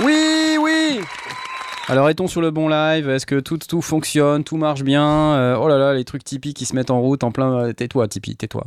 [0.00, 1.00] Oui, oui
[1.90, 3.08] alors est-on sur le bon live?
[3.08, 4.44] Est-ce que tout, tout fonctionne?
[4.44, 5.08] Tout marche bien?
[5.08, 7.68] Euh, Oh là là, les trucs Tipeee qui se mettent en route en plein...
[7.68, 8.66] Euh, tais-toi Tipeee, tais-toi.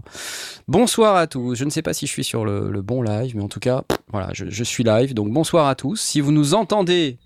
[0.68, 1.54] Bonsoir à tous.
[1.54, 3.84] Je ne sais pas si je suis sur le, bon live, mais en tout cas,
[4.12, 5.14] voilà, je, je, suis live.
[5.14, 6.02] Donc bonsoir à tous.
[6.02, 7.20] Si vous nous entendez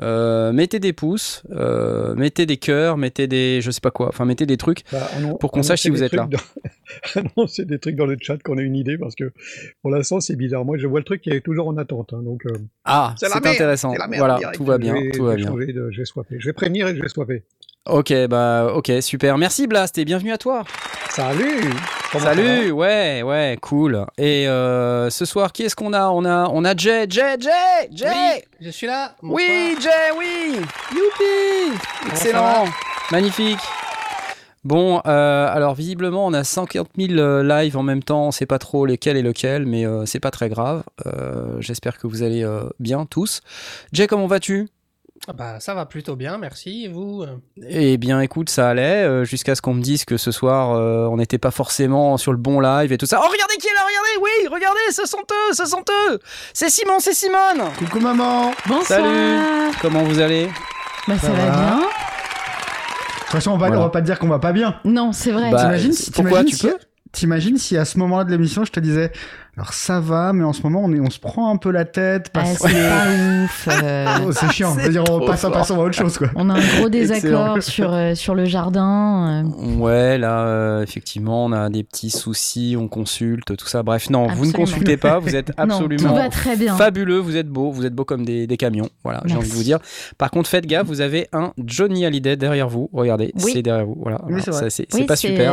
[0.00, 4.24] euh, mettez des pouces, euh, mettez des cœurs, mettez des, je sais pas quoi, enfin
[4.24, 5.06] mettez des trucs bah,
[5.38, 6.28] pour qu'on sache si vous êtes là.
[7.36, 9.32] non, c'est des trucs dans le chat qu'on a une idée parce que
[9.82, 10.64] pour l'instant c'est bizarre.
[10.64, 12.46] Moi je vois le truc qui est toujours en attente, hein, donc.
[12.46, 12.52] Euh,
[12.84, 13.92] ah, c'est intéressant.
[14.16, 15.54] voilà, tout va bien, tout va bien.
[15.58, 16.36] je vais swapper.
[16.38, 17.44] Je vais prévenir et je vais swapper.
[17.88, 19.36] Ok, bah ok, super.
[19.38, 20.62] Merci Blast et bienvenue à toi.
[21.10, 21.68] Salut.
[22.16, 24.06] Salut, ouais, ouais, cool.
[24.18, 26.08] Et euh, ce soir, qui est-ce qu'on a?
[26.10, 28.06] On a, on a Jay, Jay, Jay, Jay.
[28.08, 29.16] Oui, je suis là.
[29.22, 30.60] Oui, Jay, oui.
[30.92, 31.76] Youpi.
[32.06, 32.66] Excellent,
[33.10, 33.58] magnifique.
[34.62, 38.28] Bon, euh, alors visiblement, on a 140 000 euh, lives en même temps.
[38.28, 40.84] On sait pas trop lesquels et lequel, mais c'est pas très grave.
[41.58, 42.46] J'espère que vous allez
[42.78, 43.40] bien tous.
[43.92, 44.68] Jay, comment vas-tu?
[45.34, 46.84] Bah, ça va plutôt bien, merci.
[46.84, 47.24] Et vous
[47.68, 51.06] Eh bien, écoute, ça allait, euh, jusqu'à ce qu'on me dise que ce soir, euh,
[51.06, 53.20] on n'était pas forcément sur le bon live et tout ça.
[53.22, 56.18] Oh, regardez qui est là, regardez, oui, regardez, ce sont eux, ce sont eux
[56.52, 60.48] C'est Simon, c'est Simone Coucou maman Bonsoir Salut Comment vous allez?
[61.06, 61.76] Bah, ça, va, bien.
[61.78, 61.82] De
[63.20, 64.76] toute façon, on va, va pas te dire qu'on va pas bien.
[64.84, 65.50] Non, c'est vrai.
[65.50, 65.72] Bah,
[66.14, 66.76] pourquoi tu peux?
[67.12, 69.12] T'imagines si à ce moment-là de l'émission, je te disais
[69.58, 71.84] alors ça va, mais en ce moment on, est, on se prend un peu la
[71.84, 73.68] tête parce ah, que c'est pas ouf.
[73.70, 74.06] Euh.
[74.24, 74.74] Oh, c'est chiant.
[74.74, 76.28] C'est-à-dire on passe, passe à autre chose quoi.
[76.36, 79.44] On a un gros désaccord sur euh, sur le jardin.
[79.44, 79.76] Euh.
[79.76, 83.82] Ouais, là effectivement on a des petits soucis, on consulte tout ça.
[83.82, 86.74] Bref, non, vous ne consultez pas, vous êtes absolument tout va très bien.
[86.76, 88.88] fabuleux, vous êtes beau, vous êtes beau comme des, des camions.
[89.04, 89.80] Voilà, j'ai envie de vous dire.
[90.16, 92.88] Par contre, faites gaffe, vous avez un Johnny Hallyday derrière vous.
[92.94, 93.98] Regardez, c'est derrière vous.
[94.00, 94.22] Voilà,
[94.70, 95.52] c'est pas super.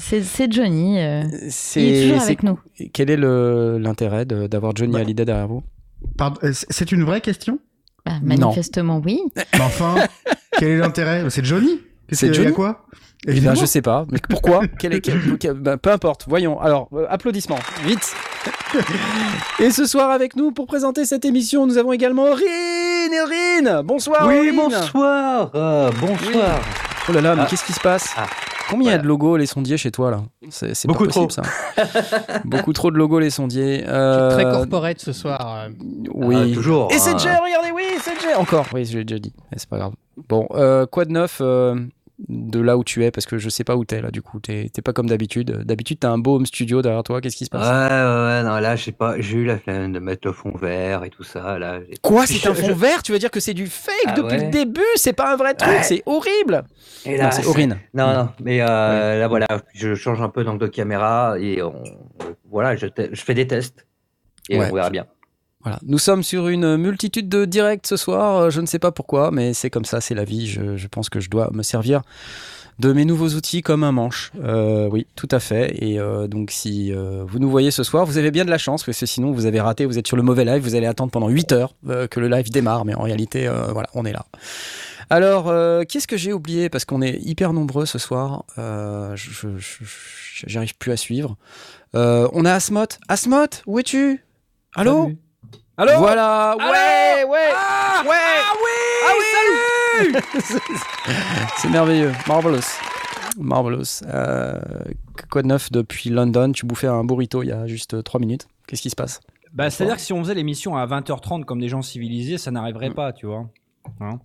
[0.00, 0.98] C'est Johnny.
[1.48, 2.58] c'est toujours avec nous.
[2.92, 3.16] Quel est
[3.78, 5.62] l'intérêt d'avoir Johnny bah, Hallyday derrière vous?
[6.20, 7.58] Euh, C'est une vraie question?
[8.04, 9.20] Bah, Manifestement, oui.
[9.36, 9.96] Mais enfin,
[10.58, 11.24] quel est l'intérêt?
[11.30, 11.80] C'est Johnny?
[12.12, 12.52] C'est Johnny?
[12.52, 12.86] quoi?
[13.26, 14.04] Eh ben, je sais pas.
[14.10, 14.62] Mais pourquoi?
[14.78, 16.26] Quel est, bah, Peu importe.
[16.28, 16.60] Voyons.
[16.60, 17.58] Alors, euh, applaudissements.
[17.84, 18.14] Vite.
[19.58, 22.46] Et ce soir avec nous pour présenter cette émission, nous avons également Aurine.
[23.24, 24.26] Aurine Bonsoir.
[24.28, 25.50] Oui, bonsoir.
[25.54, 26.60] Euh, bonsoir.
[27.08, 27.46] Oh là là, mais ah.
[27.48, 28.10] qu'est-ce qui se passe?
[28.16, 28.26] Ah.
[28.70, 31.42] Combien il y a de logos les sondiers chez toi là C'est beaucoup trop ça.
[32.44, 33.84] beaucoup trop de logos les sondiers.
[33.86, 34.30] Euh...
[34.30, 35.68] Très corporate ce soir.
[36.12, 36.92] Oui, ah, toujours.
[36.92, 37.18] Et c'est hein.
[37.18, 38.34] Jay, regardez, oui, c'est Jay.
[38.34, 39.32] Encore, oui, je l'ai déjà dit.
[39.56, 39.92] C'est pas grave.
[40.28, 41.76] Bon, euh, quoi de neuf euh,
[42.18, 44.40] de là où tu es parce que je sais pas où t'es là du coup.
[44.40, 45.64] T'es pas comme d'habitude.
[45.64, 47.20] D'habitude t'as un beau home studio derrière toi.
[47.20, 47.66] Qu'est-ce qui se passe?
[47.66, 51.04] Ouais ouais non là j'ai pas j'ai eu la flemme de mettre le fond vert
[51.04, 51.58] et tout ça.
[51.58, 52.26] Là quoi?
[52.26, 53.02] C'est un fond vert?
[53.02, 54.80] Tu veux dire que c'est du fake ah depuis le début?
[54.96, 56.64] C'est pas un vrai truc c'est horrible.
[57.04, 60.60] Et là c'est horrible non non mais euh, là voilà je change un peu d'angle
[60.60, 61.82] de caméra et on,
[62.50, 63.86] voilà je, je fais des tests
[64.48, 65.06] et on verra bien
[65.82, 68.36] nous sommes sur une multitude de directs ce soir.
[68.36, 70.46] Euh, je ne sais pas pourquoi, mais c'est comme ça, c'est la vie.
[70.46, 72.02] Je, pense que je dois me servir
[72.78, 74.32] de mes nouveaux outils comme un manche.
[74.42, 75.74] Euh, oui, tout à fait.
[75.82, 78.84] Et euh, donc, si vous nous voyez ce soir, vous avez bien de la chance,
[78.84, 81.10] parce que sinon, vous avez raté, vous êtes sur le mauvais live, vous allez attendre
[81.10, 81.74] pendant 8 heures
[82.10, 82.84] que le live démarre.
[82.84, 84.26] Mais en réalité, voilà, on est là.
[85.08, 85.44] Alors,
[85.86, 86.68] qu'est-ce que j'ai oublié?
[86.68, 88.44] Parce qu'on est hyper nombreux ce soir.
[90.46, 91.36] J'arrive plus à suivre.
[91.94, 92.86] on a Asmot.
[93.08, 94.22] Asmot, où es-tu?
[94.74, 95.12] Allô?
[95.78, 98.14] Allô Voilà, ouais, ouais, ah, ouais.
[99.04, 99.24] Ah oui,
[100.00, 100.20] ah oui
[101.58, 102.60] C'est merveilleux, marvelous.
[103.36, 104.02] Marvelous.
[104.06, 104.58] Euh,
[105.30, 106.52] quoi de neuf depuis London?
[106.52, 108.48] Tu bouffais un burrito il y a juste 3 minutes.
[108.66, 109.20] Qu'est-ce qui se passe?
[109.52, 112.90] Bah, C'est-à-dire que si on faisait l'émission à 20h30 comme des gens civilisés, ça n'arriverait
[112.90, 113.44] pas, tu vois.
[114.00, 114.18] Hein?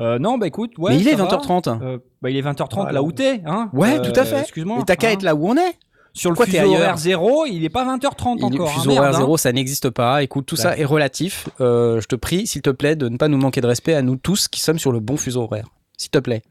[0.00, 0.92] Euh, non, bah écoute, ouais.
[0.92, 1.82] Mais il est 20h30.
[1.82, 3.68] Euh, bah il est 20h30 là où t'es, hein.
[3.74, 4.40] Ouais, tout à fait.
[4.40, 4.78] Excuse-moi.
[4.80, 5.12] Et t'as qu'à hein.
[5.12, 5.78] être là où on est?
[6.16, 8.50] Sur le fuseau horaire 0, il n'est pas 20h30 encore.
[8.50, 10.22] Le fuseau horaire 0, ça n'existe pas.
[10.22, 11.48] Écoute, tout ça est relatif.
[11.60, 14.02] Euh, je te prie, s'il te plaît, de ne pas nous manquer de respect à
[14.02, 15.68] nous tous qui sommes sur le bon fuseau horaire.
[15.98, 16.42] S'il te plaît.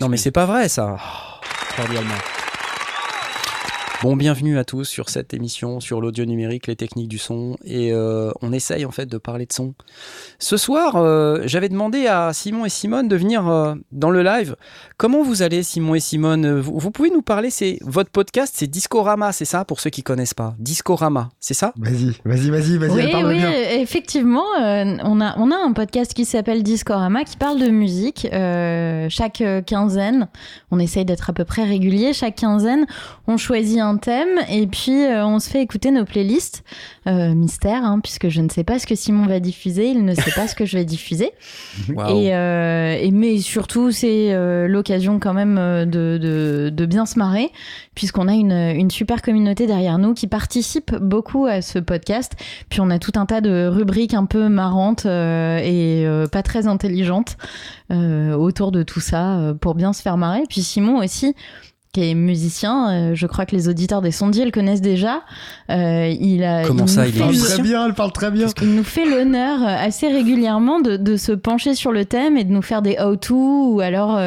[0.00, 0.96] non, mais c'est pas vrai, ça.
[4.00, 7.92] Bon, bienvenue à tous sur cette émission sur l'audio numérique, les techniques du son, et
[7.92, 9.74] euh, on essaye en fait de parler de son.
[10.38, 14.54] Ce soir, euh, j'avais demandé à Simon et Simone de venir euh, dans le live.
[14.98, 19.30] Comment vous allez, Simon et Simone vous, pouvez nous parler C'est votre podcast, c'est Discorama,
[19.30, 20.56] c'est ça pour ceux qui connaissent pas?
[20.58, 21.72] Discorama, c'est ça?
[21.76, 23.14] Vas-y, vas-y, vas-y, vas-y.
[23.14, 23.40] Oui, oui,
[23.80, 28.26] effectivement, on a on a un podcast qui s'appelle Discorama qui parle de musique
[29.08, 30.26] chaque quinzaine.
[30.72, 32.84] On essaye d'être à peu près régulier chaque quinzaine.
[33.28, 36.64] On choisit un thème et puis euh, on se fait écouter nos playlists.
[37.06, 40.14] Euh, mystère, hein, puisque je ne sais pas ce que Simon va diffuser, il ne
[40.14, 41.30] sait pas ce que je vais diffuser.
[41.88, 44.34] Et, euh, et, mais surtout, c'est
[44.66, 44.87] l'occasion
[45.20, 46.18] quand même de,
[46.72, 47.50] de, bien se marrer,
[47.94, 52.32] puisqu'on a une, une, super communauté derrière nous qui participe beaucoup à ce podcast.
[52.70, 57.36] Puis on a tout un tas de rubriques un peu marrantes et pas très intelligentes
[57.90, 60.44] autour de tout ça pour bien se faire marrer.
[60.48, 61.34] Puis Simon aussi
[61.92, 62.90] qui est musicien.
[62.90, 65.22] Euh, je crois que les auditeurs des sondiers le connaissent déjà.
[65.70, 68.46] Euh, il a, Comment ça, il parle très bien, elle parle très bien.
[68.62, 72.44] Il nous fait l'honneur euh, assez régulièrement de, de, se pencher sur le thème et
[72.44, 74.20] de nous faire des how-to ou alors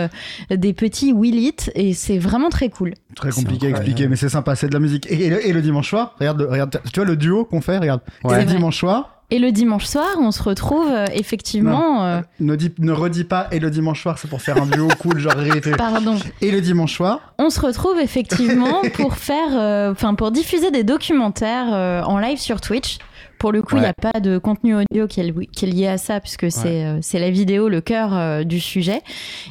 [0.50, 2.94] des petits will it et c'est vraiment très cool.
[3.16, 5.10] Très compliqué à expliquer, mais c'est sympa, c'est de la musique.
[5.10, 8.02] Et, et, le, dimanche soir, regarde, regarde, tu vois le duo qu'on fait, regarde.
[8.30, 12.06] Et le dimanche soir, et le dimanche soir, on se retrouve euh, effectivement.
[12.06, 14.90] Euh, ne, dis, ne redis pas et le dimanche soir, c'est pour faire un duo
[15.00, 15.72] cool, genre réalité.
[15.72, 16.18] Pardon.
[16.42, 17.34] Et le dimanche soir.
[17.40, 22.60] On se retrouve effectivement pour faire, euh, enfin pour diffuser des documentaires en live sur
[22.60, 23.00] Twitch.
[23.42, 25.88] Pour le coup, il n'y a pas de contenu audio qui est, qui est lié
[25.88, 29.02] à ça, puisque c'est euh, c'est la vidéo, le cœur euh, du sujet.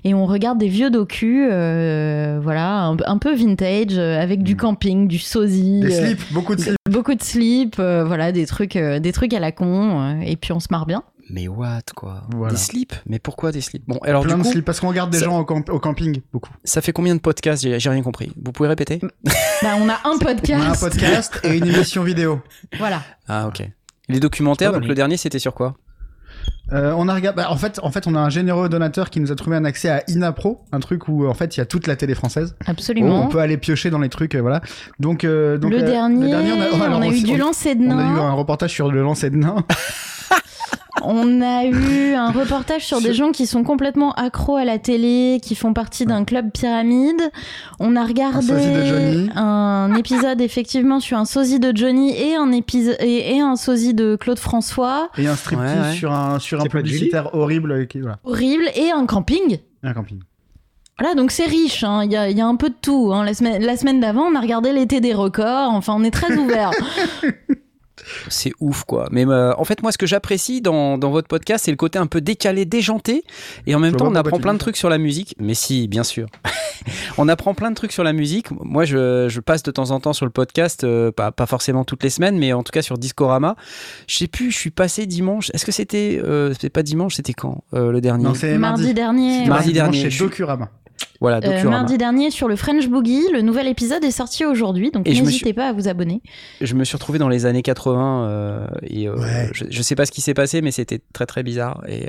[0.04, 4.58] Et on regarde des vieux docus, euh, voilà, un, peu vintage, avec du mm.
[4.58, 5.80] camping, du sosie.
[5.80, 6.76] Des slips, beaucoup de slips.
[6.88, 10.20] Beaucoup de slips, voilà, des trucs, des trucs à la con.
[10.20, 11.02] et puis on se marre bien.
[11.28, 12.22] Mais what quoi?
[12.48, 12.94] Des slips?
[13.06, 13.82] Mais pourquoi des slips?
[13.88, 16.52] Bon, alors Plein du coup, de slips parce qu'on regarde des gens au, camping beaucoup.
[16.62, 17.62] Ça fait combien de podcasts?
[17.62, 18.32] J'ai rien compris.
[18.40, 19.00] Vous pouvez répéter?
[19.62, 20.62] Bah, on a un podcast.
[20.64, 22.40] On a un podcast et une émission vidéo.
[22.78, 23.02] Voilà.
[23.28, 23.68] Ah ok.
[24.10, 25.76] Les documentaires, donc le dernier, c'était sur quoi
[26.72, 27.42] euh, on a regardé.
[27.42, 29.64] Bah, en fait, en fait, on a un généreux donateur qui nous a trouvé un
[29.64, 32.54] accès à Inapro, un truc où en fait il y a toute la télé française.
[32.66, 33.24] Absolument.
[33.24, 34.60] on peut aller piocher dans les trucs, euh, voilà.
[35.00, 36.32] Donc, euh, donc le, dernier,
[36.72, 37.96] on a, eu du lancer de nains.
[37.96, 39.64] On a eu un reportage sur le lancer de nains.
[41.02, 45.40] On a eu un reportage sur des gens qui sont complètement accros à la télé,
[45.42, 47.22] qui font partie d'un club pyramide.
[47.78, 53.40] On a regardé un, épisode effectivement sur un sosie de Johnny et un épisode et,
[53.40, 55.10] un sosie de Claude François.
[55.16, 57.88] Et un striptease sur un sur un publicitaire horrible.
[58.24, 59.58] Horrible et un camping.
[59.82, 60.20] un camping.
[60.98, 62.02] Voilà, donc c'est riche, hein.
[62.04, 63.10] il y, a, un peu de tout.
[63.14, 63.24] Hein.
[63.24, 66.36] La semaine, la semaine d'avant, on a regardé l'été des records, enfin on est très
[66.36, 66.72] ouvert.
[68.28, 69.08] c'est ouf quoi.
[69.10, 71.98] Mais euh, en fait moi ce que j'apprécie dans, dans, votre podcast c'est le côté
[71.98, 73.24] un peu décalé, déjanté
[73.66, 75.34] et en même temps on apprend plein de trucs sur la musique.
[75.38, 76.26] Mais si bien sûr.
[77.18, 78.50] on apprend plein de trucs sur la musique.
[78.50, 81.84] Moi je, je passe de temps en temps sur le podcast, euh, pas, pas, forcément
[81.84, 83.56] toutes les semaines mais en tout cas sur Discorama.
[84.06, 85.50] Je sais plus, je suis passé dimanche.
[85.54, 88.24] Est-ce que c'était euh, c'était pas dimanche, c'était quand le dernier?
[88.24, 88.94] Non, c'est mardi.
[88.94, 89.46] dernier.
[89.46, 90.10] Mardi dernier.
[90.10, 90.70] Chez Docurama.
[91.20, 95.06] Voilà, euh, mardi dernier sur le French Boogie, le nouvel épisode est sorti aujourd'hui, donc
[95.06, 96.22] n'hésitez pas à vous abonner.
[96.62, 99.16] Je me suis retrouvé dans les années 80 euh, et euh,
[99.52, 101.82] je, je, sais pas ce qui s'est passé, mais c'était très très bizarre.
[101.88, 102.08] Et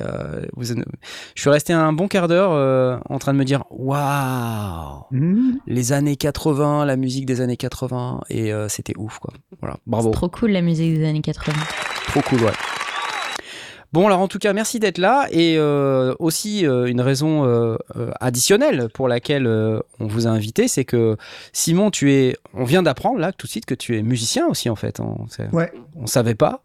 [0.55, 5.57] vous, je suis resté un bon quart d'heure en train de me dire waouh, mmh.
[5.67, 9.33] les années 80, la musique des années 80, et c'était ouf quoi.
[9.59, 10.11] Voilà, bravo.
[10.11, 11.53] Trop cool la musique des années 80.
[12.07, 12.51] Trop cool, ouais.
[13.93, 15.27] Bon, alors en tout cas, merci d'être là.
[15.31, 17.77] Et euh, aussi, euh, une raison euh,
[18.21, 21.17] additionnelle pour laquelle on vous a invité, c'est que
[21.51, 22.37] Simon, tu es.
[22.53, 24.99] On vient d'apprendre là tout de suite que tu es musicien aussi, en fait.
[24.99, 25.71] On, ouais.
[25.95, 26.63] On savait pas.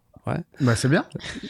[0.59, 1.05] Bah, c'est bien.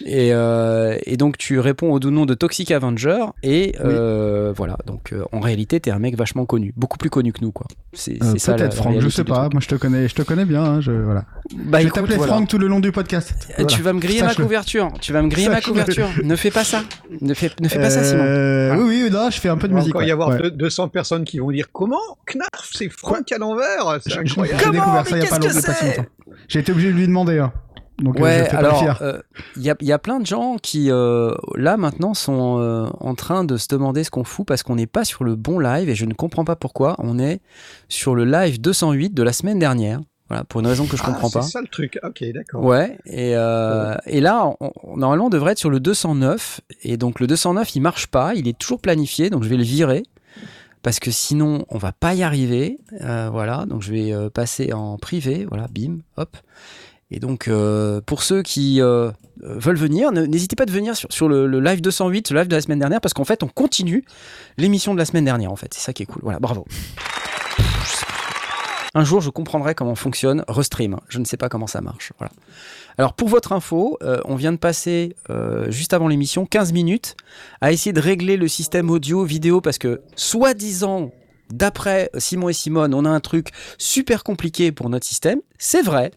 [0.06, 3.26] Et, euh, et, donc, tu réponds au doux nom de Toxic Avenger.
[3.44, 7.34] Et euh, voilà, donc euh, en réalité, t'es un mec vachement connu, beaucoup plus connu
[7.34, 7.68] que nous, quoi.
[7.94, 8.56] C'est ça.
[8.56, 9.50] Peut-être, Franck, je sais pas.
[9.52, 10.64] Moi, je te connais, je te connais bien.
[10.64, 11.26] Hein, je, voilà.
[11.56, 13.34] Bah, je vais t'appeler Franck tout le long du podcast.
[13.68, 14.92] Tu vas me griller ma couverture.
[15.02, 16.10] Tu vas me griller ma couverture.
[16.24, 16.84] ne fais pas ça.
[17.22, 18.78] Ne fais, ne fais pas ça, Simon.
[18.78, 19.94] Oui, oui, non, je fais un peu de musique.
[19.96, 21.98] Il va y avoir 200 personnes qui vont dire Comment?
[22.26, 24.62] Knarf, c'est Franck à l'envers C'est incroyable.
[24.64, 26.06] J'ai découvert ça il y a pas longtemps.
[26.48, 27.40] J'ai été obligé de lui demander.
[27.40, 27.52] Hein.
[28.00, 29.22] Donc, euh, ouais, alors il euh,
[29.58, 33.58] y, a, y, a, plein de gens qui euh, là maintenant sont en train de
[33.58, 36.06] se demander ce qu'on fout parce qu'on n'est pas sur le bon live et je
[36.06, 36.96] ne comprends pas pourquoi.
[37.00, 37.42] On est
[37.90, 40.00] sur le live 208 de la semaine dernière.
[40.30, 41.42] Voilà, pour une raison que je ah, comprends pas.
[41.42, 41.98] C'est ça le truc.
[42.04, 42.64] Ok, d'accord.
[42.64, 42.98] Ouais.
[43.06, 44.54] Et, et là,
[44.96, 48.36] normalement, on devrait être sur le 209 et donc le 209 il marche pas.
[48.36, 50.04] Il est toujours planifié, donc je vais le virer
[50.84, 52.78] parce que sinon on va pas y arriver.
[53.02, 55.48] voilà, donc je vais passer en privé.
[55.50, 56.38] Voilà, bim, hop.
[57.10, 61.60] Et donc, euh, pour ceux qui euh, veulent venir, n'hésitez pas de venir sur, le,
[61.60, 64.04] live 208, le live de la semaine dernière, parce qu'en fait, on continue
[64.58, 65.74] l'émission de la semaine dernière, en fait.
[65.74, 66.22] C'est ça qui est cool.
[66.24, 66.66] Voilà, bravo.
[68.94, 70.98] Un jour, je comprendrai comment fonctionne Restream.
[71.08, 72.12] Je ne sais pas comment ça marche.
[72.18, 72.32] Voilà.
[72.98, 75.16] Alors, pour votre info, euh, on vient de passer,
[75.70, 77.16] juste avant l'émission, 15 minutes
[77.62, 81.12] à essayer de régler le système audio-vidéo parce que, soi-disant,
[81.52, 85.40] d'après Simon et Simone, on a un truc super compliqué pour notre système.
[85.58, 86.12] C'est vrai,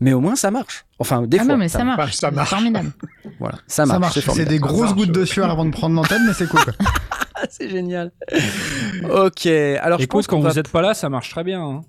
[0.00, 0.84] mais au moins ça marche.
[0.98, 1.52] Enfin, des ah fois.
[1.52, 2.12] non, mais ça, marche.
[2.14, 2.50] Ça marche.
[2.50, 2.92] Formidable.
[3.38, 4.14] Voilà, ça marche.
[4.14, 4.36] Ça marche.
[4.36, 4.94] C'est des grosses marche.
[4.94, 6.64] gouttes de sueur avant de prendre l'antenne, mais c'est cool.
[6.64, 6.72] quoi.
[7.50, 8.10] c'est génial.
[9.10, 10.60] ok, alors je Écoute, pense quand qu'on vous va...
[10.60, 11.60] êtes pas là, ça marche très bien.
[11.62, 11.80] hein.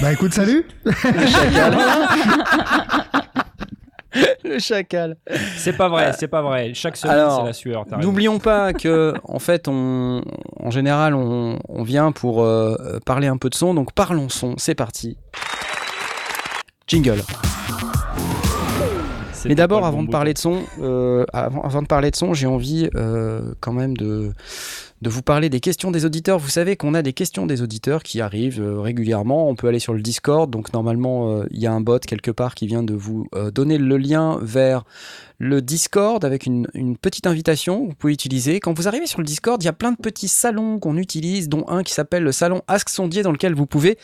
[0.00, 0.64] bah écoute, salut.
[4.44, 5.16] le chacal.
[5.56, 6.72] C'est pas vrai, c'est pas vrai.
[6.74, 7.84] Chaque semaine, Alors, c'est la sueur.
[8.00, 10.22] N'oublions pas que, en fait, on,
[10.58, 13.74] en général, on, on vient pour euh, parler un peu de son.
[13.74, 14.54] Donc, parlons son.
[14.56, 15.18] C'est parti.
[16.86, 17.22] Jingle.
[19.44, 22.46] Mais d'abord, avant de parler de son, euh, avant, avant de parler de son, j'ai
[22.46, 24.32] envie euh, quand même de,
[25.02, 26.38] de vous parler des questions des auditeurs.
[26.38, 29.48] Vous savez qu'on a des questions des auditeurs qui arrivent euh, régulièrement.
[29.48, 32.30] On peut aller sur le Discord, donc normalement euh, il y a un bot quelque
[32.30, 34.84] part qui vient de vous euh, donner le lien vers
[35.38, 38.60] le Discord avec une, une petite invitation que vous pouvez utiliser.
[38.60, 41.48] Quand vous arrivez sur le Discord, il y a plein de petits salons qu'on utilise,
[41.48, 43.98] dont un qui s'appelle le salon Ask Sondier, dans lequel vous pouvez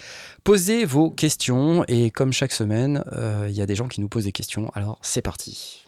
[0.44, 1.84] poser vos questions.
[1.88, 4.70] Et comme chaque semaine, euh, il y a des gens qui nous posent des questions.
[4.74, 5.84] Alors c'est parti.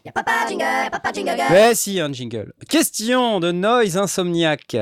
[1.51, 2.53] Mais si, un jingle.
[2.69, 4.75] Question de Noise Insomniac.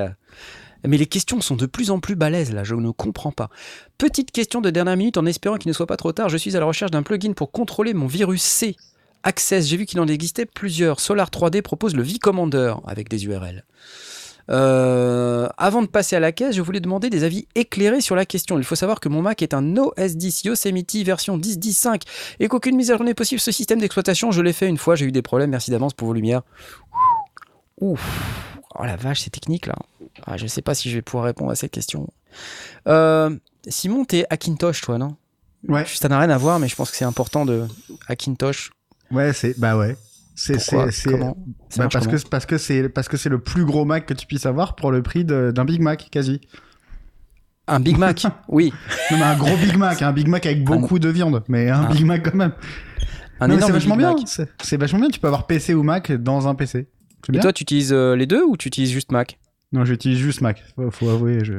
[0.85, 3.49] Mais les questions sont de plus en plus balèzes là, je ne comprends pas.
[3.97, 6.27] Petite question de dernière minute en espérant qu'il ne soit pas trop tard.
[6.27, 8.75] Je suis à la recherche d'un plugin pour contrôler mon virus C.
[9.23, 10.99] Access, j'ai vu qu'il en existait plusieurs.
[10.99, 13.63] Solar 3D propose le vCommander avec des URL.
[14.49, 18.25] Euh, avant de passer à la caisse, je voulais demander des avis éclairés sur la
[18.25, 18.57] question.
[18.57, 22.01] Il faut savoir que mon Mac est un OS 10 Yosemite version 10.10.5
[22.39, 23.39] et qu'aucune mise à jour n'est possible.
[23.39, 25.49] Ce système d'exploitation, je l'ai fait une fois, j'ai eu des problèmes.
[25.49, 26.41] Merci d'avance pour vos lumières.
[27.79, 28.01] Ouf,
[28.77, 29.75] oh la vache, c'est technique là.
[30.25, 32.07] Ah, je sais pas si je vais pouvoir répondre à cette question.
[32.87, 33.35] Euh,
[33.67, 35.15] Simon, t'es Hackintosh, toi, non?
[35.67, 35.85] Ouais.
[35.85, 37.65] Ça n'a rien à voir, mais je pense que c'est important de
[38.07, 38.71] Hackintosh.
[39.13, 39.95] Ouais, c'est bah ouais.
[40.35, 43.85] C'est c'est c'est bah, parce que parce que c'est parce que c'est le plus gros
[43.85, 46.41] Mac que tu puisses avoir pour le prix d'un Big Mac quasi.
[47.67, 48.73] Un Big Mac, oui.
[49.11, 51.81] Non mais un gros Big Mac, un Big Mac avec beaucoup de viande, mais un
[51.83, 52.51] Un- Big Mac quand même.
[53.39, 54.15] Un Non, mais c'est énorme vachement Big bien.
[54.15, 54.49] Mac.
[54.61, 55.09] C'est vachement bien.
[55.09, 56.79] Tu peux avoir PC ou Mac dans un PC.
[56.79, 57.41] Et bien.
[57.41, 59.37] toi, tu utilises euh, les deux ou tu utilises juste Mac?
[59.73, 60.63] Non, j'utilise juste Mac.
[60.75, 61.43] Faut, faut avouer.
[61.43, 61.53] Je...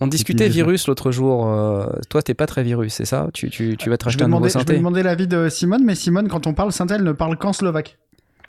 [0.00, 1.46] On discutait J'utilise- virus l'autre jour.
[1.48, 4.26] euh, toi, t'es pas très virus, c'est ça tu, tu, tu vas te racheter un
[4.28, 6.94] nouveau demander, je vais synthé demander l'avis de Simone, mais Simone, quand on parle synthé,
[6.94, 7.96] elle ne parle qu'en slovaque.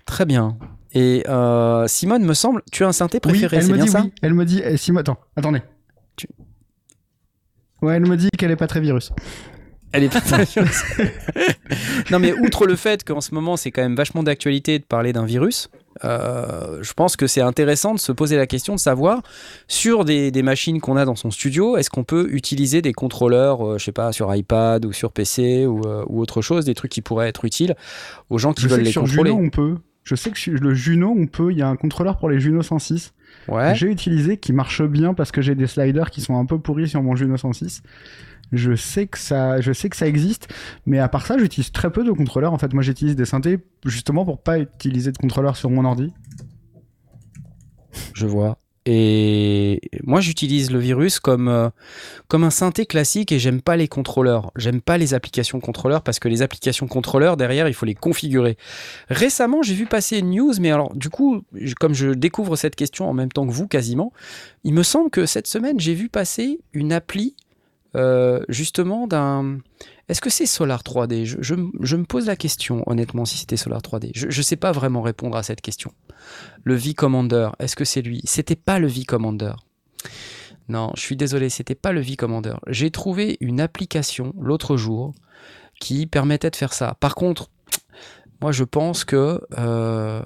[0.06, 0.58] Très bien.
[0.94, 3.86] Et euh, Simone, me semble, tu as un synthé préféré, oui, elle c'est me bien
[3.86, 4.12] dit ça oui.
[4.24, 5.62] Elle me dit, eh, Simone, attends, attendez.
[6.18, 6.28] Tu-
[7.84, 9.12] Ouais, elle me dit qu'elle est pas très virus.
[9.92, 10.84] Elle est pas très virus.
[12.12, 15.14] non, mais outre le fait qu'en ce moment, c'est quand même vachement d'actualité de parler
[15.14, 15.70] d'un virus,
[16.04, 19.22] euh, je pense que c'est intéressant de se poser la question de savoir
[19.68, 23.66] sur des, des machines qu'on a dans son studio, est-ce qu'on peut utiliser des contrôleurs,
[23.66, 26.74] euh, je sais pas, sur iPad ou sur PC ou, euh, ou autre chose, des
[26.74, 27.76] trucs qui pourraient être utiles
[28.30, 29.32] aux gens qui Je sais veulent que les sur contrôler?
[29.32, 29.76] Juno, on peut.
[30.04, 31.52] Je sais que sur le Juno, on peut.
[31.52, 33.14] Il y a un contrôleur pour les Juno 106
[33.48, 33.72] Ouais.
[33.72, 36.60] que j'ai utilisé qui marche bien parce que j'ai des sliders qui sont un peu
[36.60, 37.82] pourris sur mon Juno 106.
[38.52, 40.54] Je sais que ça, je sais que ça existe,
[40.86, 42.54] mais à part ça, j'utilise très peu de contrôleurs.
[42.54, 46.14] En fait, moi, j'utilise des synthés justement pour pas utiliser de contrôleur sur mon ordi.
[48.14, 48.58] Je vois.
[48.88, 51.70] Et moi, j'utilise le virus comme, euh,
[52.28, 54.52] comme un synthé classique et j'aime pas les contrôleurs.
[54.56, 58.58] J'aime pas les applications contrôleurs parce que les applications contrôleurs, derrière, il faut les configurer.
[59.10, 61.44] Récemment, j'ai vu passer une news, mais alors, du coup,
[61.80, 64.14] comme je découvre cette question en même temps que vous, quasiment,
[64.64, 67.36] il me semble que cette semaine, j'ai vu passer une appli,
[67.96, 69.60] euh, justement, d'un.
[70.10, 73.82] Est-ce que c'est Solar 3D je, je- me pose la question, honnêtement, si c'était Solar
[73.82, 74.12] 3D.
[74.14, 75.92] Je ne sais pas vraiment répondre à cette question.
[76.64, 78.22] Le V-Commander, est-ce que c'est lui?
[78.26, 79.54] C'était pas le V-Commander.
[80.68, 82.56] Non, je suis désolé, c'était pas le V-Commander.
[82.68, 85.14] J'ai trouvé une application l'autre jour
[85.80, 86.96] qui permettait de faire ça.
[87.00, 87.50] Par contre,
[88.42, 90.22] moi je pense que euh,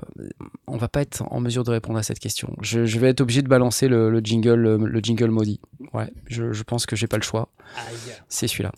[0.67, 2.55] on va pas être en mesure de répondre à cette question.
[2.61, 5.59] Je, je vais être obligé de balancer le, le jingle, le, le jingle maudit.
[5.93, 7.49] Ouais, je, je pense que j'ai pas le choix.
[8.29, 8.71] C'est celui-là.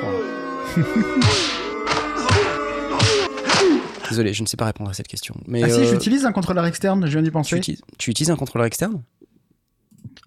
[0.00, 0.18] Voilà.
[4.08, 5.36] Désolé, je ne sais pas répondre à cette question.
[5.46, 7.06] Mais ah si, euh, j'utilise un contrôleur externe.
[7.06, 7.56] Je viens d'y tu, penser.
[7.56, 9.02] utilises, tu utilises un contrôleur externe?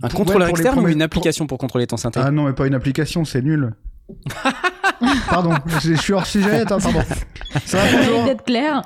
[0.01, 2.21] Un Pour- contrôleur ouais, pour externe ou une application pour contrôler ton synthé?
[2.23, 3.73] Ah non, mais pas une application, c'est nul.
[5.29, 6.61] pardon, je je suis hors sujet.
[6.61, 7.01] Attends, pardon.
[7.65, 8.27] Ça va Fallait bonjour.
[8.29, 8.81] être clair.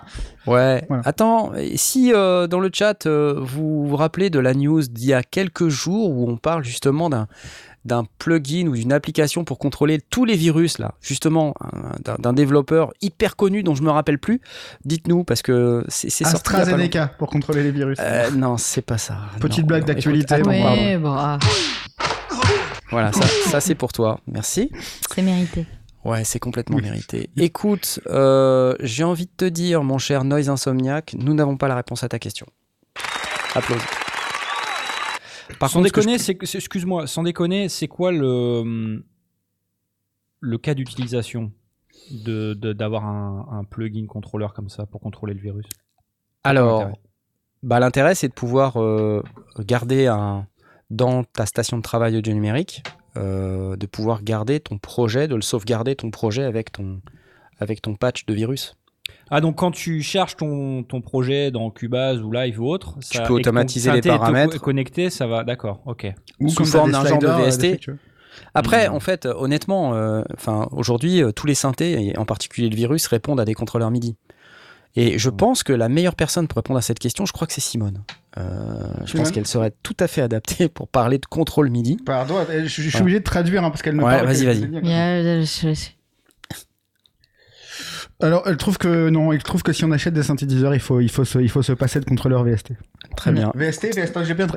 [0.46, 0.84] Ouais.
[0.88, 1.04] Voilà.
[1.06, 5.14] Attends, si euh, dans le chat euh, vous vous rappelez de la news d'il y
[5.14, 7.28] a quelques jours où on parle justement d'un
[7.86, 12.92] d'un plugin ou d'une application pour contrôler tous les virus là, justement un- d'un développeur
[13.02, 14.42] hyper connu dont je me rappelle plus.
[14.84, 16.36] Dites-nous parce que c'est sorti.
[16.36, 17.98] AstraZeneca pour contrôler les virus.
[18.02, 19.16] Euh, non, c'est pas ça.
[19.40, 20.42] Petite Non, blague d'actualité.
[20.44, 21.40] Ouais, bah.
[22.90, 24.20] Voilà, ça, ça c'est pour toi.
[24.28, 24.70] Merci.
[25.14, 25.66] C'est mérité.
[26.08, 27.30] Ouais, c'est complètement mérité.
[27.36, 31.76] Écoute, euh, j'ai envie de te dire, mon cher Noise Insomniac, nous n'avons pas la
[31.76, 32.48] réponse à ta question.
[33.54, 33.82] Applause.
[35.60, 39.04] Par sans déconner, c'est excuse-moi, sans déconner, c'est quoi le
[40.40, 41.52] le cas d'utilisation
[42.12, 45.66] de d'avoir un, un, plugin contrôleur comme ça pour contrôler le virus?
[46.46, 46.90] Alors,
[47.64, 49.22] bah, l'intérêt c'est de pouvoir euh,
[49.60, 50.48] garder un
[50.90, 52.84] dans ta station de travail audio numérique,
[53.18, 57.02] de pouvoir garder ton projet, de le sauvegarder ton projet avec ton
[57.60, 58.76] avec ton patch de virus.
[59.30, 63.22] Ah donc quand tu cherches ton, ton projet dans Cubase ou Live ou autre, tu
[63.22, 64.60] peux automatiser les paramètres.
[64.60, 66.14] Connecter, ça va, d'accord, ok.
[66.40, 67.90] Ou sous forme d'un genre de VST.
[68.54, 72.76] Après, en fait, honnêtement, euh, enfin aujourd'hui, euh, tous les synthés, et en particulier le
[72.76, 74.16] virus, répondent à des contrôleurs MIDI.
[74.96, 77.54] Et je pense que la meilleure personne pour répondre à cette question, je crois que
[77.54, 78.04] c'est Simone.
[78.38, 81.98] Euh, je pense qu'elle serait tout à fait adaptée pour parler de contrôle MIDI.
[82.06, 85.98] Pardon, je, suis obligé de traduire hein, parce qu'elle me ouais, Vas-y, vas-y.
[88.20, 91.00] Alors, elle trouve que non, elle trouve que si on achète des synthétiseurs, il faut,
[91.00, 92.72] il faut, se, il faut se passer de contrôleur VST.
[93.16, 93.52] Très bien.
[93.54, 94.48] VST, VST, j'ai bien.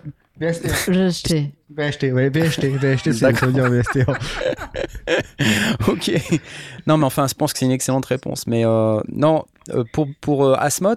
[0.40, 0.66] VST.
[0.88, 1.34] VST.
[1.68, 3.98] VST, ouais, VST, VST, ça veut dire VST.
[5.88, 6.40] ok.
[6.86, 8.46] Non, mais enfin, je pense que c'est une excellente réponse.
[8.46, 10.96] Mais euh, non, euh, pour, pour euh, Asmot,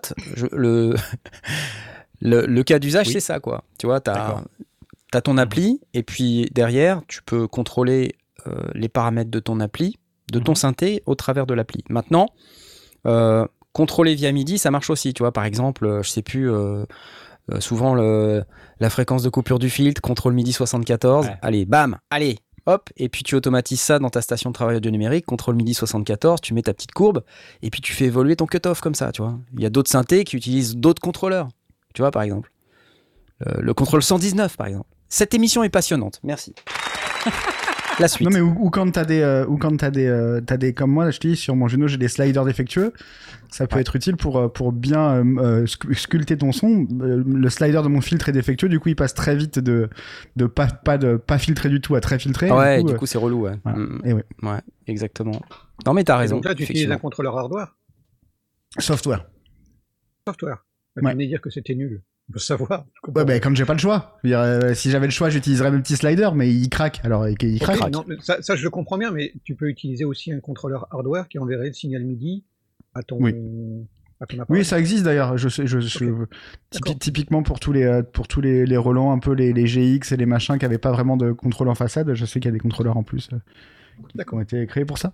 [0.53, 0.95] le,
[2.23, 3.63] le, le, cas d'usage, c'est ça, quoi.
[3.77, 4.41] Tu vois, tu as,
[5.13, 8.15] as, ton appli, et puis derrière, tu peux contrôler
[8.73, 9.97] les paramètres de ton appli
[10.31, 10.57] de ton mhm.
[10.57, 11.83] synthé au travers de l'appli.
[11.89, 12.27] Maintenant,
[13.05, 15.13] euh, contrôler via MIDI, ça marche aussi.
[15.13, 16.85] Tu vois, par exemple, euh, je sais plus, euh,
[17.59, 18.43] souvent le,
[18.79, 21.29] la fréquence de coupure du filtre, contrôle MIDI 74.
[21.41, 24.91] Allez, bam, allez, hop, et puis tu automatises ça dans ta station de travail audio
[24.91, 27.23] numérique, contrôle MIDI 74, tu mets ta petite courbe,
[27.61, 29.37] et puis tu fais évoluer ton cutoff comme ça, tu vois.
[29.57, 31.49] Il y a d'autres synthés qui utilisent d'autres contrôleurs,
[31.93, 32.51] tu vois, par exemple.
[33.45, 34.88] le contrôle 119, par exemple.
[35.09, 36.55] Cette émission est passionnante, merci.
[38.00, 38.27] la suite.
[38.27, 40.91] Non mais ou, quand t'as des euh, ou quand t'as des euh, t'as des comme
[40.91, 42.93] moi je te dis sur mon genou j'ai des sliders défectueux.
[43.50, 45.23] Ça peut être utile pour euh, pour bien
[45.65, 46.88] sculpter ton son.
[46.91, 48.69] Le slider de mon filtre est défectueux.
[48.69, 49.89] Du coup il passe très vite de
[50.35, 53.17] de pas pas de pas filtré du tout à très filtré ouais du coup, c'est
[53.17, 53.55] relou ouais.
[53.65, 54.01] mm.
[54.05, 54.25] et ouais.
[54.41, 55.41] Ouais exactement.
[55.85, 57.75] Non mais t'as raison donc là tu utilises un contrôleur hardware?
[58.79, 59.25] Software.
[60.27, 60.63] Software
[60.97, 61.15] tu ouais.
[61.15, 62.85] dire que c'était nul on peut savoir.
[63.07, 64.17] Ouais, bah, comme j'ai pas le choix.
[64.25, 67.01] Euh, si j'avais le choix, j'utiliserais mes petits sliders, mais il craque.
[67.03, 67.91] Alors, il, craque.
[67.91, 71.27] non, ça, ça, je le comprends bien, mais tu peux utiliser aussi un contrôleur hardware
[71.27, 72.43] qui enverrait le signal MIDI
[72.95, 73.17] à ton.
[73.19, 73.36] Oui.
[74.47, 75.38] oui, ça existe d'ailleurs.
[75.38, 75.79] Je sais, je,
[76.99, 80.13] typiquement pour tous les euh, pour tous les, les relents, un peu les, les, GX
[80.13, 82.13] et les machins qui avaient pas vraiment de contrôle en façade.
[82.13, 84.97] Je sais qu'il y a des contrôleurs en plus euh, qui ont été créés pour
[84.97, 85.13] ça.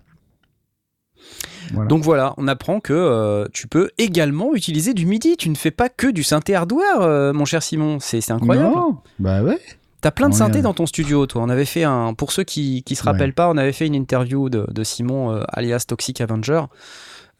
[1.88, 5.36] Donc voilà, on apprend que euh, tu peux également utiliser du MIDI.
[5.36, 7.98] Tu ne fais pas que du synthé hardware, euh, mon cher Simon.
[8.00, 8.74] C'est incroyable.
[9.18, 9.58] bah ouais.
[10.00, 11.42] T'as plein de synthés dans ton studio, toi.
[11.42, 13.94] On avait fait un, pour ceux qui qui se rappellent pas, on avait fait une
[13.94, 16.62] interview de, Simon euh, alias Toxic Avenger,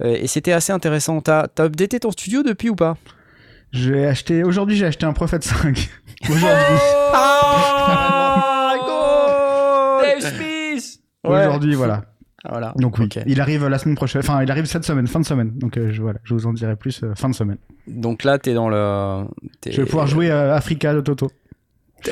[0.02, 1.20] et c'était assez intéressant.
[1.20, 2.96] T'as as updaté ton studio depuis ou pas?
[3.72, 5.88] J'ai acheté aujourd'hui, j'ai acheté un Prophet 5.
[6.28, 6.76] aujourd'hui.
[11.22, 12.04] Oh, Aujourd'hui, voilà.
[12.48, 12.72] Voilà.
[12.76, 14.20] Donc oui, il arrive la semaine prochaine.
[14.20, 15.50] Enfin, il arrive cette semaine, fin de semaine.
[15.58, 17.58] Donc euh, je, voilà, je vous en dirai plus euh, fin de semaine.
[17.86, 19.26] Donc là, t'es dans le.
[19.66, 21.30] Je vais pouvoir jouer à Africa de Toto.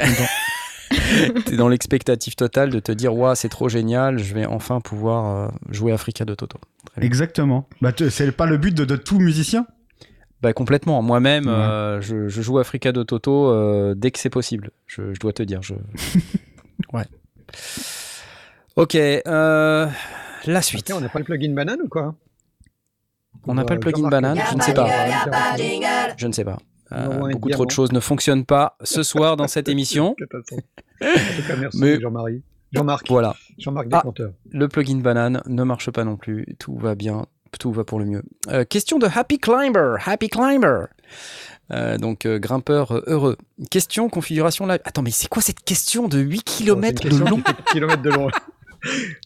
[1.46, 5.26] t'es dans l'expectative totale de te dire, waouh, c'est trop génial, je vais enfin pouvoir
[5.26, 6.58] euh, jouer Africa de Toto.
[7.00, 7.66] Exactement.
[7.80, 9.66] Bah, c'est pas le but de, tout musicien?
[10.42, 11.00] Bah complètement.
[11.02, 11.46] Moi-même,
[12.00, 14.70] je, joue Africa de Toto dès que c'est possible.
[14.86, 15.62] Je, je, dois te dire.
[15.62, 15.74] Je...
[16.92, 17.04] ouais.
[18.78, 19.88] Ok, euh,
[20.46, 20.92] la suite.
[20.94, 22.14] on n'a pas le plugin banane ou quoi
[23.48, 24.86] On n'a pas le plugin banane Je ne sais pas.
[26.16, 26.58] Je ne sais pas.
[27.32, 30.10] beaucoup trop de choses ne fonctionnent pas ce soir dans cette émission.
[30.10, 32.44] en tout cas, merci Jean-Marie.
[32.70, 33.08] Jean-Marc.
[33.08, 33.34] Voilà.
[33.58, 34.04] Jean-Marc ah,
[34.52, 36.46] Le plugin banane ne marche pas non plus.
[36.60, 37.26] Tout va bien.
[37.58, 38.22] Tout va pour le mieux.
[38.46, 39.96] Euh, question de Happy Climber.
[40.06, 40.84] Happy Climber.
[41.72, 43.38] Euh, donc grimpeur heureux.
[43.72, 44.78] Question configuration live.
[44.84, 48.30] Attends, mais c'est quoi cette question de 8 km de long km de long.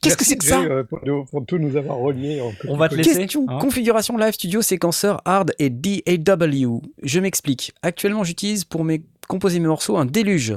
[0.01, 1.01] Qu'est-ce que c'est que ça euh, pour,
[1.47, 2.43] tout nous avoir reliés.
[2.69, 3.17] On va te laisser.
[3.17, 3.59] Question hein.
[3.59, 6.83] configuration live studio séquenceur hard et DAW.
[7.03, 7.73] Je m'explique.
[7.83, 10.57] Actuellement, j'utilise pour mes composer mes morceaux un déluge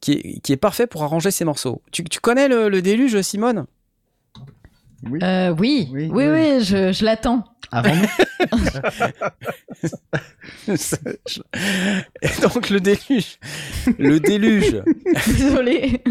[0.00, 1.82] qui est, qui est parfait pour arranger ces morceaux.
[1.92, 3.66] Tu, tu connais le, le, déluge, Simone?
[5.04, 5.18] Oui.
[5.22, 5.88] Euh, oui.
[5.92, 6.08] oui.
[6.12, 7.44] oui, oui, je, je l'attends.
[7.72, 7.90] Avant
[12.40, 13.38] donc le déluge,
[13.98, 14.82] le déluge.
[15.26, 16.02] Désolé.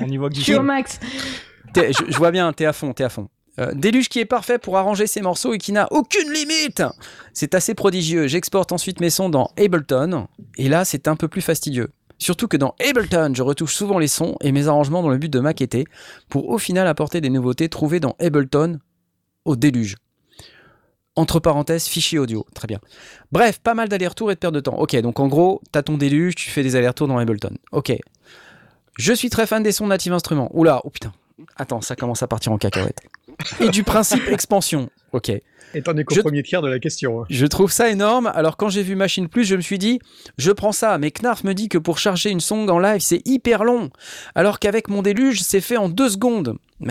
[0.00, 1.00] On y voit que Je suis au max.
[1.74, 3.28] Je, je, vois bien, t'es à fond, t'es à fond.
[3.58, 6.82] Euh, déluge qui est parfait pour arranger ses morceaux et qui n'a aucune limite.
[7.32, 8.26] C'est assez prodigieux.
[8.26, 11.88] J'exporte ensuite mes sons dans Ableton et là c'est un peu plus fastidieux.
[12.20, 15.30] Surtout que dans Ableton, je retouche souvent les sons et mes arrangements dans le but
[15.30, 15.86] de maqueter
[16.28, 18.78] pour au final apporter des nouveautés trouvées dans Ableton
[19.46, 19.96] au déluge.
[21.16, 22.46] Entre parenthèses, fichier audio.
[22.54, 22.78] Très bien.
[23.32, 24.78] Bref, pas mal d'allers-retours et de perte de temps.
[24.78, 27.56] Ok, donc en gros, t'as ton déluge, tu fais des allers-retours dans Ableton.
[27.72, 27.96] Ok.
[28.98, 30.50] Je suis très fan des sons natifs instruments.
[30.52, 31.12] Oula, oh putain.
[31.56, 33.00] Attends, ça commence à partir en cacahuète.
[33.60, 34.90] Et du principe expansion.
[35.12, 35.32] Ok.
[35.74, 36.20] Étant donné qu'au je...
[36.20, 37.22] premier tiers de la question.
[37.22, 37.26] Hein.
[37.30, 38.30] Je trouve ça énorme.
[38.34, 40.00] Alors quand j'ai vu Machine Plus, je me suis dit,
[40.38, 40.98] je prends ça.
[40.98, 43.90] Mais Knarf me dit que pour charger une song en live, c'est hyper long.
[44.34, 46.56] Alors qu'avec mon déluge, c'est fait en deux secondes.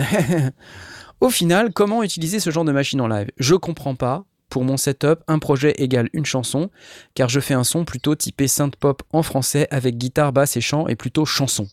[1.20, 3.30] Au final, comment utiliser ce genre de machine en live?
[3.36, 4.24] Je comprends pas.
[4.48, 6.70] Pour mon setup, un projet égale une chanson,
[7.14, 10.60] car je fais un son plutôt typé synth pop en français avec guitare, basse et
[10.60, 11.68] chant et plutôt chanson.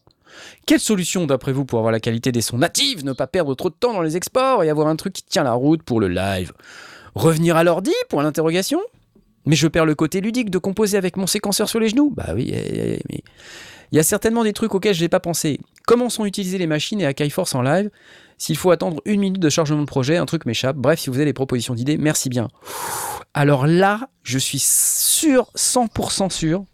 [0.66, 3.70] Quelle solution d'après vous pour avoir la qualité des sons natifs, ne pas perdre trop
[3.70, 6.08] de temps dans les exports et avoir un truc qui tient la route pour le
[6.08, 6.52] live?
[7.18, 8.80] Revenir à l'ordi pour l'interrogation
[9.48, 12.28] Mais je perds le côté ludique de composer avec mon séquenceur sur les genoux Bah
[12.36, 13.24] oui, eh, eh, eh, mais
[13.92, 15.60] il y a certainement des trucs auxquels je n'ai pas pensé.
[15.88, 17.90] Comment sont utilisées les machines et à Force en live?
[18.38, 20.76] S'il faut attendre une minute de chargement de projet, un truc m'échappe.
[20.76, 22.50] Bref, si vous avez des propositions d'idées, merci bien.
[23.34, 26.66] Alors là, je suis sûr, 100% sûr,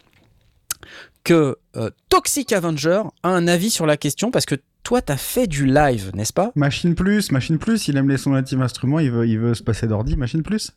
[1.23, 5.47] que euh, Toxic Avenger a un avis sur la question parce que toi, t'as fait
[5.47, 6.51] du live, n'est-ce pas?
[6.55, 9.63] Machine Plus, Machine Plus, il aime les sons natifs instruments, il veut, il veut se
[9.63, 10.71] passer d'ordi, Machine Plus?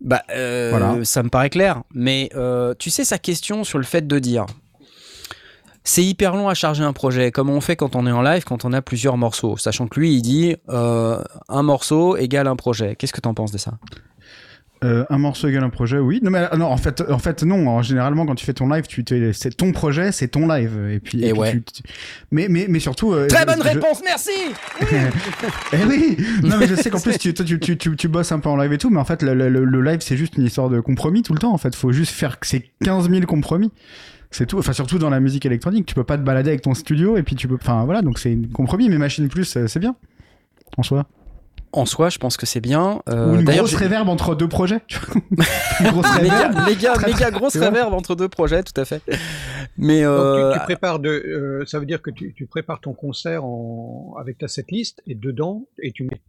[0.00, 1.82] Bah, euh, ça me paraît clair.
[1.94, 4.46] Mais euh, tu sais, sa question sur le fait de dire
[5.84, 8.42] c'est hyper long à charger un projet, comme on fait quand on est en live,
[8.42, 9.56] quand on a plusieurs morceaux.
[9.56, 12.96] Sachant que lui, il dit un morceau égale un projet.
[12.96, 13.78] Qu'est-ce que t'en penses de ça?
[14.84, 16.20] Euh, un morceau égale un projet, oui.
[16.22, 17.80] Non, mais euh, non, en fait, en fait, non.
[17.82, 20.90] généralement, quand tu fais ton live, tu c'est ton projet, c'est ton live.
[20.90, 21.60] Et puis, et, ouais.
[22.30, 23.12] mais, mais, mais surtout.
[23.12, 24.30] Euh, Très bonne réponse, merci.
[25.72, 26.18] eh oui.
[26.42, 28.56] Non, mais je sais qu'en plus, tu, tu, tu, tu, tu bosses un peu en
[28.56, 30.80] live et tout, mais en fait, le, le, le live, c'est juste une histoire de
[30.80, 31.52] compromis tout le temps.
[31.52, 33.72] En fait, faut juste faire que c'est 15 000 compromis.
[34.30, 34.58] C'est tout.
[34.58, 37.22] Enfin, surtout dans la musique électronique, tu peux pas te balader avec ton studio et
[37.22, 37.54] puis tu peux.
[37.54, 38.88] Enfin, voilà, donc c'est un compromis.
[38.90, 39.96] Mais Machine Plus, c'est bien
[40.76, 41.06] en soi
[41.76, 43.02] en soi, je pense que c'est bien.
[43.08, 44.80] Euh, Ou une grosse réverb entre deux projets.
[45.80, 46.50] une grosse méga,
[47.06, 49.02] méga, grosse réverb entre deux projets, tout à fait.
[49.76, 50.52] Mais euh...
[50.54, 54.38] tu, prépares de, euh, ça veut dire que tu, tu, prépares ton concert en, avec
[54.38, 56.22] ta setlist et dedans et tu mets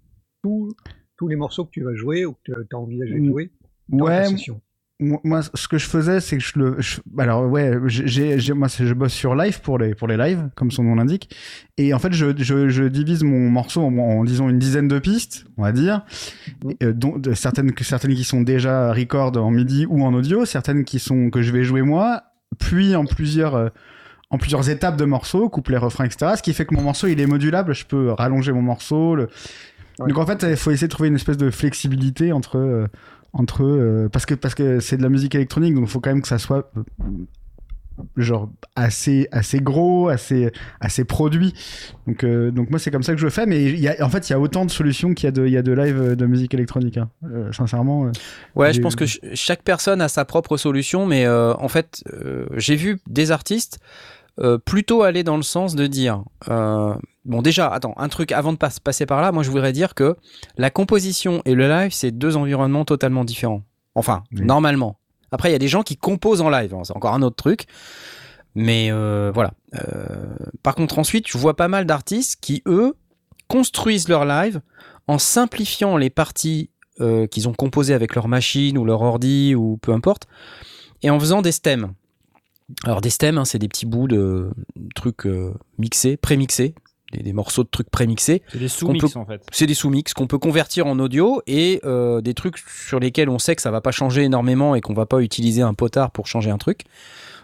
[0.44, 0.76] tous
[1.18, 3.52] tous les morceaux que tu vas jouer ou que tu as envisagé de jouer
[3.90, 4.62] dans ouais, ta session
[5.00, 6.78] moi, ce que je faisais, c'est que je le,
[7.20, 10.84] alors ouais, j'ai, moi, je bosse sur live pour les, pour les lives, comme son
[10.84, 11.36] nom l'indique.
[11.78, 14.98] Et en fait, je, je, je divise mon morceau en, en, disons une dizaine de
[14.98, 16.04] pistes, on va dire,
[16.82, 20.84] euh, dont de, certaines, certaines qui sont déjà record en MIDI ou en audio, certaines
[20.84, 22.24] qui sont que je vais jouer moi,
[22.58, 23.70] puis en plusieurs, euh,
[24.32, 26.34] en plusieurs étapes de morceaux, couplet, refrain, etc.
[26.38, 27.76] Ce qui fait que mon morceau, il est modulable.
[27.76, 29.16] Je peux rallonger mon morceau.
[29.16, 29.30] Le...
[30.00, 32.88] Donc en fait, il faut essayer de trouver une espèce de flexibilité entre euh,
[33.38, 36.10] entre euh, parce que parce que c'est de la musique électronique donc il faut quand
[36.10, 37.04] même que ça soit euh,
[38.16, 41.54] genre assez assez gros assez assez produit
[42.08, 44.10] donc euh, donc moi c'est comme ça que je fais mais il y a, en
[44.10, 45.72] fait il y a autant de solutions qu'il y a de il y a de
[45.72, 47.10] live de musique électronique hein.
[47.52, 48.12] sincèrement
[48.56, 52.04] ouais je pense que chaque personne a sa propre solution mais en fait
[52.56, 53.80] j'ai vu des artistes
[54.66, 56.24] plutôt aller dans le sens de dire
[57.28, 60.16] Bon, déjà, attends, un truc avant de passer par là, moi je voudrais dire que
[60.58, 63.64] la composition et le live, c'est deux environnements totalement différents.
[63.96, 64.98] Enfin, normalement.
[65.32, 67.36] Après, il y a des gens qui composent en live, hein, c'est encore un autre
[67.36, 67.66] truc.
[68.56, 69.52] Mais euh, voilà.
[69.76, 72.96] Euh, par contre, ensuite, je vois pas mal d'artistes qui, eux,
[73.48, 74.62] construisent leur live
[75.08, 76.70] en simplifiant les parties
[77.02, 80.28] euh, qu'ils ont composées avec leur machine ou leur ordi ou peu importe,
[81.04, 81.94] et en faisant des stems.
[82.84, 84.50] Alors des stems, hein, c'est des petits bouts de
[84.94, 85.28] trucs
[85.78, 86.76] mixés, prémixés,
[87.14, 88.42] des, morceaux de trucs prémixés.
[88.52, 89.42] C'est des sous-mix en fait.
[89.52, 93.40] C'est des sous-mix qu'on peut convertir en audio et euh, des trucs sur lesquels on
[93.40, 96.28] sait que ça va pas changer énormément et qu'on va pas utiliser un potard pour
[96.28, 96.82] changer un truc.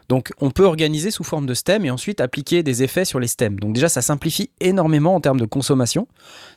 [0.09, 3.27] Donc on peut organiser sous forme de stem et ensuite appliquer des effets sur les
[3.27, 3.59] stems.
[3.59, 6.07] Donc déjà ça simplifie énormément en termes de consommation.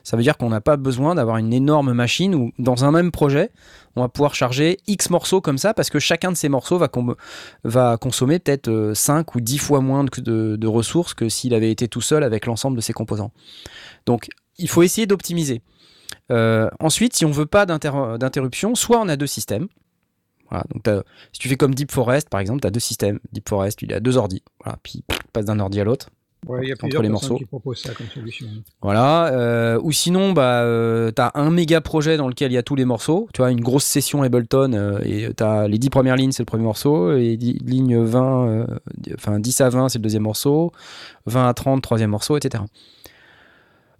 [0.03, 3.11] Ça veut dire qu'on n'a pas besoin d'avoir une énorme machine où dans un même
[3.11, 3.51] projet
[3.95, 6.77] on va pouvoir charger X morceaux comme ça parce que chacun de ces morceaux
[7.63, 11.87] va, consommer peut-être 5 euh, ou 10 fois moins de, ressources que s'il avait été
[11.87, 13.31] tout seul avec l'ensemble de ses composants.
[14.05, 15.61] Donc il faut essayer d'optimiser.
[16.31, 19.67] Euh, ensuite, si on veut pas d'interruption, soit on a deux systèmes.
[20.49, 23.19] Voilà, donc si tu fais comme Deep Forest, par exemple, tu as deux systèmes.
[23.33, 24.43] Deep Forest, il a deux ordis.
[24.63, 26.09] Voilà, puis il passe d'un ordi à l'autre.
[26.45, 27.35] Ouais, il y a entre les morceaux.
[27.35, 28.47] qui proposent ça comme solution.
[28.81, 29.33] Voilà.
[29.33, 32.63] Euh, ou sinon, bah, euh, tu as un méga projet dans lequel il y a
[32.63, 33.27] tous les morceaux.
[33.33, 36.43] Tu vois, une grosse session Ableton euh, et tu as les 10 premières lignes, c'est
[36.43, 37.11] le premier morceau.
[37.13, 38.67] Et lignes 20,
[39.15, 40.71] enfin 10 à 20, c'est le deuxième morceau.
[41.25, 42.63] 20 à 30, troisième morceau, etc.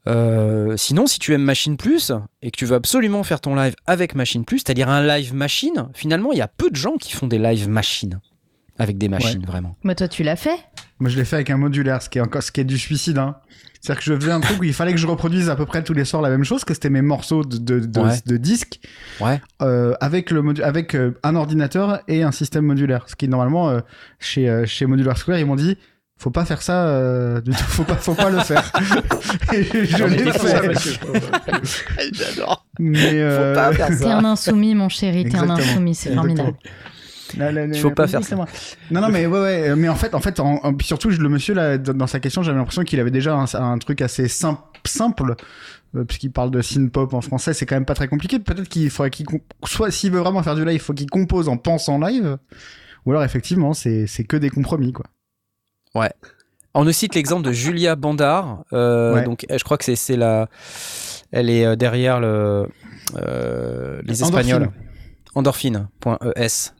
[0.07, 3.75] Euh, sinon, si tu aimes Machine Plus et que tu veux absolument faire ton live
[3.85, 7.11] avec Machine Plus, c'est-à-dire un live machine, finalement, il y a peu de gens qui
[7.13, 8.19] font des live machines
[8.79, 9.75] avec des machines, vraiment.
[9.83, 10.57] Mais toi, tu l'as fait?
[10.99, 12.77] Moi, je l'ai fait avec un modulaire, ce qui est encore, ce qui est du
[12.77, 13.17] suicide.
[13.17, 13.37] Hein.
[13.81, 15.83] C'est-à-dire que je faisais un truc où il fallait que je reproduise à peu près
[15.83, 18.79] tous les soirs la même chose, que c'était mes morceaux de, de, de, disques,
[19.19, 19.41] ouais.
[19.61, 23.05] euh, avec, le avec euh, un ordinateur et un système modulaire.
[23.07, 23.79] Ce qui, normalement, euh,
[24.19, 25.77] chez, chez Modular Square, ils m'ont dit
[26.17, 28.71] faut pas faire ça du tout, faut pas, faut pas le faire.
[29.53, 30.73] et je l'ai fait.
[32.13, 32.65] J'adore.
[32.79, 34.05] Mais faut pas faire ça.
[34.05, 36.57] T'es un insoumis, mon chéri, t'es un insoumis, c'est formidable.
[37.35, 38.35] Il faut pas faire ça.
[38.91, 39.75] Non, non, mais ouais, ouais.
[39.75, 40.41] Mais en fait, en fait,
[40.81, 44.27] surtout, le monsieur là, dans sa question, j'avais l'impression qu'il avait déjà un, truc assez
[44.27, 45.35] simple, simple
[45.95, 48.39] euh, puisqu'il parle de synth-pop en français, c'est quand même pas très compliqué.
[48.39, 49.25] Peut-être qu'il faudrait qu'il
[49.65, 52.37] soit s'il veut vraiment faire du live, il faut qu'il compose en pensant live.
[53.05, 55.05] Ou alors effectivement, c'est que des compromis quoi.
[55.97, 56.11] Ouais.
[56.73, 58.63] On nous cite l'exemple de Julia Bandar.
[58.71, 60.47] Euh, donc, je crois que c'est la,
[61.31, 62.67] elle est euh, derrière le
[64.03, 64.69] les Espagnols.
[65.35, 66.71] Endorphine.es.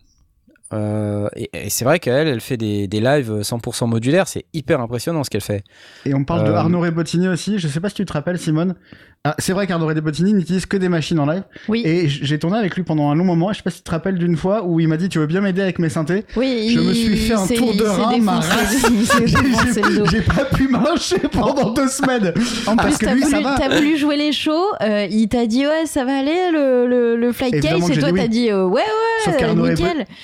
[0.73, 4.27] Euh, et, c'est vrai qu'elle, elle fait des, des lives 100% modulaires.
[4.27, 5.63] C'est hyper impressionnant ce qu'elle fait.
[6.05, 7.59] Et on parle de euh, Arnaud Rebottini aussi.
[7.59, 8.75] Je sais pas si tu te rappelles, Simone.
[9.23, 11.43] Ah, c'est vrai qu'Arnaud Rebottini n'utilise que des machines en live.
[11.67, 11.81] Oui.
[11.85, 13.51] Et j'ai tourné avec lui pendant un long moment.
[13.51, 15.25] Je sais pas si tu te rappelles d'une fois où il m'a dit Tu veux
[15.27, 16.71] bien m'aider avec mes synthés Oui.
[16.73, 18.39] Je me suis fait un tour de rein, ma
[20.11, 22.33] J'ai pas pu marcher pendant deux semaines.
[22.67, 24.53] En plus, t'as voulu, as voulu jouer les shows.
[24.81, 27.89] Euh, il t'a dit Ouais, ça va aller le, le, le flight case.
[27.89, 28.83] Et toi, t'as dit Ouais, ouais,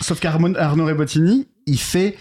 [0.02, 2.16] Sauf qu'Arnaud Arnaud Rebottini, il fait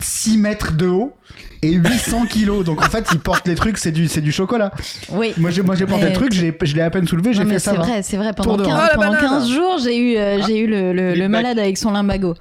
[0.00, 1.14] 6 mètres de haut
[1.62, 2.64] et 800 kilos.
[2.64, 4.72] Donc en fait, il porte les trucs, c'est du, c'est du chocolat.
[5.10, 5.32] Oui.
[5.36, 7.72] Moi, j'ai, moi, j'ai porté le truc, je l'ai à peine soulevé, j'ai fait ça.
[7.72, 8.32] C'est vrai, c'est vrai.
[8.32, 11.90] Pendant, 15, pendant 15, jours, j'ai eu, euh, j'ai eu le, le, malade avec son
[11.90, 12.34] limbago.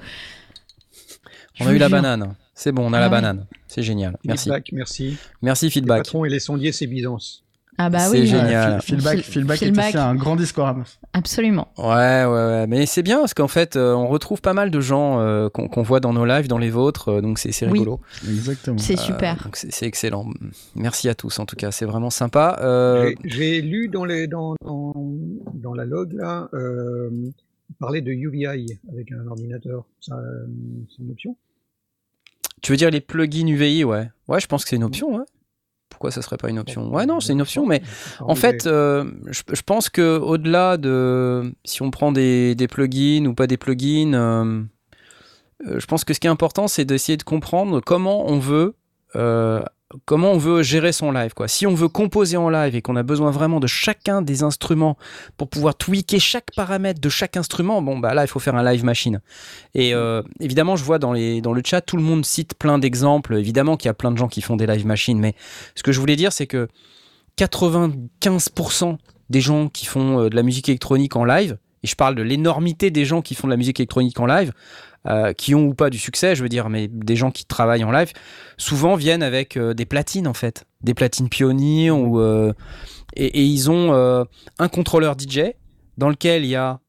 [1.60, 2.36] On a eu la banane.
[2.53, 3.45] C'est bon, on a la banane.
[3.67, 4.17] C'est génial.
[4.23, 4.45] Merci.
[4.45, 5.17] Feedback, merci.
[5.41, 5.97] Merci, feedback.
[5.97, 7.43] Le patron et les sondiers, c'est Byzance.
[7.77, 8.19] Ah bah oui.
[8.19, 8.81] C'est génial.
[8.81, 10.83] feedback, feedback, est aussi un grand Discoram.
[11.13, 11.67] Absolument.
[11.77, 12.67] Ouais, ouais, ouais.
[12.67, 15.81] Mais c'est bien parce qu'en fait, euh, on retrouve pas mal de gens euh, qu'on
[15.83, 17.09] voit dans nos lives, dans les vôtres.
[17.09, 18.01] Euh, donc c'est rigolo.
[18.27, 18.77] Exactement.
[18.79, 19.49] C'est super.
[19.53, 20.27] c'est excellent.
[20.75, 21.71] Merci à tous en tout cas.
[21.71, 22.57] C'est vraiment sympa.
[23.23, 24.93] J'ai lu dans, les, dans, dans,
[25.53, 26.49] dans, la log là,
[27.79, 28.47] parler de UVI
[28.91, 29.85] avec un ordinateur.
[29.99, 30.13] C'est
[30.99, 31.35] une option
[32.61, 34.09] Tu veux dire les plugins UVI, ouais.
[34.27, 35.25] Ouais, je pense que c'est une option, ouais
[35.97, 36.93] pourquoi ça serait pas une option?
[36.93, 37.81] Ouais, non, c'est une option, mais
[38.19, 43.47] en fait, euh, je, pense que au-delà de si on prend des, plugins ou pas
[43.47, 44.62] des plugins, euh,
[45.65, 48.75] euh, je pense que ce qui est important, c'est d'essayer de comprendre comment on veut
[50.06, 51.34] comment on veut gérer son live.
[51.34, 51.47] Quoi.
[51.47, 54.97] Si on veut composer en live et qu'on a besoin vraiment de chacun des instruments
[55.38, 58.63] pour pouvoir tweaker chaque paramètre de chaque instrument, bon bah là il faut faire un
[58.63, 59.21] live machine.
[59.73, 63.36] Et euh, évidemment, je vois dans, dans le chat, tout le monde cite plein d'exemples.
[63.36, 65.36] Évidemment qu'il y a plein de gens qui font des live machines, mais
[65.76, 66.67] ce que je voulais dire, c'est que
[67.38, 68.97] 95%
[69.30, 72.23] des gens qui font euh, de la musique électronique en live, et je parle de
[72.23, 74.52] l'énormité des gens qui font de la musique électronique en live,
[75.07, 77.83] euh, qui ont ou pas du succès, je veux dire, mais des gens qui travaillent
[77.83, 78.12] en live,
[78.57, 82.51] souvent viennent avec euh, des platines en fait, des platines pionniers ou euh,
[83.15, 85.53] et, ils ont un contrôleur DJ
[85.97, 86.79] dans lequel il y a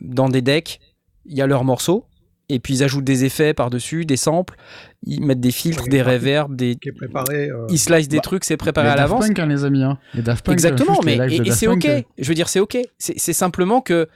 [0.00, 0.78] dans des decks,
[1.26, 2.06] il y a leurs morceaux
[2.48, 4.54] et puis ils ajoutent des effets par-dessus, des samples,
[5.02, 6.76] ils mettent des filtres, des reverbs, des.
[6.94, 9.26] préparé, Ils slice des bah, trucs, c'est préparé à l'avance.
[9.26, 9.82] Punk, hein, les amis.
[9.82, 9.98] Hein.
[10.14, 11.88] Les Daft Punk, Exactement, mais et, c'est ok.
[12.18, 12.78] Je veux dire, c'est ok.
[12.98, 14.08] C'est simplement que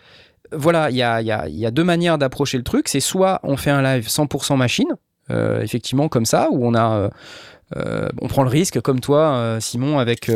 [0.53, 2.89] voilà, il y a, deux manières d'approcher le truc.
[2.89, 4.97] C'est soit on fait un live 100% machine,
[5.31, 7.09] euh, effectivement comme ça, où on a, euh,
[7.77, 10.31] euh, on prend le risque comme toi, Simon, avec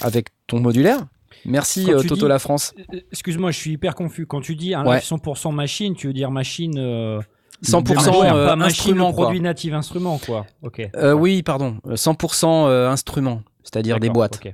[0.00, 1.00] avec ton modulaire.
[1.44, 2.74] Merci Toto la France.
[3.12, 4.26] Excuse-moi, je suis hyper confus.
[4.26, 7.22] Quand tu dis un live 100% machine, tu veux dire machine
[7.64, 10.46] 100% pas machine produit native instrument quoi.
[10.62, 10.88] Ok.
[11.14, 14.40] oui, pardon, 100% instrument, c'est-à-dire des boîtes.
[14.42, 14.50] Bah,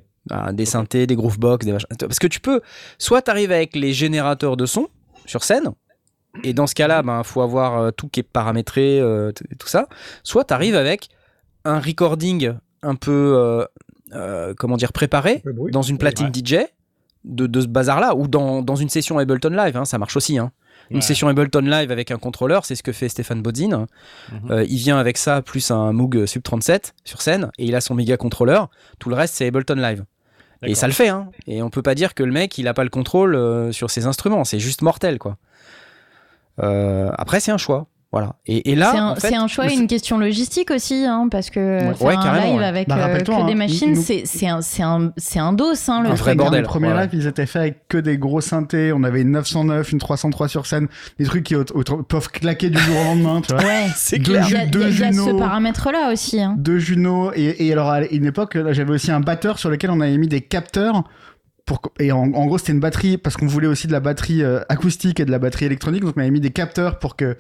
[0.53, 2.61] des synthés, des groovebox, des Parce que tu peux,
[2.99, 4.89] soit tu arrives avec les générateurs de son
[5.27, 5.73] sur scène,
[6.43, 9.69] et dans ce cas-là, il ben, faut avoir euh, tout qui est paramétré, euh, tout
[9.69, 9.89] ça.
[10.23, 11.09] Soit tu arrives avec
[11.65, 13.67] un recording un peu,
[14.13, 16.57] euh, comment dire, préparé, dans une platine DJ,
[17.25, 20.39] de, ce bazar-là, ou dans, dans, une session Ableton Live, hein, ça marche aussi.
[20.39, 20.51] Hein.
[20.91, 23.87] Une session Ableton Live avec un contrôleur, c'est ce que fait Stéphane Bodzin.
[24.33, 24.65] Mhm.
[24.69, 27.95] il vient avec ça, plus un Moog Sub 37 sur scène, et il a son
[27.95, 28.69] méga contrôleur.
[28.99, 30.05] Tout le reste, c'est Ableton Live.
[30.65, 31.29] Et ça le fait, hein.
[31.47, 33.91] Et on peut pas dire que le mec, il a pas le contrôle euh, sur
[33.91, 34.45] ses instruments.
[34.45, 35.37] C'est juste mortel, quoi.
[36.63, 37.87] Euh, après, c'est un choix.
[38.13, 38.35] Voilà.
[38.45, 42.41] Et, là, c'est un, choix et une question logistique aussi, hein, parce que faire un
[42.41, 46.11] live avec bah, euh, que des hein, machines, c'est un, un, un dos, hein, le
[46.11, 46.61] un vrai bordel.
[46.61, 48.93] Le premier live, ils étaient faits avec que des gros synthés.
[48.93, 51.55] On avait une 909, une 303 sur scène, des trucs qui
[52.07, 53.41] peuvent claquer du jour au lendemain.
[53.41, 53.65] Tu vois.
[53.65, 54.45] Ouais, c'est clair.
[54.47, 56.39] Il y a, deux y a, ce paramètre-là aussi.
[56.39, 56.55] Hein.
[56.59, 57.33] Deux Juno.
[57.35, 60.29] Et, et, alors, à une époque, j'avais aussi un batteur sur lequel on avait mis
[60.29, 61.05] des capteurs.
[61.65, 64.61] Pour, et en, gros, c'était une batterie, parce qu'on voulait aussi de la batterie euh,
[64.69, 66.03] acoustique et de la batterie électronique.
[66.03, 67.39] Donc, on avait mis des capteurs pour que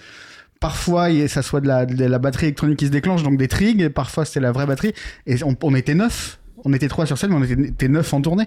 [0.62, 3.82] parfois ça soit de la, de la, batterie électronique qui se déclenche, donc des trigs,
[3.82, 4.94] et parfois c'était la vraie batterie.
[5.26, 6.38] Et on, était neuf.
[6.64, 8.46] On était trois sur scène, mais on était, neuf en tournée.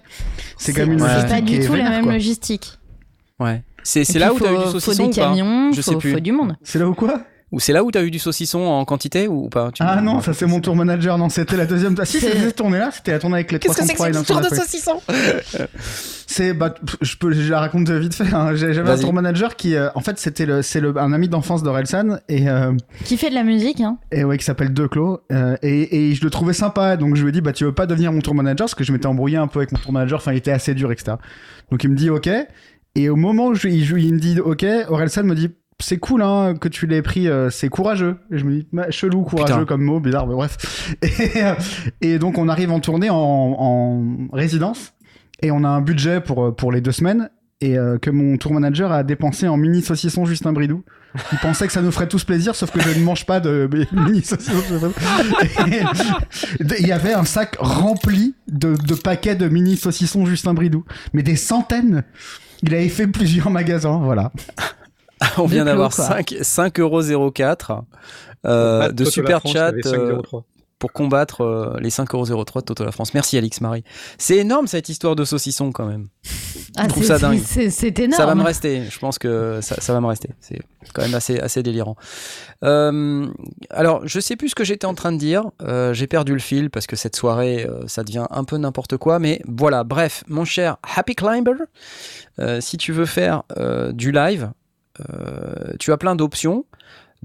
[0.58, 1.28] C'est quand même une logistique.
[1.28, 2.80] C'est pas du tout la même logistique.
[3.40, 3.64] Ouais.
[3.84, 6.14] C'est là où tu as eu du saucisson faut des camions, Je sais plus.
[6.14, 6.56] faut du monde.
[6.64, 7.22] C'est là où quoi?
[7.52, 9.72] Ou c'est là où tu as eu du saucisson en quantité ou pas?
[9.80, 11.18] Ah non, ça c'est mon tour manager.
[11.18, 11.96] Non, c'était la deuxième.
[12.00, 14.50] Ah si, c'était cette tournée-là, c'était la tournée avec les 303 Qu'est-ce que c'est que
[14.50, 15.02] de saucisson?
[16.28, 18.34] C'est, bah, je peux, je la raconte vite fait.
[18.34, 18.56] Hein.
[18.56, 21.62] J'avais un tour manager qui, euh, en fait, c'était le, c'est le, un ami d'enfance
[21.62, 24.00] d'Orelsan et euh, qui fait de la musique, hein.
[24.12, 25.20] Et ouais, qui s'appelle Declos.
[25.32, 27.74] Euh, et, et je le trouvais sympa, donc je lui ai dit, bah, tu veux
[27.74, 28.66] pas devenir mon tour manager?
[28.66, 30.18] Parce que je m'étais embrouillé un peu avec mon tour manager.
[30.20, 31.18] Enfin, il était assez dur, etc.
[31.72, 32.30] Donc il me dit, ok.
[32.96, 36.56] Et au moment où il, il me dit, ok, Orelsan me dit c'est cool hein,
[36.60, 38.18] que tu l'aies pris, euh, c'est courageux.
[38.32, 40.96] Et je me dis, chelou, courageux comme mot, bizarre, mais bref.
[41.02, 41.54] Et, euh,
[42.02, 44.94] et, donc on arrive en tournée en, en, résidence
[45.42, 47.30] et on a un budget pour, euh, pour les deux semaines
[47.62, 50.84] et que mon tour manager a dépensé en mini saucisson Justin Bridou.
[51.32, 53.68] Il pensait que ça nous ferait tous plaisir, sauf que je ne mange pas de
[53.94, 54.92] mini saucisson.
[56.60, 60.84] Il y avait un sac rempli de, de paquets de mini saucissons Justin Bridou,
[61.14, 62.04] mais des centaines.
[62.62, 64.32] Il avait fait plusieurs magasins, voilà.
[65.38, 67.82] on vient d'avoir 5,04€
[68.46, 70.22] euh, de super chat euh,
[70.78, 73.14] pour combattre euh, les 5,03€ de Toto la France.
[73.14, 73.84] Merci Alix Marie.
[74.18, 76.10] C'est énorme cette histoire de saucisson quand même.
[76.76, 77.42] Ah, je trouve ça dingue.
[77.42, 78.20] C'est énorme.
[78.20, 78.84] Ça va me rester.
[78.90, 80.30] Je pense que ça, va me rester.
[80.42, 80.60] C'est
[80.94, 81.96] quand même assez, assez délirant.
[82.62, 85.46] alors, je sais plus ce que j'étais en train de dire.
[85.94, 89.20] J'ai perdu le fil parce que cette soirée, ça devient un peu n'importe quoi.
[89.20, 91.56] Mais voilà, bref, mon cher Happy Climber,
[92.60, 93.44] si tu veux faire
[93.94, 94.65] du live, euh,
[95.80, 96.66] tu as plein d'options.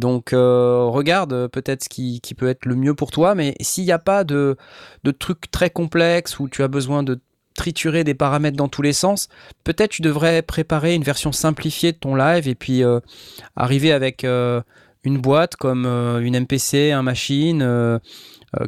[0.01, 3.93] Donc euh, regarde peut-être ce qui, peut être le mieux pour toi, mais s'il n'y
[3.93, 4.57] a pas de,
[5.05, 7.21] de trucs très complexes où tu as besoin de
[7.55, 9.29] triturer des paramètres dans tous les sens,
[9.63, 13.01] peut-être tu devrais préparer une version simplifiée de ton live et puis euh,
[13.57, 17.61] arriver avec une boîte comme une MPC, un machine,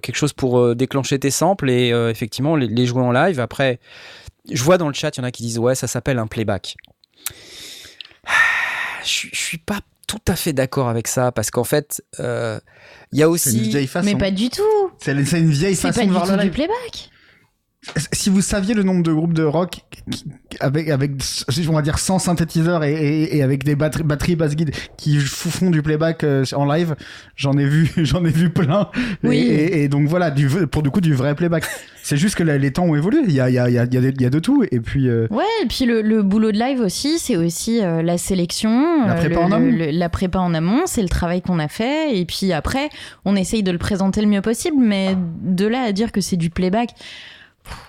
[0.02, 3.40] quelque chose pour déclencher tes samples et effectivement les, les, jouer en live.
[3.40, 3.80] Après,
[4.50, 6.26] je vois dans le chat, il y en a qui disent ouais, ça s'appelle un
[6.26, 6.76] playback
[9.04, 12.60] je, je suis pas tout à fait d'accord avec ça parce qu'en fait, euh,
[13.12, 13.72] il y a aussi.
[14.04, 14.62] Mais pas du tout.
[14.98, 16.44] C'est une vieille façon de voir le live.
[16.44, 17.10] du playback.
[18.12, 19.80] Si vous saviez le nombre de groupes de rock
[20.60, 21.10] avec, avec
[21.68, 25.70] on va dire 100 synthétiseurs et, et, avec des batteries, batteries basse guide qui font
[25.70, 26.94] du playback euh, en live,
[27.34, 28.88] j'en ai vu, j'en ai vu plein.
[29.24, 29.38] Oui.
[29.38, 31.64] Et, donc voilà, du, pour du coup du vrai playback.
[32.04, 33.20] C'est juste que les temps ont évolué.
[33.24, 34.64] Il y a, il y a, il y a, il y a de tout.
[34.70, 35.08] Et puis.
[35.08, 39.06] Euh, ouais, et puis le, le, boulot de live aussi, c'est aussi euh, la sélection,
[39.06, 39.76] la prépa en amont.
[39.76, 42.16] la prépa en amont, c'est le travail qu'on a fait.
[42.16, 42.88] Et puis après,
[43.24, 46.36] on essaye de le présenter le mieux possible, mais de là à dire que c'est
[46.36, 46.90] du playback.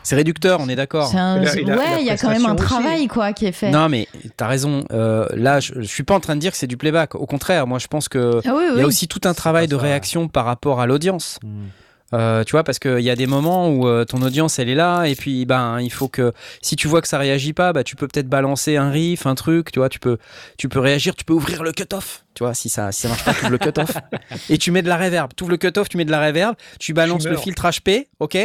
[0.04, 1.14] C'est réducteur, on est d'accord.
[1.14, 3.72] Ouais, il y a quand même un travail quoi qui est fait.
[3.72, 4.08] Non, mais
[4.38, 4.86] t'as raison.
[4.92, 7.16] Euh, là, je, suis pas en train de dire que c'est du playback.
[7.16, 9.76] Au contraire, moi, je pense que ah il y a aussi tout un travail de
[9.76, 11.40] réaction par rapport à l'audience.
[11.44, 11.68] Hmm.
[12.14, 14.76] Euh, tu vois, parce qu'il y a des moments où euh, ton audience elle est
[14.76, 17.84] là, et puis ben il faut que si tu vois que ça réagit pas, bah,
[17.84, 20.20] tu peux peut-être balancer un riff, un truc, tu vois, tu peux,
[20.58, 23.26] tu peux réagir, tu peux ouvrir le cut-off, tu vois, si ça, si ça marche
[23.26, 23.98] pas, tu ouvres le cut-off,
[24.50, 26.56] et tu mets de la reverb, tu ouvres le cut-off, tu mets de la reverb,
[26.80, 28.38] tu balances le filtre HP, ok,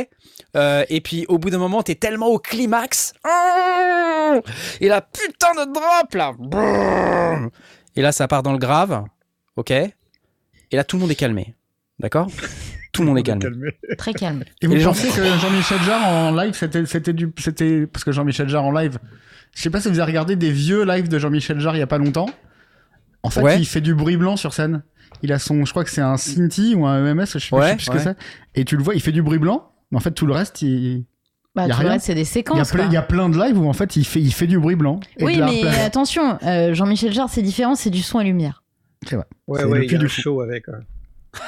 [0.57, 3.13] euh, et puis au bout d'un moment, t'es tellement au climax,
[4.81, 7.39] et la putain de drop là,
[7.97, 9.05] et là ça part dans le grave,
[9.57, 9.93] ok, et
[10.73, 11.55] là tout le monde est calmé,
[11.99, 12.29] d'accord?
[12.99, 13.41] Tout le monde est calme.
[13.97, 14.43] Très calme.
[14.61, 18.49] Et vous pensez que Jean-Michel Jarre en live, c'était, c'était du, c'était, parce que Jean-Michel
[18.49, 18.99] Jarre en live,
[19.55, 21.83] je sais pas si vous avez regardé des vieux lives de Jean-Michel Jarre il y
[21.83, 22.29] a pas longtemps.
[23.23, 24.83] En fait, il fait du bruit blanc sur scène.
[25.23, 27.79] Il a son, je crois que c'est un Cinti ou un EMS, je sais, pas
[27.79, 28.17] ce que c'est.
[28.57, 30.63] Et tu le vois, il fait du bruit blanc, mais en fait, tout le reste,
[30.63, 31.05] il,
[31.55, 31.99] bah, y a rien.
[32.01, 32.73] c'est des séquences.
[32.75, 34.77] Il y, a plein, de lives où en fait il fait, il fait du bruit
[34.77, 34.99] blanc.
[35.21, 38.65] oui, mais attention, euh, Jean-Michel Jarre, c'est différent, c'est du son et lumière.
[39.07, 39.27] C'est vrai.
[39.47, 40.65] Ouais, ouais, il y a du show avec.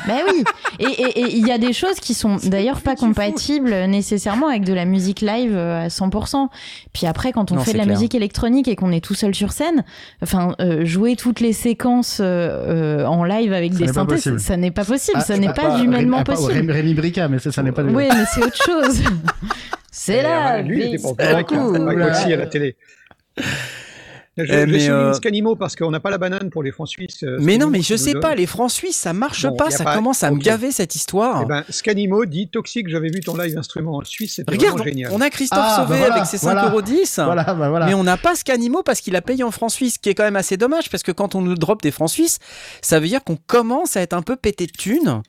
[0.06, 0.44] Ben oui,
[0.78, 4.84] et il y a des choses qui sont d'ailleurs pas compatibles nécessairement avec de la
[4.84, 6.48] musique live euh, à 100%.
[6.92, 9.52] Puis après, quand on fait de la musique électronique et qu'on est tout seul sur
[9.52, 9.84] scène,
[10.22, 14.84] enfin, euh, jouer toutes les séquences euh, en live avec des synthés, ça n'est pas
[14.84, 16.70] possible, ah, ça n'est pas, humainement possible.
[16.70, 17.82] Rémi Brica, mais ça, ça n'est pas.
[17.82, 19.00] Oui, mais c'est autre chose.
[19.90, 20.60] c'est là.
[20.62, 22.76] Lui, il était pas à la télé.
[24.44, 25.12] Je, je mais euh...
[25.12, 27.22] Scanimo parce qu'on n'a pas la banane pour les francs suisses.
[27.22, 30.22] Euh, mais non, mais je sais pas, les francs suisses, ça marche pas, ça commence
[30.22, 31.42] à me gaver cette histoire.
[31.44, 35.10] Eh ben, Scanimo dit toxique, j'avais vu ton live instrument en Suisse, c'était vraiment génial.
[35.14, 37.24] On a Christophe ah, Sauvé bah avec ses 5,10€.
[37.24, 37.86] Voilà, bah voilà.
[37.86, 40.24] Mais on n'a pas Scanimo parce qu'il a payé en francs suisses, qui est quand
[40.24, 42.38] même assez dommage parce que quand on nous drop des francs suisses,
[42.82, 45.22] ça veut dire qu'on commence à être un peu pété de thunes.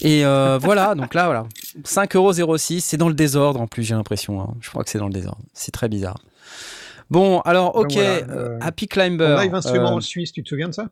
[0.00, 1.46] Et euh, voilà, donc là, voilà.
[1.84, 4.40] 5,06€, c'est dans le désordre en plus, j'ai l'impression.
[4.40, 4.54] Hein.
[4.60, 5.40] Je crois que c'est dans le désordre.
[5.54, 6.18] C'est très bizarre.
[7.10, 9.36] Bon, alors, ok, euh, Happy Climber.
[9.42, 10.88] live instrument euh, en Suisse, tu te souviens de ça?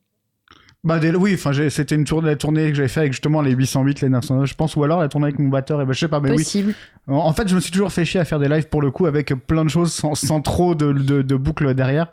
[0.85, 3.85] Bah oui, enfin c'était une tournée, la tournée que j'avais fait avec justement les 800
[3.85, 6.01] bits, les 900, je pense, ou alors la tournée avec mon batteur, et ben je
[6.01, 6.75] sais pas, mais Possible.
[7.09, 7.17] oui.
[7.17, 9.07] En fait, je me suis toujours fait chier à faire des lives pour le coup
[9.07, 12.09] avec plein de choses sans, sans trop de, de, de, boucles derrière.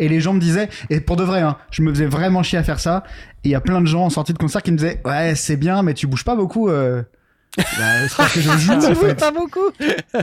[0.00, 2.58] Et les gens me disaient, et pour de vrai, hein, je me faisais vraiment chier
[2.58, 3.04] à faire ça.
[3.44, 5.36] Et il y a plein de gens en sortie de concert qui me disaient, ouais,
[5.36, 6.68] c'est bien, mais tu bouges pas beaucoup.
[6.68, 7.04] Euh...
[7.56, 7.64] Bah,
[8.08, 9.14] c'est parce que je joue, en fait.
[9.14, 9.70] pas beaucoup.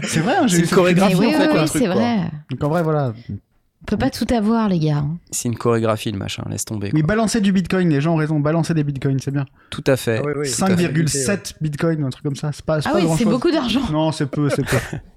[0.03, 2.32] C'est vrai, hein, j'ai une chorégraphie oui, en fait, oui, un truc, c'est vrai.
[2.51, 3.13] Donc en vrai, voilà.
[3.30, 5.03] On peut pas tout avoir, les gars.
[5.32, 6.91] C'est une chorégraphie, le machin, laisse tomber.
[6.93, 9.45] Oui, balancer du bitcoin, les gens ont raison, balancer des bitcoins, c'est bien.
[9.71, 10.21] Tout à fait.
[10.24, 13.03] Ah oui, oui, 5,7 bitcoins ou un truc comme ça, c'est pas, Ah pas oui,
[13.03, 13.82] grand c'est beaucoup d'argent.
[13.91, 14.78] Non, c'est peu, c'est peu.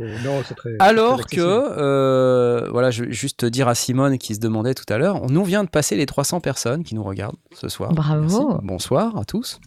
[0.00, 0.70] Euh, non, c'est très.
[0.78, 4.90] Alors très que, euh, voilà, je vais juste dire à Simone qui se demandait tout
[4.92, 7.92] à l'heure, on nous vient de passer les 300 personnes qui nous regardent ce soir.
[7.92, 8.48] Bravo.
[8.48, 8.66] Merci.
[8.66, 9.60] Bonsoir à tous.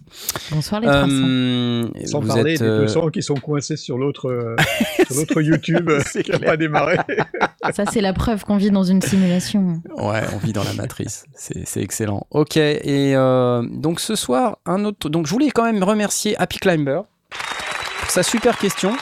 [0.51, 1.07] Bonsoir les 300.
[1.09, 5.89] Euh, Sans vous parler êtes, des euh, 200 qui sont coincés sur l'autre euh, YouTube
[5.89, 6.97] euh, C'est qui n'a pas démarré.
[7.73, 9.81] Ça, c'est la preuve qu'on vit dans une simulation.
[9.97, 11.25] Ouais, on vit dans la matrice.
[11.35, 12.25] C'est c'est excellent.
[12.31, 15.09] Ok, et euh, donc ce soir, un autre.
[15.09, 17.01] Donc je voulais quand même remercier Happy Climber
[18.01, 18.93] pour sa super question.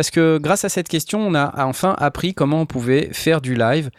[0.00, 3.54] Parce que grâce à cette question, on a enfin appris comment on pouvait faire du
[3.54, 3.90] live.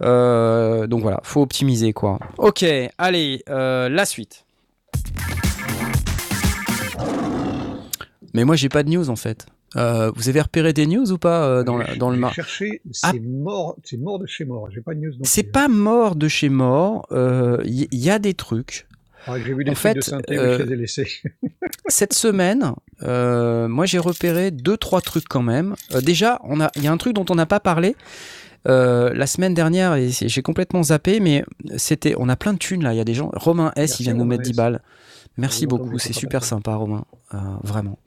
[0.00, 2.20] Euh, donc voilà, faut optimiser quoi.
[2.38, 2.64] Ok,
[2.96, 4.44] allez, euh, la suite.
[8.34, 9.46] Mais moi j'ai pas de news en fait.
[9.74, 12.32] Euh, vous avez repéré des news ou pas euh, dans, la- dans le J'ai mar
[12.34, 13.12] cherché, c'est Ah.
[13.20, 14.68] mort, c'est mort de chez mort.
[14.72, 15.12] J'ai pas de news.
[15.24, 17.08] C'est pas mort de chez mort.
[17.64, 18.86] Il y, a des trucs.
[19.26, 21.08] J'ai vu des en fait, de synthé, euh, mais je les ai laissés.
[21.88, 25.74] Cette semaine, euh, moi j'ai repéré deux trois trucs quand même.
[25.94, 27.96] Euh, déjà, on a, il y a un truc dont on n'a pas parlé.
[28.64, 31.44] La semaine dernière, et j'ai complètement zappé, mais
[31.76, 32.94] c'était, on a plein de thunes là.
[32.94, 33.30] Il y a des gens.
[33.34, 34.56] Romain S, Merci, il vient de nous mettre 10 S.
[34.56, 34.80] balles.
[35.36, 37.04] Merci beaucoup, c'est super sympa, Romain.
[37.62, 37.98] Vraiment.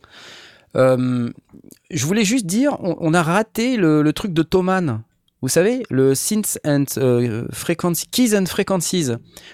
[0.75, 5.01] Je voulais juste dire, on, on a raté le, le truc de Thomann.
[5.41, 9.11] Vous savez, le Synth and euh, Frequency, Keys and Frequencies.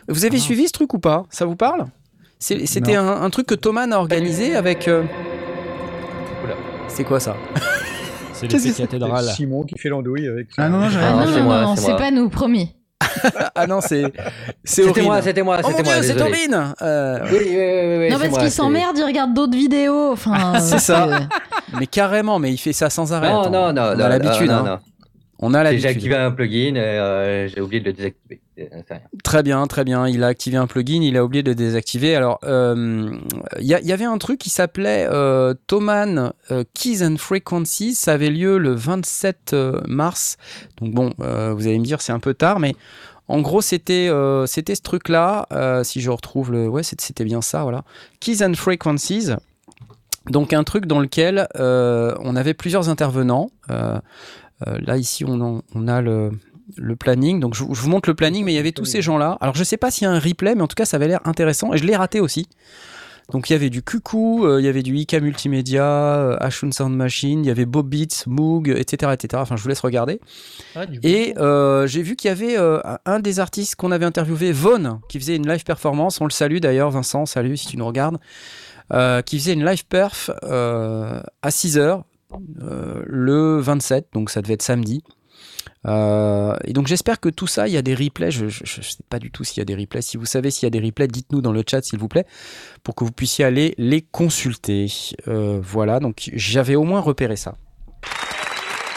[0.07, 0.41] Vous avez Ah.
[0.41, 1.25] suivi ce truc ou pas?
[1.29, 1.85] Ça vous parle?
[2.39, 4.87] C'était un, un truc que Thomann a organisé avec.
[4.87, 5.03] euh,
[6.43, 6.55] Oula.
[6.87, 7.35] C'est quoi ça?
[8.33, 8.81] C'est l'effet que c'est?
[8.83, 9.25] cathédrale.
[9.25, 10.47] Simon qui fait l'andouille avec.
[10.57, 11.97] Ah non, non, Ah, non, non, c'est non, moi, non, c'est moi.
[11.97, 12.75] pas nous, promis.
[13.55, 14.03] Ah non, c'est
[14.63, 15.93] c'est C'était moi, c'était moi, Oh c'était moi.
[15.99, 16.21] dieu, c'est.
[16.21, 19.55] Aurine Euh, Oui, oui, oui, oui, oui, non, parce moi, qu'il s'emmerde, il regarde d'autres
[19.57, 20.11] vidéos.
[20.13, 21.19] Enfin, C'est euh, ça.
[21.77, 23.29] Mais carrément, mais il fait ça sans arrêt.
[23.29, 24.47] Non, non, non, On non, a l'habitude.
[24.49, 24.79] non, hein.
[25.43, 28.41] On a J'ai activé un plugin euh, j'ai oublié de le désactiver.
[28.57, 28.83] Rien.
[29.23, 30.07] Très bien, très bien.
[30.07, 32.15] Il a activé un plugin, il a oublié de le désactiver.
[32.15, 33.11] Alors, euh,
[33.59, 37.95] il y, il y avait un truc qui s'appelait euh, euh, Keys and Frequencies.
[37.95, 40.37] Ça avait lieu le 27 euh, mars.
[40.79, 42.75] Donc bon, euh, vous allez me dire, c'est un peu tard, mais
[43.27, 45.47] en gros, c'était euh, c'était ce truc-là.
[45.53, 47.83] euh, si je retrouve le, ouais, c'était c'était bien ça, voilà.
[48.19, 49.31] Keys and Frequencies.
[50.29, 53.49] Donc un truc dans lequel euh, on avait plusieurs intervenants.
[54.67, 56.31] Euh, là ici, on, en- on a le,
[56.77, 57.39] le planning.
[57.39, 59.37] Donc je, vous- montre le planning, mais il y avait tous ces gens-là.
[59.41, 61.07] Alors je sais pas s'il y a un replay, mais en tout cas ça avait
[61.07, 61.73] l'air intéressant.
[61.73, 62.47] Et je l'ai raté aussi.
[63.31, 66.71] Donc il y avait du Cuckoo, euh, il y avait du IK Multimédia, euh, Ashun
[66.71, 69.41] Sound Machine, il y avait Bob Beats, Moog, etc., etc.
[69.41, 70.19] Enfin je vous laisse regarder.
[70.75, 72.57] Ah, Et euh, j'ai vu qu'il y avait
[73.05, 76.19] un des artistes qu'on avait interviewé, Vaughn, qui faisait une live performance.
[76.19, 78.17] On le salue d'ailleurs, Vincent, salut si tu nous regardes.
[79.25, 82.01] Qui faisait une live perf à 6h
[82.59, 85.03] le 27, donc ça devait être samedi.
[85.87, 88.29] Euh, et donc j'espère que tout ça, il y a des replays.
[88.31, 90.01] Je ne sais pas du tout s'il y a des replays.
[90.01, 92.25] Si vous savez s'il y a des replays, dites-nous dans le chat s'il vous plaît,
[92.83, 94.87] pour que vous puissiez aller les consulter.
[95.27, 97.57] Euh, voilà, donc j'avais au moins repéré ça.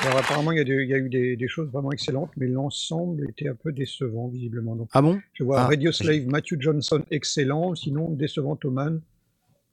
[0.02, 2.30] Alors apparemment, il y a, des- il y a eu des, des choses vraiment excellentes,
[2.36, 4.76] mais l'ensemble était un peu décevant visiblement.
[4.76, 5.18] Donc, Ah bon?
[5.32, 5.66] je vois Ah.
[5.66, 7.74] Radio Slave, Matthew Johnson, excellent.
[7.74, 9.00] Sinon, décevant Thoman.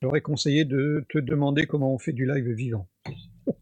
[0.01, 2.87] J'aurais conseillé de te demander comment on fait du live vivant.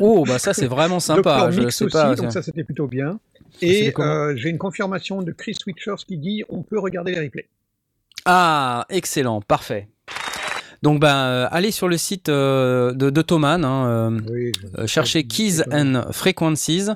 [0.00, 1.50] Oh, bah ça c'est vraiment sympa.
[1.50, 2.14] Je sais aussi, pas.
[2.14, 3.20] donc ça c'était plutôt bien.
[3.62, 7.48] Et euh, j'ai une confirmation de Chris Witchers qui dit on peut regarder les replays.
[8.24, 9.88] Ah, excellent, parfait.
[10.82, 14.86] Donc, ben, euh, allez sur le site euh, de, de Thomann, hein, euh, Oui, euh,
[14.86, 16.88] cherchez Keys and Frequencies,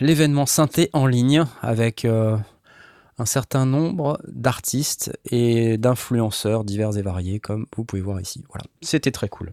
[0.00, 7.66] l'événement synthé en ligne avec un certain nombre d'artistes et d'influenceurs divers et variés, comme
[7.76, 8.44] vous pouvez voir ici.
[8.48, 9.52] Voilà, c'était très cool.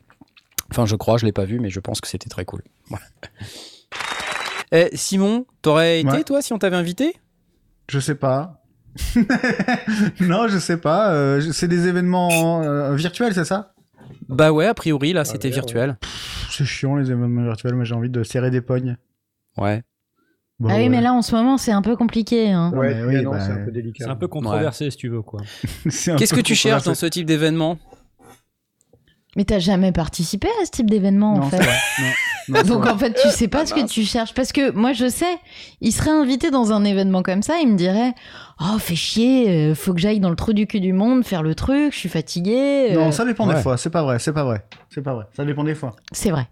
[0.73, 2.63] Enfin, je crois, je l'ai pas vu, mais je pense que c'était très cool.
[2.87, 3.05] Voilà.
[4.75, 6.23] Eh, Simon, t'aurais été Ouais.
[6.23, 7.15] toi si on t'avait invité?
[7.89, 8.63] Je sais pas.
[10.21, 11.13] non, je sais pas.
[11.13, 13.75] euh, c'est des événements euh, virtuels, c'est ça?
[14.29, 15.97] Bah ouais, a priori là, c'était ouais, virtuel.
[16.49, 18.97] C'est chiant les événements virtuels, mais j'ai envie de serrer des pognes.
[19.57, 19.83] Ouais.
[20.59, 20.89] Bon, ah oui, ouais.
[20.89, 22.49] mais là en ce moment c'est un peu compliqué.
[22.49, 22.71] hein.
[22.73, 24.05] Ouais, oui, non, bah, c'est un peu délicat.
[24.05, 25.41] C'est un peu controversé si tu veux quoi.
[25.91, 27.77] C'est Qu'est-ce que tu cherches dans ce type d'événement?
[29.35, 31.59] Mais t'as jamais participé à ce type d'événement en fait.
[32.65, 34.33] Donc en fait, tu sais pas ce que tu cherches.
[34.33, 35.37] Parce que moi, je sais,
[35.81, 38.13] il serait invité dans un événement comme ça, il me dirait
[38.59, 41.41] Oh, fais chier, euh, faut que j'aille dans le trou du cul du monde faire
[41.41, 42.91] le truc, je suis fatigué.
[42.93, 44.63] Non, ça dépend des fois, c'est pas vrai, c'est pas vrai.
[44.89, 45.95] C'est pas vrai, ça dépend des fois.
[46.11, 46.47] C'est vrai.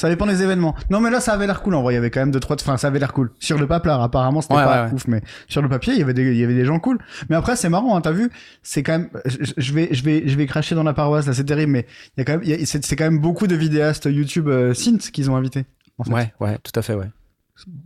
[0.00, 0.74] Ça dépend des événements.
[0.88, 1.74] Non, mais là, ça avait l'air cool.
[1.74, 2.56] En vrai, il y avait quand même deux, trois.
[2.58, 3.32] Enfin, ça avait l'air cool.
[3.38, 6.22] Sur le papier, apparemment, c'était pas ouf, mais sur le papier, il y avait des,
[6.22, 6.98] il y avait des gens cool.
[7.28, 8.30] Mais après, c'est marrant, hein, t'as vu
[8.62, 9.10] C'est quand même.
[9.58, 11.26] Je, vais, je vais, je vais cracher dans la paroisse.
[11.26, 11.86] Là, c'est terrible, mais
[12.16, 15.30] il y a quand même, c'est quand même beaucoup de vidéastes YouTube euh, synth qu'ils
[15.30, 15.66] ont invités.
[16.06, 17.10] Ouais, ouais, tout à fait, ouais.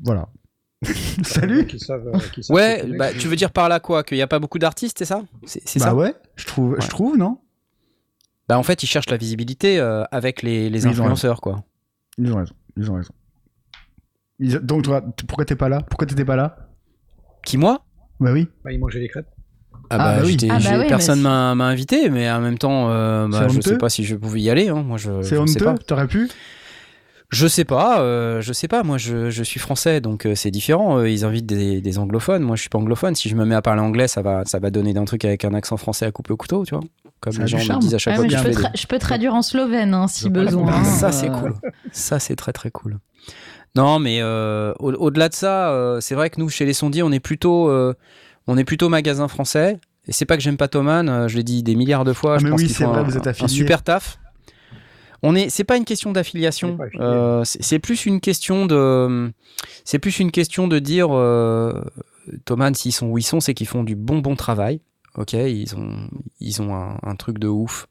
[0.04, 0.28] Voilà.
[1.24, 1.66] Salut.
[1.90, 2.12] Euh,
[2.50, 5.04] ouais, bah, tu veux dire par là quoi Qu'il n'y a pas beaucoup d'artistes, c'est
[5.04, 5.24] ça?
[5.46, 5.94] C'est bah ça?
[5.96, 6.14] ouais.
[6.36, 7.38] Je trouve, je trouve, non?
[8.48, 11.64] Bah en fait, ils cherchent la visibilité euh, avec les, les influenceurs, quoi.
[12.18, 12.54] Ils ont raison.
[12.76, 13.12] Ils ont raison.
[14.40, 15.80] Donc, toi, pourquoi t'es pas là?
[15.88, 16.68] Pourquoi t'étais pas là?
[17.44, 17.84] Qui, moi?
[18.20, 18.48] Bah oui.
[18.64, 19.28] Bah, ils mangeaient des crêpes.
[19.90, 20.36] Ah, bah, ah, bah oui.
[20.50, 24.04] Ah bah personne m'a invité, mais en même temps, euh, bah, je sais pas si
[24.04, 24.68] je pouvais y aller.
[24.68, 24.82] Hein.
[24.82, 25.22] Moi, je.
[25.22, 25.74] C'est honteux.
[25.86, 26.30] T'aurais pu.
[27.30, 28.82] Je sais pas, euh, je sais pas.
[28.82, 31.02] Moi, je, je suis français, donc euh, c'est différent.
[31.02, 32.42] ils invitent des, des, anglophones.
[32.42, 33.14] Moi, je suis pas anglophone.
[33.14, 35.44] Si je me mets à parler anglais, ça va, ça va donner d'un truc avec
[35.44, 36.84] un accent français à couper au couteau, tu vois.
[37.20, 38.28] Comme les gens me disent à chaque fois.
[38.28, 40.84] Je peux, je, peux traduire en slovène hein, si besoin.
[40.84, 41.54] Ça, c'est cool.
[41.92, 42.98] Ça, c'est très très cool.
[43.76, 47.10] Non, mais euh, au-delà de ça, euh, c'est vrai que nous, chez les sondiers, on
[47.10, 47.94] est plutôt, euh,
[48.46, 49.80] on est plutôt magasin français.
[50.06, 52.34] Et c'est pas que j'aime pas Thoman, je l'ai dit des milliards de fois.
[52.34, 53.46] Ah, je pense oui, c'est vrai, vous êtes affilié.
[53.46, 54.18] Un super taf.
[55.26, 56.78] On est, c'est pas une question d'affiliation.
[57.44, 59.32] c'est plus une question de,
[59.84, 61.08] c'est plus une question de dire,
[62.44, 64.80] Thoman, s'ils sont où ils sont, c'est qu'ils font du bon bon travail.
[65.16, 65.96] Ok, ils ont,
[66.40, 67.86] ils ont un, un truc de ouf.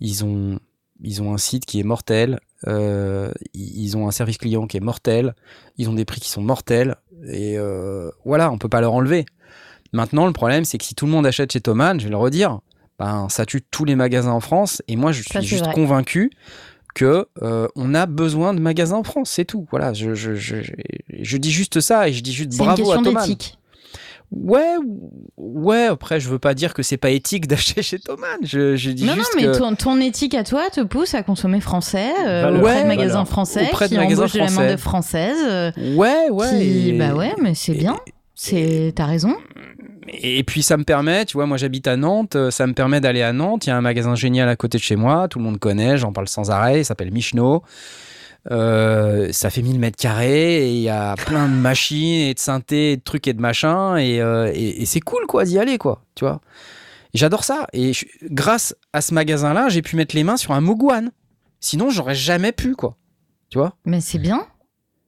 [0.00, 0.58] Ils ont,
[1.02, 2.40] ils ont un site qui est mortel.
[2.66, 5.34] Euh, ils ont un service client qui est mortel,
[5.78, 6.96] ils ont des prix qui sont mortels,
[7.26, 9.24] et euh, voilà, on peut pas leur enlever.
[9.92, 12.16] Maintenant, le problème, c'est que si tout le monde achète chez Thomas, je vais le
[12.16, 12.60] redire,
[13.00, 16.30] ben, ça tue tous les magasins en France, et moi, je suis juste convaincu
[16.94, 19.66] que euh, on a besoin de magasins en France, c'est tout.
[19.70, 20.56] Voilà, je, je, je,
[21.08, 23.26] je, dis juste ça, et je dis juste bravo à Thomas.
[24.32, 24.76] Ouais,
[25.38, 25.86] ouais.
[25.86, 28.36] Après, je veux pas dire que c'est pas éthique d'acheter chez Thomas.
[28.42, 31.22] Je, je dis non, juste non, mais ton, ton, éthique à toi te pousse à
[31.22, 34.72] consommer français, euh, auprès de magasins français, auprès de qui magasins embauchent de la main
[34.72, 35.38] de française.
[35.48, 36.66] Euh, ouais, ouais.
[36.66, 36.92] et...
[36.98, 37.98] Bah ouais, mais c'est bien.
[38.34, 39.36] C'est, t'as raison.
[40.12, 43.00] Et puis ça me permet, tu vois, moi j'habite à Nantes, euh, ça me permet
[43.00, 43.66] d'aller à Nantes.
[43.66, 45.96] Il y a un magasin génial à côté de chez moi, tout le monde connaît,
[45.96, 46.80] j'en parle sans arrêt.
[46.80, 47.62] Il s'appelle Michno.
[48.50, 52.38] Euh, ça fait 1000 mètres carrés et il y a plein de machines et de
[52.38, 56.02] synthés, de trucs et de machins euh, et, et, c'est cool quoi d'y aller quoi,
[56.14, 56.40] tu vois.
[57.12, 57.92] J'adore ça et
[58.24, 61.10] grâce à ce magasin-là, j'ai pu mettre les mains sur un Mogwan.
[61.60, 62.96] Sinon, j'aurais jamais pu quoi,
[63.50, 63.74] tu vois.
[63.84, 64.46] Mais c'est bien.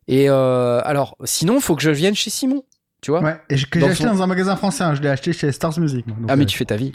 [0.09, 2.65] Et euh, alors, sinon, il faut que je vienne chez Simon,
[3.03, 3.21] tu vois.
[3.23, 4.95] Ouais, et que j'ai acheté dans un magasin français, hein.
[4.95, 6.07] je l'ai acheté chez Stars Music.
[6.29, 6.93] ah, mais tu fais ta vie.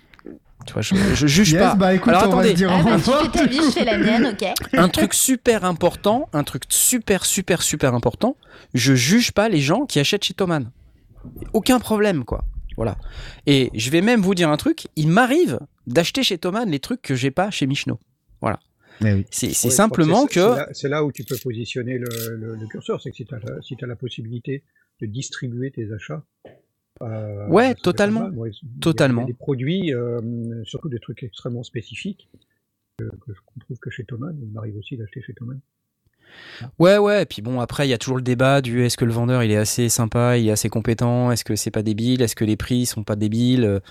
[0.65, 1.75] Tu vois, je, je juge yes, pas.
[1.75, 2.53] Bah écoute, Alors, attendez.
[2.53, 4.47] dire ah, bah, tu fais ta vie, je fais la mienne, ok.
[4.73, 8.35] Un truc super important, un truc super, super, super important.
[8.73, 10.71] Je juge pas les gens qui achètent chez Thoman.
[11.53, 12.43] Aucun problème, quoi.
[12.75, 12.97] Voilà.
[13.45, 14.87] Et je vais même vous dire un truc.
[14.95, 17.99] Il m'arrive d'acheter chez Thoman les trucs que j'ai pas chez Michno.
[18.41, 18.59] Voilà.
[19.05, 19.25] Eh oui.
[19.31, 20.57] C'est simplement que.
[20.73, 23.01] C'est là, où tu peux positionner le, le, le curseur.
[23.01, 24.63] C'est que si tu as, si as la possibilité
[25.01, 26.23] de distribuer tes achats
[27.03, 28.31] euh, ouais, totalement.
[28.81, 29.25] totalement.
[29.25, 30.19] des produits, euh,
[30.63, 32.27] surtout des trucs extrêmement spécifiques,
[32.97, 35.53] que, que je trouve que chez Thomas, il m'arrive aussi d'acheter chez Thomas.
[36.79, 39.05] Ouais, ouais, et puis bon, après, il y a toujours le débat du est-ce que
[39.05, 42.21] le vendeur il est assez sympa, il est assez compétent, est-ce que c'est pas débile,
[42.21, 43.81] est-ce que les prix sont pas débiles.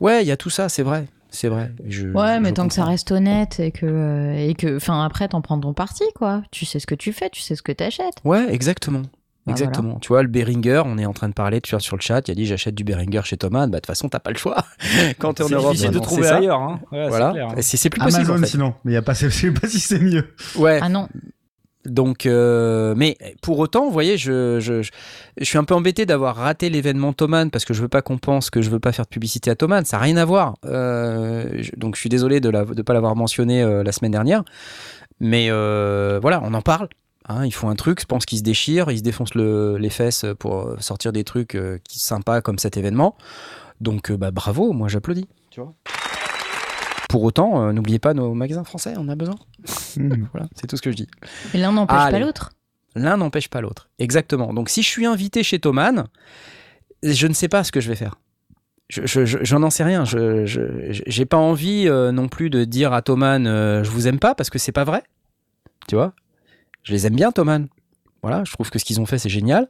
[0.00, 1.06] Ouais, il y a tout ça, c'est vrai.
[1.32, 1.72] C'est vrai.
[1.86, 5.28] Je, ouais, mais tant que ça reste honnête et que, euh, et que, enfin, après,
[5.28, 6.42] t'en prends ton parti, quoi.
[6.50, 8.16] Tu sais ce que tu fais, tu sais ce que t'achètes.
[8.24, 9.02] Ouais, exactement.
[9.46, 9.98] Bah, Exactement.
[10.00, 12.28] Tu vois, le Beringer, on est en train de parler, tu vois, sur le chat,
[12.28, 13.66] il a dit j'achète du Beringer chez Thomas.
[13.66, 14.64] Bah, de toute façon, t'as pas le choix.
[15.18, 16.60] Quand t'es en Europe, c'est difficile de trouver ailleurs.
[16.60, 16.80] Hein.
[16.90, 17.34] voilà.
[17.60, 18.30] C'est plus possible.
[18.30, 18.74] Amazon, sinon.
[18.84, 20.34] Mais y a pas, je sais pas si c'est mieux.
[20.56, 20.78] Ouais.
[20.82, 21.08] Ah non.
[21.84, 26.36] Donc, euh, mais pour autant, vous voyez, je, je, je, suis un peu embêté d'avoir
[26.36, 29.04] raté l'événement Thoman parce que je veux pas qu'on pense que je veux pas faire
[29.04, 29.84] de publicité à Thoman.
[29.84, 30.54] Ça n'a rien à voir.
[30.64, 34.44] Euh, donc, je suis désolé de ne pas l'avoir mentionné euh, la semaine dernière.
[35.18, 36.88] Mais euh, voilà, on en parle.
[37.28, 40.26] Hein, ils font un truc, je pense qu'ils se déchirent, ils se défoncent les fesses
[40.38, 43.16] pour sortir des trucs euh, qui sympas comme cet événement.
[43.80, 45.28] Donc euh, bah, bravo, moi j'applaudis.
[47.08, 49.36] Pour autant, euh, n'oubliez pas nos magasins français, on a besoin.
[49.96, 50.24] Hmm.
[50.32, 51.08] voilà, c'est tout ce que je dis.
[51.54, 52.50] Et l'un n'empêche pas l'autre.
[52.94, 53.88] L'un n'empêche pas l'autre.
[53.98, 54.52] Exactement.
[54.52, 56.06] Donc si je suis invité chez Thoman,
[57.02, 58.16] je ne sais pas ce que je vais faire.
[58.88, 60.04] Je, j'en sais rien.
[60.04, 64.50] Je n'ai pas envie non plus de dire à Thoman je vous aime pas parce
[64.50, 65.02] que c'est pas vrai.
[65.88, 66.14] Tu vois?
[66.82, 67.68] Je les aime bien, Thoman.
[68.22, 69.68] Voilà, je trouve que ce qu'ils ont fait, c'est génial.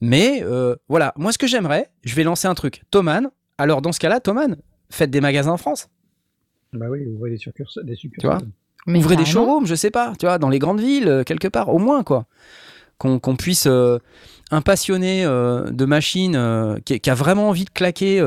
[0.00, 2.82] Mais euh, voilà, moi, ce que j'aimerais, je vais lancer un truc.
[2.90, 4.56] Thoman, alors dans ce cas-là, Thoman,
[4.88, 5.88] faites des magasins en France.
[6.72, 7.84] Bah oui, ouvrez des succursales.
[7.84, 8.38] Des Tu vois
[8.86, 11.68] Ouvrez des showrooms, je sais pas, tu vois, dans les grandes villes, euh, quelque part,
[11.68, 12.26] au moins, quoi.
[12.98, 13.66] Qu'on puisse.
[13.66, 13.98] Euh,
[14.52, 16.36] un passionné euh, de machines
[16.84, 18.20] qui, qui, a vraiment envie de claquer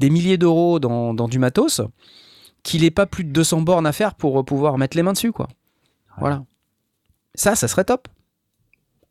[0.00, 1.80] des milliers d'euros dans, dans, du matos,
[2.64, 5.30] qu'il n'ait pas plus de 200 bornes à faire pour pouvoir mettre les mains dessus,
[5.30, 5.46] quoi.
[6.18, 6.42] Voilà.
[7.36, 8.08] Ça, ça serait top.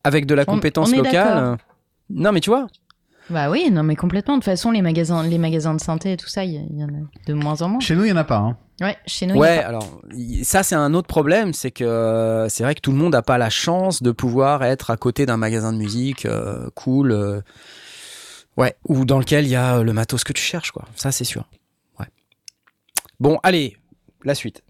[0.03, 1.57] Avec de la compétence locale.
[2.09, 2.67] Non, mais tu vois,
[3.29, 4.35] bah oui, non mais complètement.
[4.35, 6.87] De toute façon, les magasins, les magasins de santé et tout ça, il y, en
[6.87, 6.91] a
[7.25, 7.79] de moins en moins.
[7.79, 8.37] Chez nous, il y en a pas.
[8.37, 8.57] Hein.
[8.81, 9.35] Ouais, chez nous.
[9.35, 10.01] Ouais, alors
[10.43, 13.37] ça c'est un autre problème, c'est que c'est vrai que tout le monde n'a pas
[13.37, 17.41] la chance de pouvoir être à côté d'un magasin de musique euh, cool, euh,
[18.57, 20.85] ouais, ou dans lequel il y a le matos que tu cherches, quoi.
[20.95, 21.47] Ça c'est sûr.
[21.99, 22.07] Ouais.
[23.19, 23.77] Bon, allez,
[24.23, 24.61] la suite.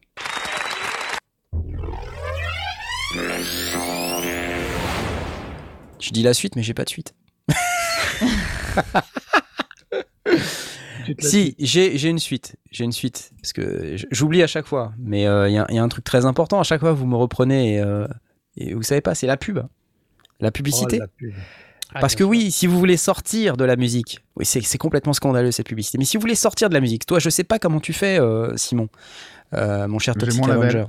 [5.99, 7.13] Je dis la suite, mais j'ai pas de suite.
[11.19, 12.55] si, j'ai une suite.
[12.71, 13.31] J'ai une suite.
[13.41, 14.93] Parce que j'oublie à chaque fois.
[14.99, 16.59] Mais il euh, y, a un truc très important.
[16.59, 18.07] À chaque fois, vous me reprenez et, euh,
[18.73, 19.59] vous savez pas, c'est la pub.
[20.39, 20.99] La publicité.
[21.01, 21.27] Oh,
[21.93, 25.51] ah, parce que oui, si vous voulez sortir de la musique, oui, c'est complètement scandaleux
[25.51, 25.97] cette publicité.
[25.97, 28.19] Mais si vous voulez sortir de la musique, toi, je sais pas comment tu fais,
[28.19, 28.89] euh, Simon,
[29.53, 30.85] mon cher Toxic Avenger.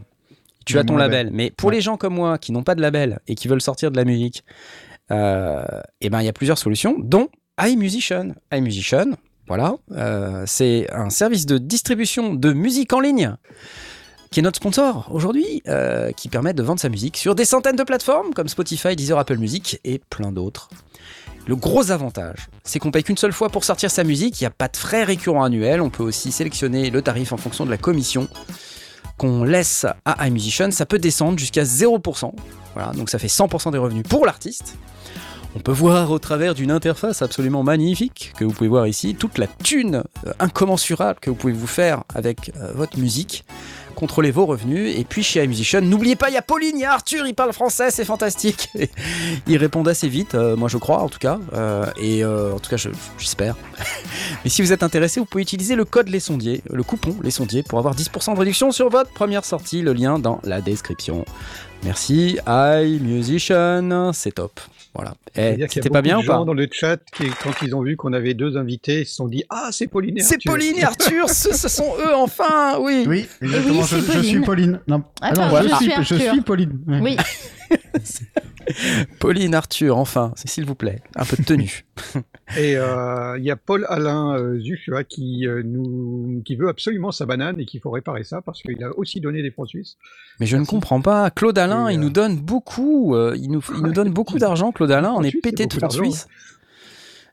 [0.65, 1.31] Tu as ton label.
[1.33, 3.93] Mais pour les gens comme moi qui n'ont pas de label et qui veulent sortir
[3.93, 7.29] de la musique, euh, et ben il y a plusieurs solutions, dont
[7.61, 8.35] iMusician.
[8.53, 9.13] iMusician,
[9.49, 13.37] voilà, euh, c'est un service de distribution de musique en ligne
[14.33, 17.77] qui est notre sponsor aujourd'hui, euh, qui permet de vendre sa musique sur des centaines
[17.77, 20.69] de plateformes comme Spotify, Deezer, Apple Music et plein d'autres.
[21.47, 24.49] Le gros avantage, c'est qu'on paye qu'une seule fois pour sortir sa musique, il n'y
[24.49, 27.71] a pas de frais récurrents annuels, on peut aussi sélectionner le tarif en fonction de
[27.71, 28.29] la commission
[29.17, 32.33] qu'on laisse à iMusician, ça peut descendre jusqu'à 0%.
[32.75, 34.77] Voilà, donc ça fait 100% des revenus pour l'artiste.
[35.57, 39.39] On peut voir au travers d'une interface absolument magnifique que vous pouvez voir ici toute
[39.39, 43.43] la thune euh, incommensurable que vous pouvez vous faire avec euh, votre musique.
[43.95, 46.85] Contrôlez vos revenus et puis chez iMusician, n'oubliez pas, il y a Pauline, il y
[46.85, 48.69] a Arthur, il parle français, c'est fantastique.
[49.47, 51.39] ils répondent assez vite, euh, moi je crois en tout cas,
[51.99, 52.77] et en tout cas
[53.17, 53.57] j'espère.
[54.45, 57.31] Mais si vous êtes intéressé, vous pouvez utiliser le code Les Sondiers, le coupon Les
[57.31, 61.25] Sondiers pour avoir 10% de réduction sur votre première sortie, le lien dans la description.
[61.83, 64.61] Merci, iMusician, c'est top.
[64.97, 65.15] Voilà.
[65.37, 68.15] Eh, c'était pas bien ou pas dans le chat qui, quand ils ont vu qu'on
[68.15, 70.39] avait deux invités, ils se sont dit Ah, c'est Pauline et Arthur.
[70.43, 73.05] C'est Pauline et Arthur, ce, sont eux enfin, oui.
[73.07, 73.83] Oui, exactement.
[73.83, 74.81] je, suis Pauline.
[74.89, 76.81] Non, ah non je, suis, je, suis, Pauline.
[76.87, 77.17] Oui.
[79.21, 81.85] Pauline, Arthur, enfin, s'il vous plaît, un peu de tenue.
[82.57, 84.61] et euh, il y a Paul Alain euh,
[85.09, 88.83] qui, euh, nous, qui veut absolument sa banane et qu'il faut réparer ça parce qu'il
[88.83, 89.97] a aussi donné des francs suisses.
[90.41, 91.31] Mais je ne comprends pas.
[91.31, 94.73] Claude Alain, il nous donne beaucoup, il nous, il nous donne beaucoup d'argent.
[94.73, 96.27] Claude Alain, on est pété de francs suisses.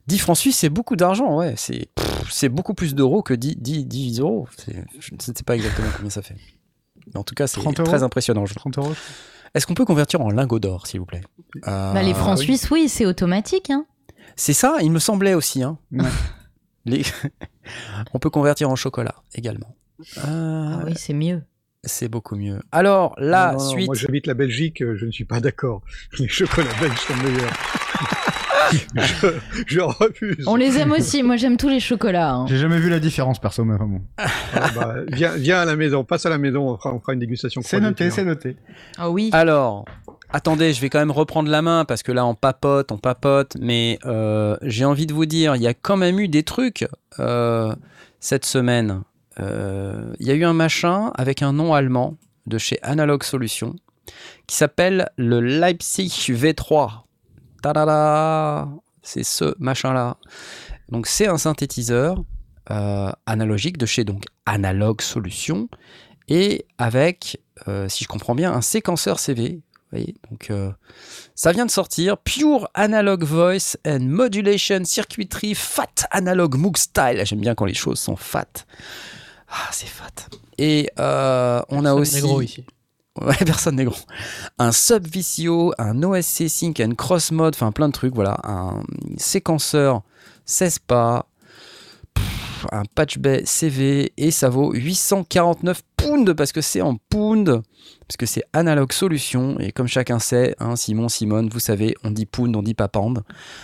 [0.07, 1.55] 10 francs suisses, c'est beaucoup d'argent, ouais.
[1.57, 4.47] C'est beaucoup plus d'euros que 10, 10, 10 euros.
[4.99, 6.35] Je ne sais pas exactement combien ça fait.
[7.07, 8.43] Mais en tout cas, c'est très impressionnant.
[8.43, 8.93] 30 euros?
[9.53, 11.21] Est-ce qu'on peut convertir en lingots d'or, s'il vous plaît?
[11.61, 13.69] Bah, Les francs euh, suisses, oui, c'est automatique.
[13.69, 13.85] Hein.
[14.35, 15.63] C'est ça, il me semblait aussi.
[15.63, 15.77] Hein.
[18.13, 19.75] On peut convertir en chocolat également.
[20.17, 21.43] Ah oui, c'est mieux.
[21.85, 22.61] C'est beaucoup mieux.
[22.71, 23.87] Alors, la suite.
[23.87, 25.81] moi, j'habite la Belgique, euh, je ne suis pas d'accord.
[26.19, 27.53] Les chocolats belges sont meilleurs.
[29.67, 30.45] je, refuse.
[30.47, 31.23] On les aime aussi.
[31.23, 32.33] Moi, j'aime tous les chocolats.
[32.33, 32.45] Hein.
[32.47, 34.01] J'ai jamais vu la différence, perso, mais vraiment.
[34.17, 37.61] Ah, bah, viens, à la maison, passe à la maison, on fera, une dégustation.
[37.61, 38.55] C'est noté, c'est noté.
[38.97, 39.29] Ah oui.
[39.33, 39.83] Alors,
[40.31, 43.57] attendez, je vais quand même reprendre la main parce que là, on papote, on papote,
[43.59, 46.87] mais euh, j'ai envie de vous dire, il y a quand même eu des trucs
[47.19, 47.75] euh,
[48.19, 49.01] cette semaine.
[49.39, 53.75] Euh, il y a eu un machin avec un nom allemand de chez Analog Solutions
[54.47, 57.03] qui s'appelle le Leipzig V3
[59.01, 60.17] c'est ce machin-là.
[60.89, 62.23] Donc c'est un synthétiseur
[62.71, 65.69] euh, analogique de chez donc Analog Solutions
[66.27, 69.61] et avec, euh, si je comprends bien, un séquenceur CV.
[70.29, 70.71] donc euh,
[71.35, 77.21] ça vient de sortir, Pure Analog Voice and Modulation Circuitry Fat Analog Moog Style.
[77.25, 78.65] J'aime bien quand les choses sont fat.
[79.53, 80.11] Ah, c'est fat.
[80.57, 82.19] Et on a aussi.
[82.21, 82.65] Gros ici.
[83.21, 83.95] Ouais, personne n'est gros.
[84.57, 88.39] Un sub VCO, un OSC Sync, un cross mode, enfin plein de trucs, voilà.
[88.43, 88.81] Un
[89.17, 90.01] séquenceur
[90.45, 91.27] 16 pas,
[92.71, 97.61] un patch bay CV, et ça vaut 849 pounds parce que c'est en pounds,
[98.07, 102.09] parce que c'est Analog Solution, et comme chacun sait, hein, Simon, Simone, vous savez, on
[102.09, 103.21] dit pound, on dit pas pound.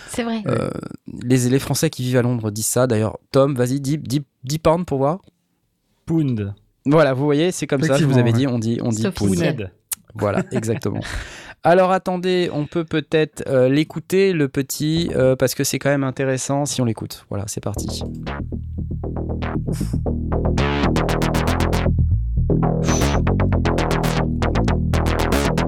[0.09, 0.43] C'est vrai.
[0.45, 0.69] Euh,
[1.23, 2.85] les, les Français qui vivent à Londres disent ça.
[2.85, 5.19] D'ailleurs, Tom, vas-y, dis, dis, dis pound pour voir.
[6.09, 6.55] Pound.
[6.87, 9.05] Voilà, vous voyez, c'est comme ça, je vous avais dit, on dit, on dit
[10.15, 11.01] Voilà, exactement.
[11.61, 16.03] Alors attendez, on peut peut-être euh, l'écouter, le petit, euh, parce que c'est quand même
[16.03, 17.25] intéressant si on l'écoute.
[17.29, 18.01] Voilà, c'est parti.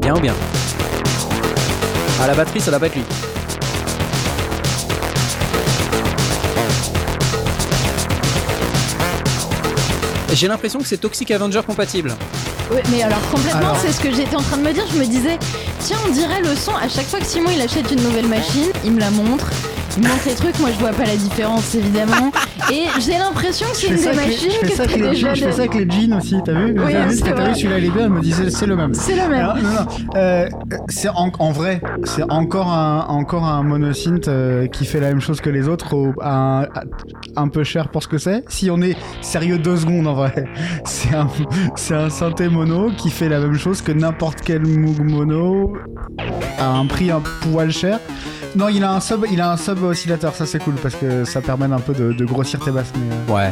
[0.02, 0.34] Bien ou bien?
[2.20, 3.04] Ah, la batterie, ça doit pas être lui.
[10.34, 12.16] J'ai l'impression que c'est Toxic Avenger compatible.
[12.72, 14.86] Oui, mais alors complètement, c'est ce que j'étais en train de me dire.
[14.92, 15.38] Je me disais,
[15.80, 16.74] tiens, on dirait le son.
[16.76, 19.52] À chaque fois que Simon il achète une nouvelle machine, il me la montre.
[19.98, 22.32] Il montre les trucs, moi je vois pas la différence évidemment.
[22.72, 25.34] Et j'ai l'impression que c'est une des machines que t'as déjà.
[25.34, 27.56] Je fais ça avec les jeans aussi, t'as vu Oui, T'as vu, c'est t'as vu
[27.56, 28.94] celui-là il est bien, elle me disait c'est le même.
[28.94, 29.34] C'est le même.
[29.34, 29.86] Alors, non, non,
[30.16, 30.48] euh,
[30.88, 35.20] c'est en, en vrai, c'est encore un, encore un monosynth euh, qui fait la même
[35.20, 36.68] chose que les autres, au, un,
[37.36, 38.44] un peu cher pour ce que c'est.
[38.48, 40.46] Si on est sérieux deux secondes en vrai,
[40.86, 41.28] c'est un,
[41.76, 45.74] c'est un synthé mono qui fait la même chose que n'importe quel Moog mono
[46.60, 48.00] à un prix un poil cher.
[48.56, 51.24] Non, il a un sub, il a un sub oscillateur, ça c'est cool parce que
[51.26, 52.92] ça permet un peu de, de grossir tes basses.
[52.96, 53.52] Mais, euh, Ouais.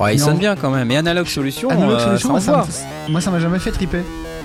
[0.00, 0.90] Ouais, il sonne en- bien quand même.
[0.90, 2.52] Et Analog Solution, Analog euh, Solution, ça
[3.08, 4.02] moi, ça moi m'a jamais fait triper.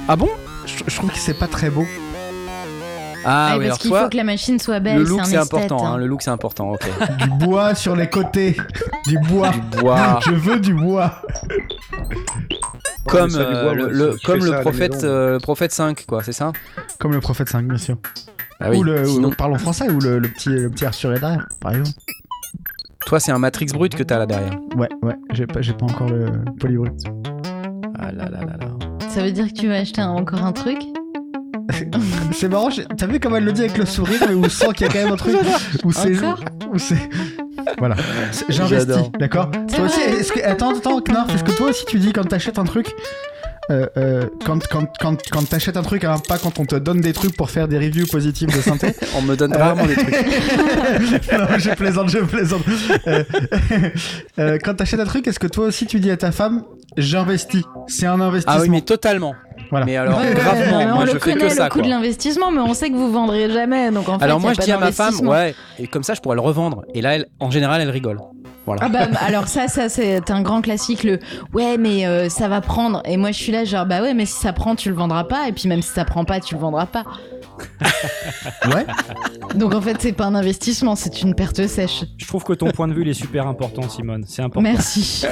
[0.07, 0.29] Ah bon?
[0.65, 1.85] Je, je trouve que c'est pas très beau.
[3.25, 4.99] Ah Ouais, oui, parce qu'il faut que la machine soit belle.
[4.99, 5.85] le c'est look un c'est important.
[5.85, 5.91] hein.
[5.93, 6.87] hein, Le look c'est important, ok.
[7.19, 8.55] Du bois sur les côtés.
[9.05, 9.49] Du bois.
[9.49, 10.19] Du bois.
[10.25, 11.21] Je veux du bois.
[13.05, 16.51] comme euh, bois, le, comme le prophète, euh, le prophète 5, quoi, c'est ça?
[16.99, 17.97] Comme le prophète 5, bien sûr.
[18.59, 18.77] Ah oui.
[18.77, 21.47] Ou le, Sinon, ou- parlons français, ou le, le petit, le petit Arthur est derrière,
[21.61, 21.91] par exemple.
[23.05, 24.57] toi c'est un Matrix brut que t'as là derrière.
[24.75, 26.27] Ouais, ouais, j'ai pas, j'ai pas encore le
[26.59, 26.91] polybrut.
[27.99, 28.67] Ah là là là là.
[29.09, 30.79] Ça veut dire que tu vas acheter un- encore un truc?
[32.31, 34.49] C'est marrant, j'ai- t'as vu comment elle le dit avec le sourire, mais où on
[34.49, 35.35] sent qu'il y a quand même un truc?
[35.83, 36.17] Où c'est.
[36.17, 36.39] Encore?
[36.73, 36.97] Où c'est.
[37.77, 37.95] Voilà.
[38.49, 39.11] J'investis, J'adore.
[39.19, 39.51] d'accord?
[39.67, 40.11] C'est Toi aussi, vrai.
[40.19, 40.43] est-ce que.
[40.43, 42.87] Attends, attends, Knarf, est-ce que toi aussi tu dis quand t'achètes un truc?
[43.69, 47.01] Euh, euh, quand quand, quand, quand t'achètes un truc, hein, pas quand on te donne
[47.01, 49.95] des trucs pour faire des reviews positives de synthé, On me donne Euh, rarement des
[49.95, 50.09] trucs.
[51.31, 52.63] non, je plaisante, je plaisante.
[54.63, 56.63] Quand t'achètes un truc, est-ce que toi aussi tu dis à ta femme,
[56.97, 58.59] j'investis C'est un investissement?
[58.59, 59.35] Ah oui, mais totalement.
[59.69, 59.85] Voilà.
[59.85, 61.65] Mais alors, Ouais, gravement, ouais, moi on je le fais connaît, que ça.
[61.65, 63.91] le coût de l'investissement, mais on sait que vous vendrez jamais.
[63.91, 66.21] Donc en fait, Alors moi je dis à ma femme, ouais, et comme ça je
[66.21, 66.83] pourrais le revendre.
[66.93, 68.19] Et là, elle- en général, elle rigole.
[68.65, 68.81] Voilà.
[68.83, 71.19] Ah bah alors ça, ça c'est un grand classique le
[71.53, 74.25] ouais mais euh, ça va prendre et moi je suis là genre bah ouais mais
[74.25, 76.53] si ça prend tu le vendras pas et puis même si ça prend pas tu
[76.53, 77.05] le vendras pas
[78.73, 78.85] Ouais.
[79.55, 82.69] donc en fait c'est pas un investissement c'est une perte sèche Je trouve que ton
[82.71, 84.23] point de vue il est super important, Simone.
[84.27, 84.61] C'est important.
[84.61, 85.25] merci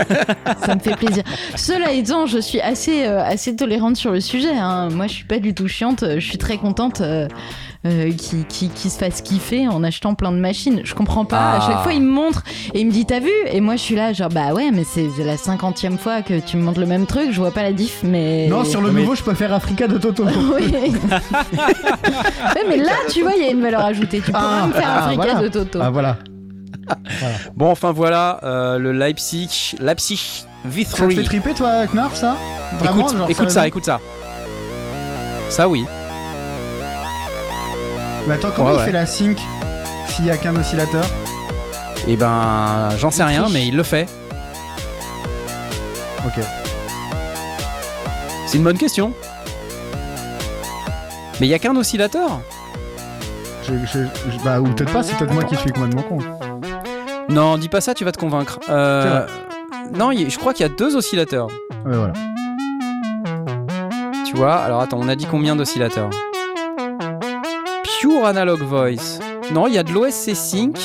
[0.66, 1.24] ça me fait plaisir
[1.56, 4.90] cela étant je suis assez euh, assez tolérante sur le sujet hein.
[4.90, 7.28] moi je suis pas du tout chiante je suis très contente euh,
[7.86, 10.82] euh, qui, qui, qui se fasse kiffer en achetant plein de machines.
[10.84, 11.38] Je comprends pas.
[11.38, 11.68] À Ah.
[11.68, 13.30] chaque fois, il me montre et il me dit T'as vu?
[13.52, 16.58] Et moi, je suis là, genre Bah ouais, mais c'est la cinquantième fois que tu
[16.58, 17.32] me montres le même truc.
[17.32, 18.48] Je vois pas la diff, mais.
[18.48, 20.24] Non, sur le Mais- nouveau, je préfère Africa de Toto.
[20.56, 20.74] oui.
[20.74, 24.22] ouais, mais là, tu vois, il y a une valeur ajoutée.
[24.26, 25.42] Tu pourras Ah, me faire ah, Africa voilà.
[25.42, 25.80] de Toto.
[25.82, 26.18] Ah voilà.
[27.56, 31.24] Bon, enfin voilà, euh, le Leipzig, Leipzig Ça te fait V3.
[31.24, 32.36] triper, toi, Knarf, ça?
[32.80, 34.00] Vraiment, Écoute, genre, écoute ça, écoute ça.
[35.50, 35.86] Ça oui.
[38.28, 38.86] Mais attends, comment Ouais, il ouais.
[38.86, 39.38] fait la sync
[40.08, 41.06] s'il y a qu'un oscillateur
[42.08, 44.08] Et ben, j'en sais rien, mais il le fait.
[46.26, 46.44] Ok.
[48.48, 49.14] C'est une bonne question.
[51.40, 52.40] Mais il y a qu'un oscillateur?
[53.64, 54.00] Je, je-
[54.32, 56.20] je- bah, ou peut-être pas, c'est peut-être moi qui suis complètement con.
[57.30, 58.60] Non, dis pas ça, tu vas te convaincre.
[58.70, 59.26] Euh,
[59.94, 61.48] non, je crois qu'il y a deux oscillateurs.
[61.86, 62.14] Ouais, voilà.
[64.26, 66.10] Tu vois Alors attends, on a dit combien d'oscillateurs?
[68.08, 69.20] Pure Analog Voice.
[69.52, 70.78] Non, il y a de l'OSC Sync.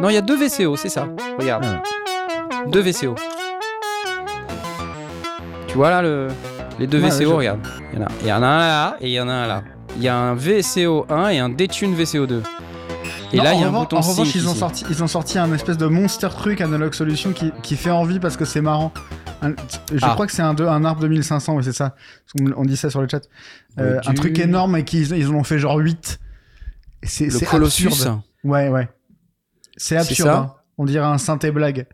[0.00, 1.06] Non, il y a deux VCO, c'est ça.
[1.38, 1.66] Regarde.
[1.66, 1.82] Ah
[2.66, 3.14] Deux VCO.
[5.68, 6.28] Tu vois là le...
[6.78, 7.60] les deux VCO, je- regarde.
[7.92, 7.98] Il
[8.28, 8.46] y, en a...
[8.46, 9.62] un là et il y en a un là.
[9.98, 12.42] Il y a un VCO 1 et un Detune VCO 2.
[13.34, 15.02] Et Non, là, il y a un revanche- bouton En revanche, ils ont, sorti, ils
[15.02, 18.46] ont sorti un espèce de monster truc Analog Solution qui, qui fait envie parce que
[18.46, 18.92] c'est marrant.
[19.42, 19.50] Un-
[19.92, 20.12] je Ah.
[20.14, 21.94] crois que c'est un, un arbre 2500, oui, c'est ça.
[22.40, 23.20] On, on dit ça sur le chat.
[23.78, 26.18] Euh, Un truc énorme et qu'ils ils en ont fait genre 8.
[27.02, 27.86] C'est Le Colossus.
[27.88, 28.20] absurde.
[28.44, 28.88] Ouais, ouais.
[29.76, 30.28] C'est absurde.
[30.28, 30.54] ça hein.
[30.78, 31.86] On dirait un synthé blague.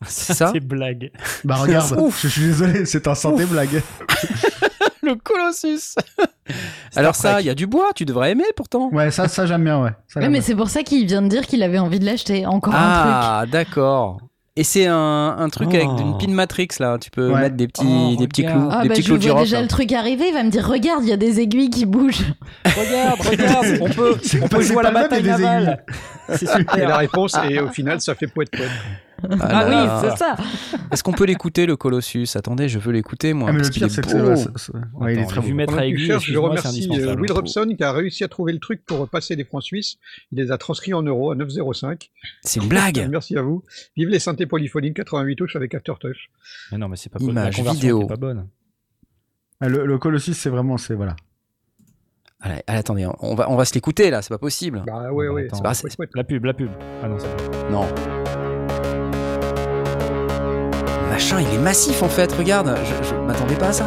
[0.06, 1.12] C'est ça C'est blague.
[1.44, 2.22] Bah regarde, Ouf.
[2.22, 3.82] je suis désolé, c'est un synthé blague.
[5.02, 5.94] Le Colossus
[6.94, 8.90] Alors ça, il y a du bois, tu devrais aimer pourtant.
[8.92, 9.90] Ouais, ça, ça j'aime bien, ouais.
[10.08, 12.46] Ça, Ouais, mais c'est pour ça qu'il vient de dire qu'il avait envie de l'acheter.
[12.46, 14.20] Encore un Ah, d'accord.
[14.56, 15.96] Et c'est un, un truc avec Oh.
[16.00, 17.40] une pin matrix là, tu peux Ouais.
[17.42, 18.68] mettre des petits, Oh, des petits clous.
[18.70, 20.24] Ah des bah petits je clous vois déjà le truc arriver.
[20.28, 22.24] Il va me dire Regarde, il y a des aiguilles qui bougent.
[22.66, 25.42] Regarde, regarde, on peut, on peut c'est jouer à la bataille il y a des
[25.44, 25.84] navale.
[26.34, 26.96] C'est Et la super.
[26.98, 28.70] réponse, et au final, ça fait poète poète.
[29.28, 30.36] Ah Ah, oui, c'est ça.
[30.90, 32.26] Est-ce qu'on peut l'écouter le Colossus?
[32.34, 33.48] Attendez, je veux l'écouter moi.
[33.50, 34.20] Ah, mais le pire, est c'est que c'est.
[34.20, 36.70] ouais, c'est- c'est- ouais, il est très vu mettre à aiguille, je c'est remercie euh,
[36.70, 37.20] indispensable.
[37.22, 39.96] Will Robson qui a réussi à trouver le truc pour passer des francs suisses.
[40.32, 42.10] Il les a transcrits en euros à 9,05.
[42.42, 43.06] C'est une blague.
[43.10, 43.64] Merci à vous.
[43.96, 46.30] Vive les synthés polyphoniques 88 touches avec Aftertouch.
[46.72, 47.32] Mais non, mais c'est pas possible.
[47.32, 48.06] Image, La conversion vidéo.
[48.06, 48.46] pas bonne.
[49.60, 51.16] Le, Colossus, c'est vraiment, c'est voilà.
[52.42, 54.82] Allez, attendez, on va, on va se l'écouter là, c'est pas possible.
[54.86, 55.48] Bah ouais, ouais.
[55.62, 55.72] Bah,
[56.14, 56.70] la pub, la pub.
[57.02, 57.18] Ah non,
[57.70, 58.19] Non.
[61.20, 63.84] Machin, il est massif en fait, regarde, je, je m'attendais pas à ça.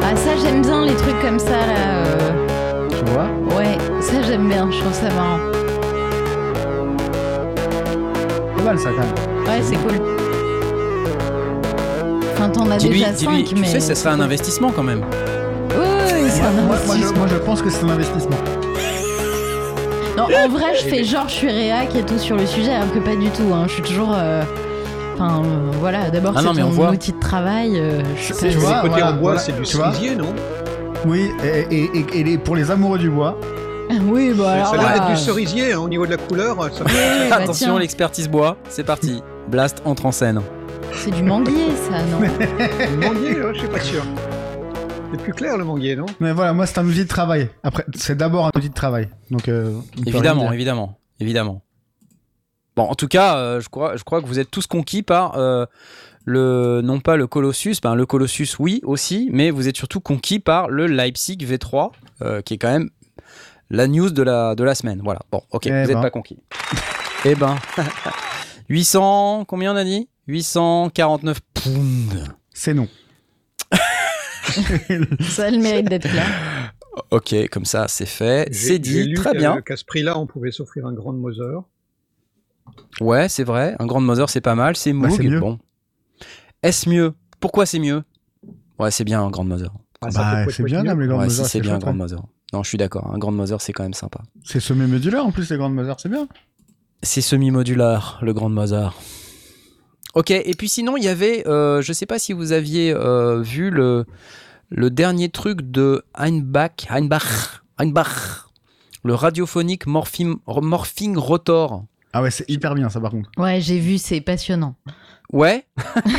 [0.00, 2.06] Ah ça j'aime bien les trucs comme ça là.
[2.06, 2.88] Euh.
[2.90, 3.28] Tu vois?
[3.56, 5.40] Ouais, ça j'aime bien, je trouve ça marrant.
[8.56, 9.48] C'est mal ça quand même.
[9.48, 10.00] Ouais, c'est cool.
[12.32, 13.62] Enfin, t'en as déjà 5, mais...
[13.62, 15.02] Tu sais, ça serait un investissement quand même.
[15.70, 17.18] Oui, c'est un moi, investissement.
[17.18, 18.36] Moi je, pense que c'est un investissement.
[20.16, 22.92] Non, en vrai, je fais genre, je suis réac et tout sur le sujet, alors
[22.92, 23.52] que pas du tout.
[23.52, 23.64] Hein.
[23.66, 24.14] Je suis toujours...
[24.14, 24.44] Euh,
[25.18, 27.80] Enfin, euh, voilà, d'abord, ah c'est ton outil de travail.
[27.80, 30.34] Euh, je sais tu vois, côté en bois, c'est du cerisier, non
[31.06, 33.38] Oui, et, et, pour les amoureux du bois.
[34.08, 34.66] oui, bah alors.
[34.68, 36.62] Ça doit être du cerisier hein, au niveau de la couleur.
[36.74, 36.84] Ça...
[36.84, 39.22] Bah, Attention, l'expertise bois, c'est parti.
[39.48, 40.42] Blast entre en scène.
[40.92, 44.02] C'est du manguier, ça, non Le manguier, je suis pas sûr.
[45.12, 47.48] C'est plus clair le manguier, non Mais voilà, moi c'est un outil de travail.
[47.62, 49.08] Après, c'est d'abord un outil de travail.
[49.30, 49.72] Donc, euh,
[50.06, 51.62] évidemment, évidemment, évidemment.
[52.76, 55.38] Bon, en tout cas, euh, je, crois, je crois que vous êtes tous conquis par
[55.38, 55.64] euh,
[56.26, 60.40] le, non pas le Colossus, ben le Colossus, oui aussi, mais vous êtes surtout conquis
[60.40, 62.90] par le Leipzig V3, euh, qui est quand même
[63.70, 65.00] la news de la, de la semaine.
[65.02, 66.02] Voilà, bon, ok, eh vous n'êtes ben.
[66.02, 66.38] pas conquis.
[67.24, 67.56] eh ben,
[68.68, 70.10] 800, combien on a dit?
[70.26, 72.24] 849 pounds.
[72.52, 72.88] C'est non.
[75.30, 76.24] ça a le mérite d'être là.
[77.10, 78.52] Ok, comme ça, c'est fait.
[78.52, 79.62] C'est dit, très bien.
[79.62, 81.62] Qu'à ce prix-là, on pouvait s'offrir un Grand Mother.
[83.00, 83.76] Ouais, c'est vrai.
[83.78, 84.76] Un Grand Mother, c'est pas mal.
[84.76, 85.38] C'est bah, Moog.
[85.38, 85.58] bon.
[86.62, 87.14] Est-ce mieux?
[87.40, 88.02] Pourquoi c'est mieux?
[88.78, 89.72] Ouais, c'est bien un Grand Mother.
[90.02, 92.22] Ah, bah, c'est bien, même les Grand ouais, Si c'est bien un Grand Mother.
[92.52, 93.10] Non, je suis d'accord.
[93.12, 94.20] Un Grand Mother, c'est quand même sympa.
[94.44, 96.28] C'est semi-modulaire en plus, les Grand Mother, c'est bien.
[97.02, 98.94] C'est semi-modulaire, le Grand Mother.
[100.14, 103.42] Ok, et puis sinon, il y avait, euh, je sais pas si vous aviez euh,
[103.42, 104.06] vu le,
[104.70, 108.46] le dernier truc de Heinbach, Heinbach, Heinbach,
[109.04, 111.84] le radiophonique morphing, morphing rotor.
[112.16, 113.30] Ah ouais, c'est hyper bien ça par contre.
[113.36, 114.74] Ouais, j'ai vu, c'est passionnant.
[115.30, 115.66] Ouais?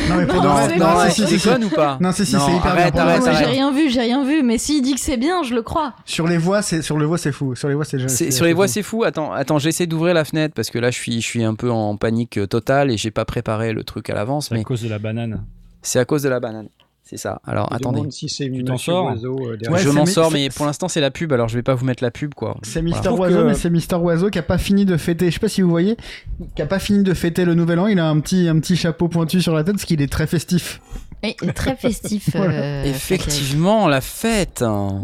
[0.09, 1.97] Non, mais pour non, non, c'est con ou pas?
[1.99, 3.01] Non, c'est si, c'est hyper bien.
[3.01, 5.63] Arrête, j'ai rien vu, j'ai rien vu, mais s'il dit que c'est bien, je le
[5.63, 5.95] crois.
[6.05, 7.55] Sur les voix, c'est sur les voix, c'est fou.
[7.55, 9.05] Sur les voix, c'est sur les voix, c'est fou.
[9.05, 11.71] Attends, attends, j'essaie d'ouvrir la fenêtre parce que là, je suis, je suis un peu
[11.71, 14.49] en panique totale et j'ai pas préparé le truc à l'avance.
[14.49, 15.43] C'est à cause de la banane.
[15.81, 16.67] C'est à cause de la banane.
[17.09, 17.39] C'est ça.
[17.45, 18.01] Alors attendez.
[18.11, 21.31] Si tu t'en sors euh, Je m'en sors, mais pour l'instant c'est la pub.
[21.31, 22.57] Alors je vais pas vous mettre la pub quoi.
[22.63, 25.27] C'est Mister Oiseau, mais c'est Mister Oiseau qui a pas fini de fêter.
[25.27, 25.95] Je sais pas si vous voyez,
[26.55, 27.87] qui a pas fini de fêter le Nouvel An.
[27.87, 30.27] Il a un petit un petit chapeau pointu sur la tête, parce qu'il est très
[30.27, 30.81] festif.
[31.23, 32.29] Et très festif.
[32.35, 34.63] Euh, Effectivement, la fête.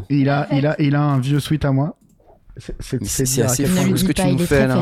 [0.09, 1.95] Il a il a il a un vieux sweat à moi.
[2.57, 4.81] C'est assez fou ce que tu nous fais là.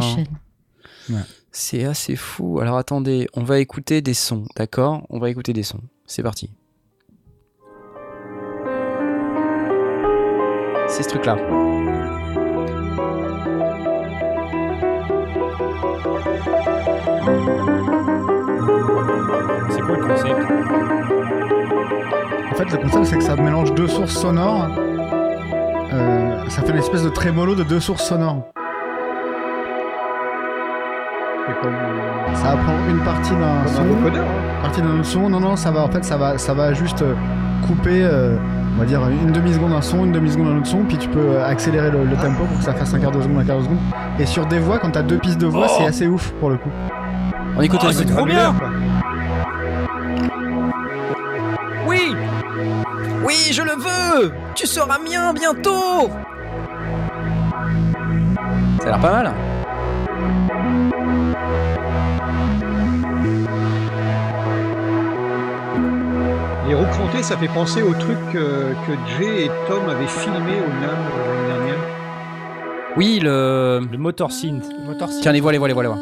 [1.51, 2.59] C'est assez fou.
[2.59, 5.05] Alors attendez, on va écouter des sons, d'accord?
[5.11, 5.81] On va écouter des sons.
[6.07, 6.49] C'est parti.
[10.91, 11.37] C'est ce truc-là.
[19.69, 20.51] C'est quoi le concept
[22.51, 24.67] En fait, le concept, c'est que ça mélange deux sources sonores.
[25.93, 28.43] Euh, ça fait une espèce de trémolo de deux sources sonores.
[32.35, 34.61] Ça va prendre une partie d'un son, une hein.
[34.61, 35.29] partie d'un autre son.
[35.29, 35.83] Non, non, ça va.
[35.83, 37.13] En fait, ça va, ça va juste euh,
[37.65, 38.03] couper.
[38.03, 38.35] Euh,
[38.81, 41.45] va dire une demi-seconde un son, une demi-seconde un autre son, puis tu peux euh,
[41.45, 43.77] accélérer le, tempo pour que ça fasse un quart de seconde, un quart de seconde.
[44.17, 45.87] Et sur des voix, quand t'as deux pistes de voix, c'est oh.
[45.87, 46.71] assez ouf pour le coup.
[47.55, 48.55] On écoute, oh, c'est trop bien
[51.85, 52.15] Oui
[53.23, 56.09] Oui, je le veux Tu seras mien bientôt
[58.79, 59.33] Ça a l'air pas mal.
[66.71, 68.73] Les roues crantées, ça fait penser au truc que,
[69.19, 71.79] Jay et Tom avaient filmé au NAM l'année dernière.
[72.95, 73.81] Oui, le.
[73.91, 74.63] Le motor synth.
[75.21, 75.97] Tiens, les voix, les voix, les voix, les voix.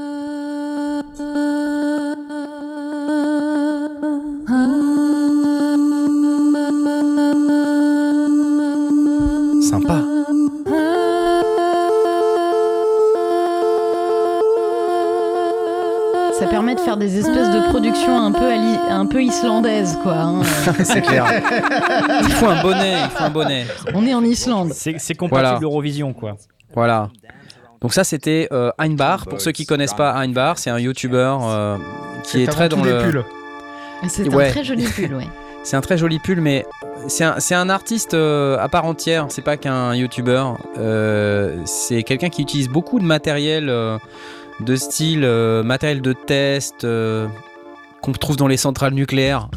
[9.63, 10.03] Sympa.
[16.49, 18.51] permet de faire des espèces de productions un peu,
[18.89, 20.15] un peu islandaises, quoi.
[20.15, 20.41] Hein.
[20.83, 21.25] c'est clair.
[22.23, 23.65] il faut un bonnet, il faut un bonnet.
[23.93, 24.73] On est en Islande.
[24.73, 26.35] C'est compatible Eurovision, quoi.
[26.73, 27.09] Voilà.
[27.81, 29.25] Donc ça, c'était euh, Einbar.
[29.25, 31.77] Pour ceux qui connaissent pas Einbar, c'est un YouTuber euh,
[32.23, 33.23] qui est, très dans le...
[34.07, 35.27] C'est un très joli pull, ouais.
[35.63, 36.65] C'est un très joli pull, mais
[37.07, 39.25] c'est un, un, artiste euh, à part entière.
[39.27, 40.43] C'est pas qu'un YouTuber.
[41.65, 43.69] c'est quelqu'un qui utilise beaucoup de matériel
[44.59, 47.27] de style euh, matériel de test euh,
[48.01, 49.49] qu'on trouve dans les centrales nucléaires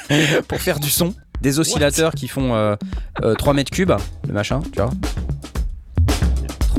[0.48, 1.14] pour faire du son.
[1.40, 2.76] des oscillateurs qui font
[3.38, 3.92] 3 mètres cubes,
[4.26, 4.90] le machin, tu vois.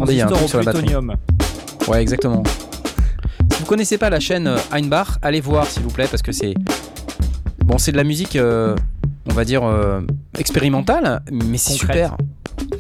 [0.08, 0.96] Il y a un truc sur la batterie.
[1.88, 2.44] Ouais, exactement.
[3.52, 6.54] Si vous connaissez pas la chaîne Einbach, allez voir s'il vous plaît parce que c'est
[7.66, 9.64] bon, c'est de la musique, on va dire
[10.38, 12.16] expérimentale, mais c'est super.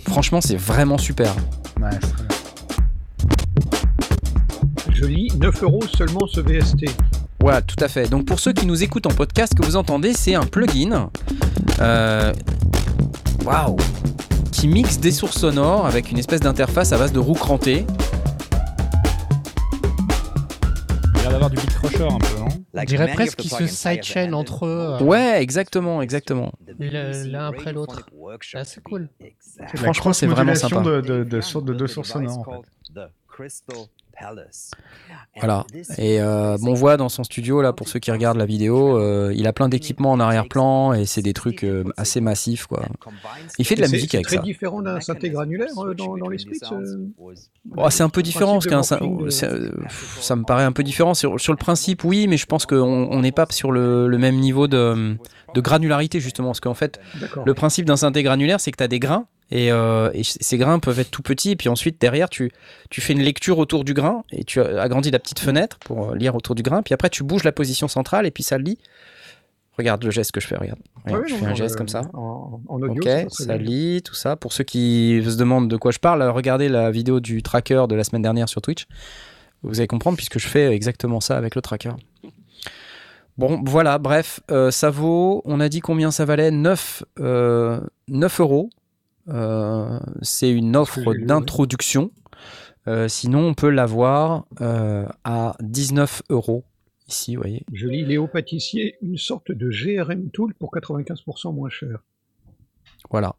[0.07, 1.35] Franchement, c'est vraiment super.
[1.81, 1.89] Ouais,
[4.93, 6.85] Je lis 9 euros seulement ce VST.
[7.41, 8.09] Voilà, tout à fait.
[8.09, 11.09] Donc pour ceux qui nous écoutent en podcast, que vous entendez, c'est un plugin.
[11.79, 12.33] Euh,
[13.45, 13.77] waouh
[14.51, 17.85] Qui mixe des sources sonores avec une espèce d'interface à base de roues crantées.
[21.15, 22.47] Il a l'air d'avoir du beat crusher un peu, non?
[22.73, 24.97] On dirait presque qu'ils se sidechain entre eux.
[24.99, 25.03] Euh.
[25.03, 26.51] Ouais, exactement, exactement.
[26.77, 28.05] L'un après l'autre.
[28.53, 29.09] Ah, c'est cool.
[29.75, 30.81] Franchement, c'est vraiment sympa.
[30.81, 32.47] De, de, de, de deux sources sonores.
[32.47, 33.53] En fait.
[35.37, 35.65] Voilà.
[35.97, 39.33] Et euh, on voit dans son studio, là, pour ceux qui regardent la vidéo, euh,
[39.35, 42.85] il a plein d'équipements en arrière-plan et c'est des trucs euh, assez massifs, quoi.
[43.57, 44.31] Il fait de la musique avec ça.
[44.31, 46.59] C'est très différent d'un synthé granulaire dans, dans, les splits
[47.77, 48.99] oh, C'est un peu différent, parce ça,
[50.19, 51.13] ça me paraît un peu différent.
[51.13, 54.35] Sur, sur le principe, oui, mais je pense qu'on n'est pas sur le, le, même
[54.35, 55.17] niveau de,
[55.53, 56.49] de granularité, justement.
[56.49, 56.99] Parce qu'en fait,
[57.45, 60.79] le principe d'un synthé granulaire, c'est que tu as des grains euh, et, ces grains
[60.79, 61.51] peuvent être tout petits.
[61.51, 62.51] Et puis ensuite, derrière, tu,
[62.89, 66.35] tu fais une lecture autour du grain et tu agrandis la petite fenêtre pour lire
[66.35, 66.81] autour du grain.
[66.81, 68.77] Puis après, tu bouges la position centrale et puis ça lit.
[69.77, 70.79] Regarde le geste que je fais, regarde.
[71.07, 72.01] je fais un geste comme ça.
[72.13, 74.35] En, audio, ok, ça lit, tout ça.
[74.35, 77.95] Pour ceux qui se demandent de quoi je parle, regardez la vidéo du tracker de
[77.95, 78.87] la semaine dernière sur Twitch.
[79.63, 81.91] Vous allez comprendre puisque je fais exactement ça avec le tracker.
[83.39, 86.51] Bon, voilà, bref, euh, ça vaut, on a dit combien ça valait?
[86.51, 87.79] 9, 9 euh,
[88.39, 88.78] euros euh,
[90.21, 92.11] c'est une offre d'introduction.
[92.87, 96.63] Euh, sinon, on peut l'avoir euh, à 19 euros
[97.07, 97.63] ici, vous voyez.
[97.73, 101.99] Je lis Léo Pâtissier, une sorte de GRM tool pour 95% moins cher.
[103.09, 103.35] Voilà.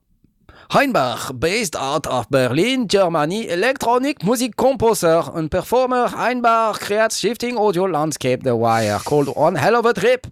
[0.72, 6.06] Heinbach, based out of Berlin, Germany, electronic music composer and performer.
[6.16, 10.26] Heinbach creates shifting audio landscape the wire called On Hell of a Trip.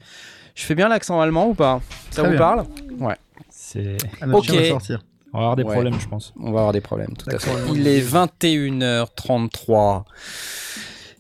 [0.55, 1.81] Je fais bien l'accent allemand ou pas?
[2.11, 2.67] Ça vous parle?
[3.01, 3.17] Ouais.
[3.49, 3.97] C'est.
[4.33, 4.53] Ok.
[4.69, 5.03] Sortir.
[5.33, 6.33] On va avoir des problèmes, je pense.
[6.39, 7.51] On va avoir des problèmes, tout à fait.
[7.75, 10.05] Il est 21h33.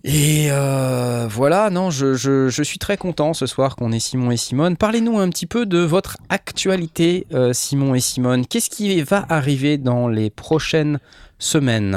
[0.04, 4.30] Et euh, voilà, non, je, je, je, suis très content ce soir qu'on ait Simon
[4.30, 4.76] et Simone.
[4.76, 8.46] Parlez-nous un petit peu de votre actualité, euh, Simon et Simone.
[8.46, 10.98] Qu'est-ce qui va arriver dans les prochaines
[11.38, 11.94] semaines?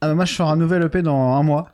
[0.00, 1.70] Ah bah Moi, je sors un nouvel EP dans un mois.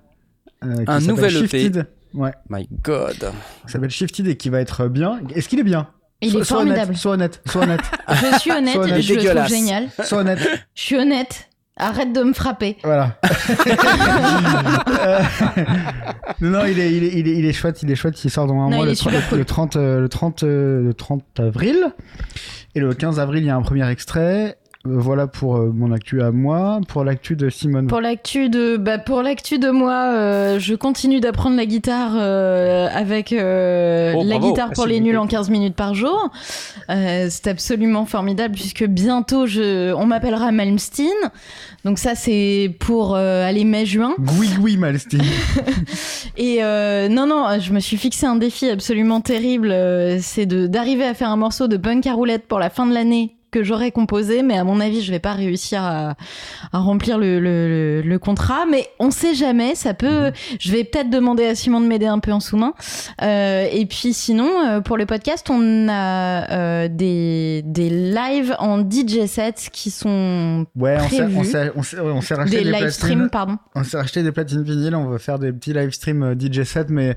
[0.65, 1.71] Euh, un nouvel EP
[2.15, 2.33] Ouais.
[2.49, 3.33] My God.
[3.67, 5.21] Ça s'appelle Shifted et qui va être bien.
[5.35, 5.89] Est-ce qu'il est bien?
[6.21, 6.97] Il est formidable.
[6.97, 7.83] sois honnête, sois honnête.
[8.09, 9.89] je suis honnête, et je le trouve génial.
[10.03, 10.39] Sois honnête.
[10.75, 11.49] Je suis honnête.
[11.77, 12.77] Arrête de me frapper.
[12.85, 13.19] Voilà.
[16.41, 18.47] non, il est, il, est, il, est, il est chouette, il est chouette, il sort
[18.47, 21.93] dans un mois, le, 30, le, 30, le, 30, le 30 avril.
[22.77, 24.57] Et le 15 avril, il y a un premier extrait.
[24.87, 26.81] Euh, voilà pour euh, mon actu à moi.
[26.89, 27.87] Pour l'actu de Simone.
[27.87, 33.29] Pour l'actu de, bah, pour l'actu de moi, euh, je continue d'apprendre la guitare avec
[33.33, 36.31] oh, la guitare pour les nuls en 15 minutes par jour.
[36.89, 41.09] c'est absolument formidable puisque bientôt je, on m'appellera Malmsteen.
[41.85, 44.15] Donc ça c'est pour aller mai-juin.
[44.39, 45.23] Oui oui Malmsteen.
[46.37, 49.75] Et non non, je me suis fixé un défi absolument terrible,
[50.21, 52.93] c'est de d'arriver à faire un morceau de punk à roulette pour la fin de
[52.93, 56.17] l'année que j'aurais composé, mais à mon avis, je vais pas réussir à,
[56.73, 58.67] remplir le, contrat.
[58.69, 60.27] Mais on sait jamais, ça peut.
[60.27, 60.33] Mhm.
[60.59, 62.75] Je vais peut-être demander à Simon de m'aider un peu en sous-main.
[63.23, 68.81] Euh, et puis sinon, euh, pour le podcast, on a euh, des, des lives en
[68.81, 71.37] DJ sets qui sont ouais, prévus.
[71.77, 73.59] on s'est racheté des, des live streams, pardon.
[73.77, 74.97] On s'est racheté des platines vinyles.
[74.97, 77.17] On va faire des petits live streams DJ sets, mais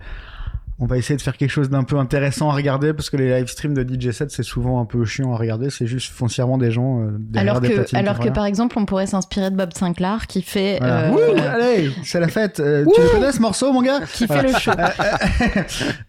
[0.79, 3.29] on va essayer de faire quelque chose d'un peu intéressant à regarder parce que les
[3.29, 6.57] live streams de DJ set c'est souvent un peu chiant à regarder c'est juste foncièrement
[6.57, 9.73] des gens euh, alors des que alors que par exemple on pourrait s'inspirer de Bob
[9.73, 13.81] Sinclair qui fait euh, allez c'est la fête euh, tu le connais ce morceau mon
[13.81, 14.71] gars qui fait le show.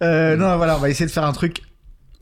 [0.01, 1.61] Non voilà on va essayer de faire un truc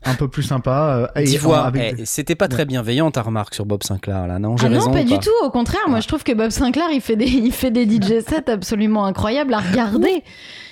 [0.04, 1.10] un peu plus sympa.
[1.16, 4.66] Euh, vois, eh, c'était pas très bienveillant ta remarque sur Bob Sinclair là, non J'ai
[4.66, 5.30] ah non, pas, du tout.
[5.44, 8.20] Au contraire, moi je trouve que Bob Sinclair il fait des, il fait des DJ
[8.26, 10.22] sets absolument incroyables à regarder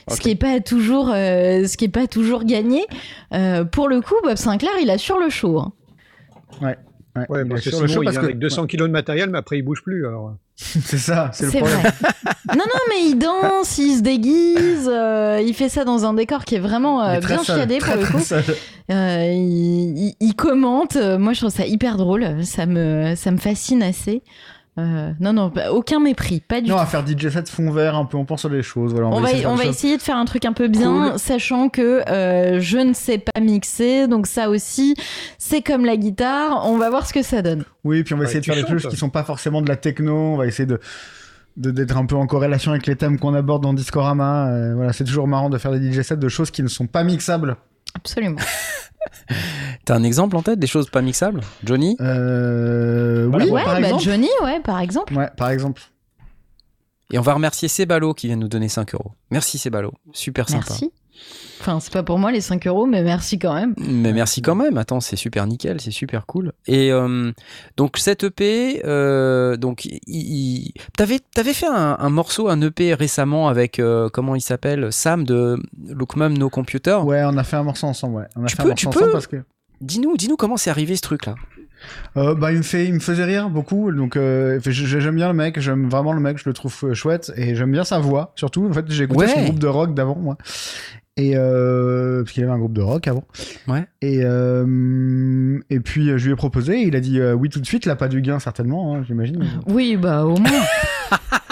[0.09, 2.87] ce qui est pas toujours, euh, ce qui est pas toujours gagné.
[3.33, 5.59] Euh, pour le coup, Bob Sinclair, il assure le show.
[5.59, 5.73] Hein.
[6.63, 6.77] Ouais.
[7.29, 9.63] Ouais, parce que le show il parce avec 200 kilos de matériel, mais après il
[9.63, 10.07] bouge plus.
[10.07, 10.35] Alors.
[10.57, 11.81] c'est ça, c'est le problème.
[11.81, 11.93] Vrai.
[12.57, 16.45] non, non, mais il danse, il se déguise, euh, il fait ça dans un décor
[16.45, 18.23] qui est vraiment bien chiadé pour le coup.
[18.89, 20.97] il, il, commente.
[20.97, 22.45] Moi, je trouve ça hyper drôle.
[22.45, 24.23] Ça me, ça me fascine assez.
[24.79, 26.79] Euh, non, non, aucun mépris, pas du non, tout.
[26.79, 28.93] Non, à faire DJ set fond vert, un peu, on pense sur les choses.
[28.93, 31.71] Voilà, on, va, essayer, on va essayer de faire un truc un peu bien, sachant
[31.71, 34.95] que euh, je ne sais pas mixer, donc ça aussi,
[35.39, 37.65] c'est comme la guitare, on va voir ce que ça donne.
[37.85, 39.77] Oui, puis on va essayer de faire des choses qui sont pas forcément de la
[39.77, 40.79] techno, on va essayer de
[41.57, 44.49] d'être un peu en corrélation avec les thèmes qu'on aborde dans Discorama.
[44.49, 46.87] Euh, voilà, c'est toujours marrant de faire des DJ sets de choses qui ne sont
[46.87, 47.57] pas mixables.
[47.95, 48.37] Absolument.
[49.85, 51.41] T'as un exemple en tête des choses pas mixables?
[51.65, 51.97] Johnny?
[52.01, 54.03] Euh, Oui, ouais, par bah exemple.
[54.05, 55.15] Johnny, ouais, par exemple.
[55.15, 55.83] Ouais, par exemple.
[57.13, 59.13] Et on va remercier Sebalo qui vient nous donner 5 euros.
[59.31, 60.67] Merci Sebalo, super sympa.
[60.69, 60.93] Merci.
[61.61, 63.75] Enfin, c'est pas pour moi les 5 euros, mais merci quand même.
[63.79, 64.77] Mais merci quand même.
[64.79, 66.53] Attends, c'est super nickel, c'est super cool.
[66.67, 67.33] Et euh,
[67.77, 73.49] donc, cette EP, euh, donc, il, t'avais, t'avais fait un, un, morceau, un EP récemment
[73.49, 75.57] avec, euh, comment il s'appelle Sam de
[75.89, 76.99] Lookmum No Computer.
[77.05, 78.25] Ouais, on a fait un morceau ensemble, ouais.
[78.37, 79.37] On a tu fait peux, un morceau tu ensemble peux parce que.
[79.81, 81.35] Dis-nous, dis-nous comment c'est arrivé ce truc-là.
[82.17, 83.93] Euh, bah, il me fait, il me faisait rire beaucoup.
[83.93, 87.55] Donc, euh, j'aime bien le mec, j'aime vraiment le mec, je le trouve chouette et
[87.55, 88.33] j'aime bien sa voix.
[88.37, 89.29] Surtout, en fait, j'ai écouté Ouais.
[89.29, 90.39] son groupe de rock d'avant, moi.
[91.19, 93.25] Et euh, parce qu'il avait un groupe de rock avant.
[93.69, 93.87] Ouais.
[94.03, 97.65] Et euh, et puis je lui ai proposé, il a dit euh, oui tout de
[97.67, 99.43] suite, là pas du gain certainement, hein, j'imagine.
[99.67, 100.51] Oui, bah au moins.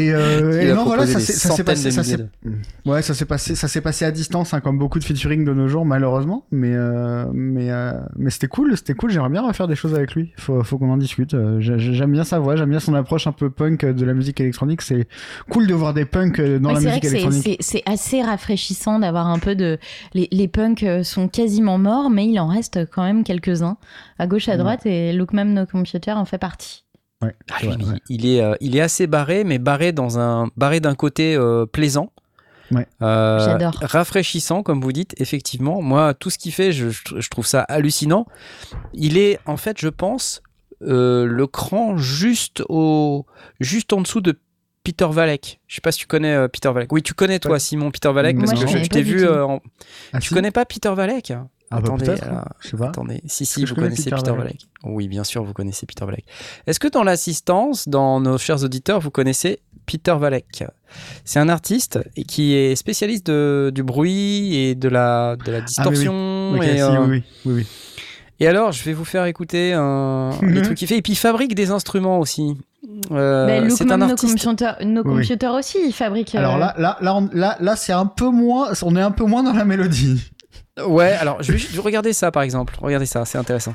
[0.00, 2.16] Et, euh, et a non voilà, ça s'est passé, ça s'est
[2.86, 5.52] ouais, ça s'est passé, ça s'est passé à distance, hein, comme beaucoup de featuring de
[5.52, 6.44] nos jours malheureusement.
[6.50, 9.10] Mais euh, mais euh, mais c'était cool, c'était cool.
[9.10, 10.32] J'aimerais bien refaire des choses avec lui.
[10.36, 11.34] Faut faut qu'on en discute.
[11.34, 14.14] Euh, j'ai- J'aime bien sa voix, j'aime bien son approche un peu punk de la
[14.14, 14.82] musique électronique.
[14.82, 15.06] C'est
[15.50, 17.56] cool de voir des punks euh, dans Ouais, la musique électronique.
[17.60, 19.78] c'est assez rafraîchissant d'avoir un peu de.
[20.14, 23.76] Les, les punks euh, sont quasiment morts, mais il en reste quand même quelques-uns,
[24.18, 24.58] à gauche, à Ouais.
[24.58, 26.84] droite, et Look Même No Computer en fait partie.
[27.22, 27.98] Ouais, Ah, lui, il- ouais.
[28.08, 31.66] il, est, euh, il est assez barré, mais barré dans un barré d'un côté euh,
[31.66, 32.12] plaisant.
[32.70, 32.86] Ouais.
[33.02, 33.74] Euh, J'adore.
[33.82, 35.82] Rafraîchissant, comme vous dites, effectivement.
[35.82, 36.88] Moi, tout ce qu'il fait, je,
[37.28, 38.26] trouve ça hallucinant.
[38.94, 40.40] Il est, en fait, je pense,
[40.82, 43.26] euh, le cran juste, au,
[43.58, 44.38] juste en dessous de
[44.84, 45.60] Peter Valek.
[45.66, 46.90] Je sais pas si tu connais euh, Peter Valek.
[46.92, 47.58] Oui, tu connais toi, Ouais.
[47.58, 49.24] Simon, Peter Valek, parce je que je, t'ai vu.
[49.26, 49.60] euh, en-
[50.12, 51.32] Ah, Tu si connais pas Peter Valek?
[51.72, 52.88] Ah bah, Attendez, alors, je sais pas.
[52.88, 54.66] Attendez, si, si, vous connais connaissez Peter Peter, Valek.
[54.82, 56.24] Oui, bien sûr, vous connaissez Peter Valek.
[56.66, 60.64] Est-ce que dans l'assistance, dans nos chers auditeurs, vous connaissez Peter Valek?
[61.24, 66.54] C'est un artiste qui est spécialiste de, du bruit et de la, de la distorsion.
[66.56, 67.66] Ok, et, si, euh, oui, oui, oui,
[68.42, 70.62] et alors, je vais vous faire écouter un, les Mhm.
[70.62, 70.96] trucs qu'il fait.
[70.96, 72.56] Et puis, il fabrique des instruments aussi.
[73.12, 74.42] Euh, Bah, Look c'est Même un No artiste.
[74.42, 75.12] Computer, No Oui.
[75.26, 76.34] Computer aussi, il fabrique.
[76.34, 79.24] Alors euh, là, là, là, là, là, c'est un peu moins, on est un peu
[79.24, 80.32] moins dans la mélodie.
[80.86, 82.74] Ouais, alors, je vais juste regarder ça, par exemple.
[82.80, 83.74] Regardez ça, c'est intéressant.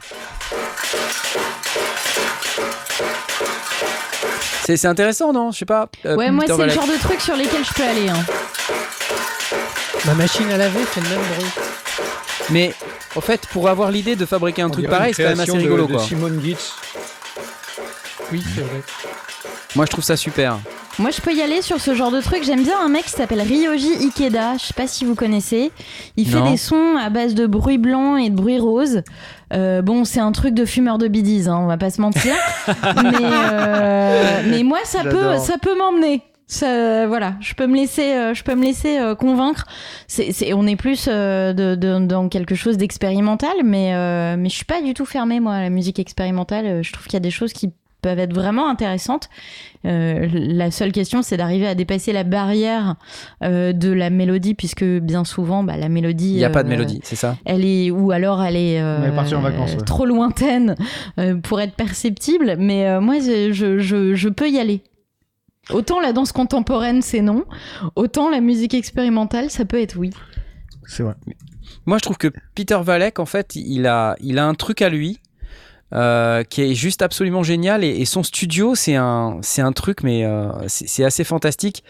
[4.66, 5.51] C'est c'est intéressant, non?
[5.51, 5.88] Je sais pas.
[6.06, 8.10] euh, Ouais, moi, c'est le genre de truc sur lesquels je peux aller.
[8.10, 8.26] hein.
[10.06, 11.49] Ma machine à laver fait le même bruit.
[12.51, 12.74] Mais
[13.16, 15.51] en fait, pour avoir l'idée de fabriquer un On truc pareil, c'est quand même assez
[15.51, 16.03] de- rigolo, de quoi.
[16.03, 16.74] Simone Gitz.
[18.32, 18.82] Oui, c'est vrai.
[19.76, 20.58] Moi, je trouve ça super.
[20.98, 22.43] Moi, je peux y aller sur ce genre de truc.
[22.46, 24.54] J'aime bien un mec qui s'appelle Ryoji Ikeda.
[24.58, 25.72] Je sais pas si vous connaissez.
[26.16, 26.50] Il fait Non.
[26.52, 29.02] des sons à base de bruit blanc et de bruit rose.
[29.54, 32.34] Euh, bon, c'est un truc de fumeur de bidis, hein, on va pas se mentir.
[32.68, 32.74] mais,
[33.22, 36.22] euh, mais moi, ça peut, ça peut m'emmener.
[36.48, 39.66] Ça, voilà, je peux me laisser, euh, je peux me laisser euh, convaincre.
[40.08, 44.50] C'est, c'est- on est plus euh, de, de- dans quelque chose d'expérimental, mais, euh, mais
[44.50, 46.84] je suis pas du tout fermée moi à la musique expérimentale.
[46.84, 47.74] Je trouve qu'il y a des choses qui
[48.06, 49.30] peuvent être vraiment intéressantes.
[49.84, 52.97] Euh, la seule question, c'est d'arriver à dépasser la barrière
[53.41, 56.30] euh, de la mélodie, puisque bien souvent, bah, la mélodie.
[56.30, 57.36] Il n'y a pas de euh, mélodie, c'est ça?
[57.45, 59.82] Elle est ou alors elle est, euh, en vacances, ouais.
[59.82, 60.76] trop lointaine
[61.41, 62.58] pour être perceptible.
[62.60, 64.84] Mais euh, moi, je, je, je, je peux y aller.
[65.72, 67.43] Autant la danse contemporaine, c'est non.
[67.95, 70.12] Autant la musique expérimentale, ça peut être oui.
[70.86, 71.16] C'est vrai.
[71.88, 74.89] Moi, je trouve que Peter Valek, en fait, il a, il a un truc à
[74.89, 75.20] lui
[75.94, 77.84] euh, qui est juste absolument génial.
[77.84, 81.84] Et, et son studio, c'est un, c'est un truc, mais euh, c'est assez fantastique.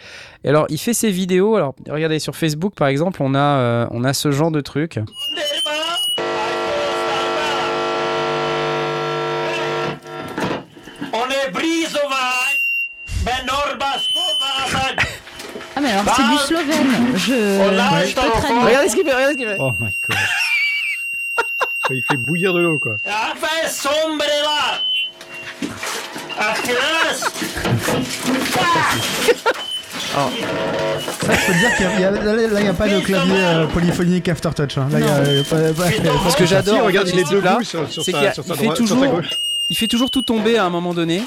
[0.43, 1.56] Et alors, il fait ses vidéos.
[1.56, 4.99] Alors, regardez sur Facebook, par exemple, on a, euh, on a ce genre de truc.
[15.78, 17.18] Ah, mais alors c'est du slovène.
[17.18, 18.65] Je, je peux traduire.
[18.65, 19.57] Regardez ce qu'il fait, regardez ce qu'il fait.
[19.60, 20.18] Oh my god.
[21.91, 22.95] Il fait bouillir de l'eau, quoi.
[30.16, 32.99] Ça, je peux te dire qu'il y a, là, là, il n'y a pas de
[32.99, 34.78] clavier euh, polyphonique aftertouch.
[34.78, 34.88] Hein.
[34.91, 37.20] Là, il y a, euh, pas- pas- Ce que j'adore, Si, en regarde, fait, il
[37.20, 38.78] est ce debout sur, sur c'est sa, qu'il y a- sur sa il fait droite,
[38.78, 39.30] sur sa toujours- gauche.
[39.70, 41.24] Il fait toujours tout tomber à un moment donné.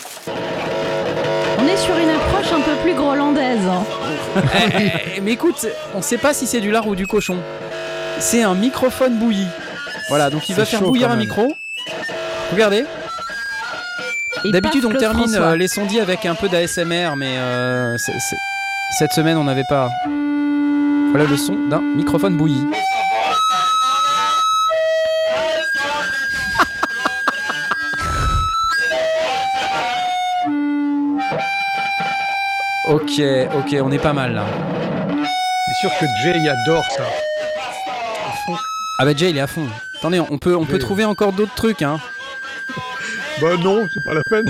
[1.58, 3.58] On est sur une approche un peu plus grolandaise.
[3.68, 3.82] hein.
[4.78, 7.36] Eh, eh, mais écoute, on sait pas si c'est du lard ou du cochon.
[8.20, 9.46] C'est un microphone bouilli.
[10.08, 11.54] Voilà, donc il va faire bouillir un micro.
[12.52, 12.84] Regardez.
[14.44, 17.96] D'habitude, on termine euh, les sondis avec un peu d'ASMR, mais euh,
[18.98, 19.90] cette semaine, on n'avait pas.
[21.10, 22.60] Voilà le son d'un microphone bouilli.
[32.88, 33.20] ok,
[33.56, 34.46] ok, on est pas mal là.
[35.66, 37.04] C'est sûr que Jay adore ça.
[39.00, 39.68] Ah bah Jay il est à fond.
[39.98, 41.98] Attendez, on peut, on peut trouver encore d'autres trucs hein.
[43.40, 44.46] Bah non, c'est pas la peine.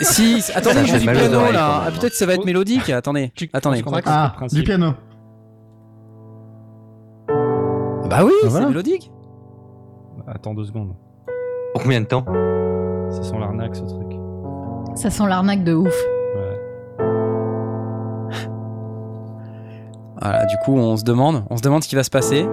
[0.00, 1.84] si, attendez, je du piano là.
[1.86, 2.90] Ah, peut-être ça va être mélodique.
[2.90, 3.82] Attendez, attendez.
[4.06, 4.94] Ah, du piano.
[8.08, 9.10] Bah oui, ah, c'est mélodique.
[10.18, 10.94] Bah, attends deux secondes.
[11.72, 12.24] Pour combien de temps
[13.10, 14.12] Ça sent l'arnaque ce truc.
[14.94, 15.94] Ça sent l'arnaque de ouf.
[16.36, 17.06] Ouais.
[20.20, 22.46] Voilà, du coup, on se demande, on se demande ce qui va se passer.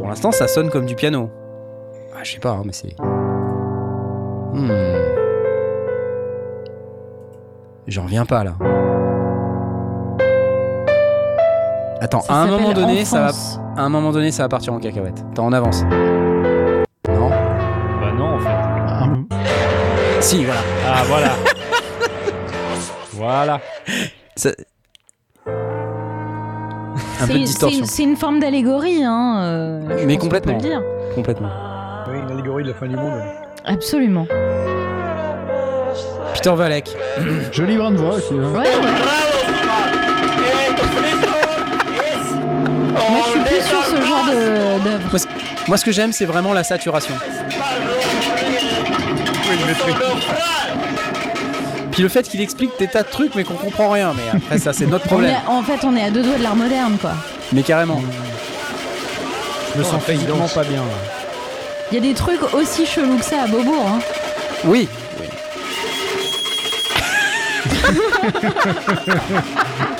[0.00, 1.28] Pour l'instant, ça sonne comme du piano.
[2.16, 2.96] Ah, je sais pas, hein, mais c'est.
[4.54, 4.70] Hmm.
[7.86, 8.54] J'en reviens pas là.
[12.00, 13.30] Attends, à un moment donné, ça va,
[13.76, 15.22] à un moment donné, ça va partir en cacahuète.
[15.32, 15.82] Attends, on avance.
[15.82, 17.28] Non?
[17.28, 18.48] Bah non, en fait.
[18.48, 19.06] Ah.
[20.20, 20.60] Si, voilà.
[20.86, 21.30] Ah, voilà.
[23.12, 23.60] voilà.
[27.20, 27.84] Un peu de distorsion.
[27.84, 29.40] C'est une forme d'allégorie, hein.
[29.42, 30.54] Euh, Mais complètement.
[30.54, 30.82] le dire.
[31.14, 31.50] Complètement.
[32.10, 33.20] Oui, une allégorie de la fin du monde.
[33.64, 34.26] Absolument.
[36.34, 36.96] Peter Valek.
[37.52, 38.32] Jolie grande voix aussi.
[38.32, 38.58] Hein.
[38.58, 38.64] Ouais,
[43.10, 45.26] Moi, je suis plus sur ce genre d'œuvre.
[45.68, 47.14] Moi, ce que j'aime, c'est vraiment la saturation.
[52.00, 54.14] Puis le fait qu'il explique des tas de trucs, mais qu'on comprend rien.
[54.16, 55.36] Mais après, ça, c'est notre problème.
[55.46, 57.12] en fait, on est à deux doigts de l'art moderne, quoi.
[57.52, 58.00] Mais carrément.
[59.74, 60.78] Je me sens physiquement pas bien.
[60.78, 60.94] Là.
[61.92, 63.86] Il y a des trucs aussi chelous que ça à Beaubourg.
[63.86, 63.98] Hein.
[64.64, 64.88] Oui.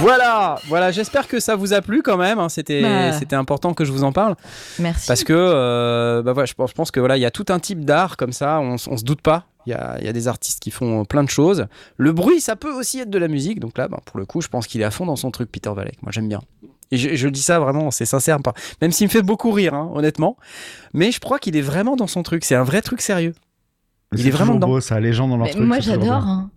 [0.00, 0.90] voilà, voilà.
[0.90, 2.38] J'espère que ça vous a plu quand même.
[2.38, 2.48] Hein.
[2.48, 3.12] C'était, bah.
[3.12, 4.36] c'était important que je vous en parle.
[4.78, 5.06] Merci.
[5.06, 7.46] Parce que, euh, bah voilà, je pense, je pense que voilà, il y a tout
[7.48, 8.60] un type d'art comme ça.
[8.60, 9.46] On, on se doute pas.
[9.66, 11.66] Il y, a, il y, a, des artistes qui font plein de choses.
[11.98, 13.60] Le bruit, ça peut aussi être de la musique.
[13.60, 15.52] Donc là, bah, pour le coup, je pense qu'il est à fond dans son truc,
[15.52, 16.02] Peter Valek.
[16.02, 16.40] Moi, j'aime bien.
[16.92, 18.38] Et je, dis ça vraiment, c'est sincère,
[18.82, 20.36] même s'il me fait beaucoup rire, hein, honnêtement.
[20.92, 22.44] Mais je crois qu'il est vraiment dans son truc.
[22.44, 23.34] C'est un vrai truc sérieux.
[24.16, 25.62] Il est, vraiment beau, ça, les gens dans leur truc.
[25.62, 26.14] Moi, j'adore.
[26.14, 26.50] Hein.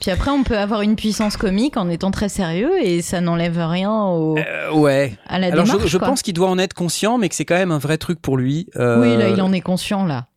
[0.00, 3.58] Puis après, on peut avoir une puissance comique en étant très sérieux et ça n'enlève
[3.58, 4.36] rien au...
[4.36, 5.16] Euh, ouais.
[5.26, 7.72] à la Alors je, pense qu'il doit en être conscient, mais que c'est quand même
[7.72, 8.68] un vrai truc pour lui.
[8.76, 10.28] Euh, oui, là, il en est conscient, là.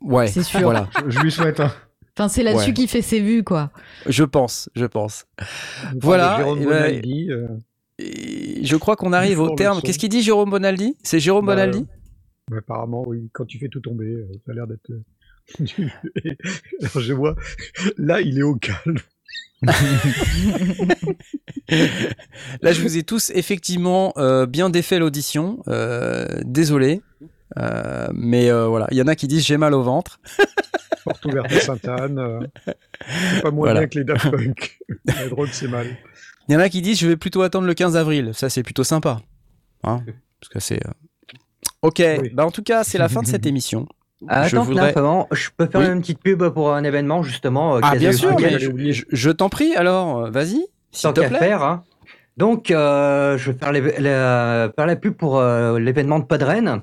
[0.00, 0.60] Ouais, c'est sûr.
[0.60, 0.88] Voilà.
[1.06, 1.60] je, lui souhaite.
[1.60, 1.72] Hein.
[2.16, 3.70] Enfin, c'est là-dessus qu'il fait ses vues, quoi.
[4.06, 5.26] Je pense, je pense.
[6.00, 6.40] Voilà.
[6.40, 7.46] Euh,
[7.98, 9.80] je crois qu'on arrive au terme.
[9.82, 10.96] Qu'est-ce qu'il dit Jérôme Bonaldi?
[11.02, 11.86] C'est Jérôme bah, Bonaldi?
[12.56, 13.28] Apparemment, oui.
[13.32, 14.90] Quand tu fais tout tomber, ça a l'air d'être.
[15.60, 15.64] Euh,
[16.80, 17.36] Alors je vois,
[17.96, 18.98] là, il est au calme.
[19.62, 19.72] là,
[22.72, 25.62] je vous ai tous effectivement euh, bien défait l'audition.
[26.44, 27.00] désolé.
[28.12, 30.20] mais voilà, il y en a qui disent j'ai mal au ventre.
[31.04, 32.48] Porte ouverte à Sainte-Anne.
[33.40, 34.80] pas moins bien que les Daft Punk.
[35.52, 35.86] c'est mal.
[36.48, 38.30] Il y en a qui disent je vais plutôt attendre le 15 avril.
[38.34, 39.20] Ça, c'est plutôt sympa.
[39.82, 40.02] Hein
[40.40, 40.84] Parce que c'est.
[40.86, 40.90] Euh,
[41.82, 42.02] ok,
[42.34, 43.88] bah en tout cas, c'est la fin de cette émission.
[44.28, 44.94] Ah, je attends, voudrais...
[45.32, 47.76] je peux faire une petite pub pour un événement justement.
[47.76, 49.74] Euh, ah bien sûr, je, t'en prie.
[49.76, 50.66] Alors, euh, vas-y.
[51.02, 51.62] Tant qu'à faire.
[51.62, 51.84] Hein.
[52.36, 56.82] Donc, je vais faire, la pub pour l'événement de Podren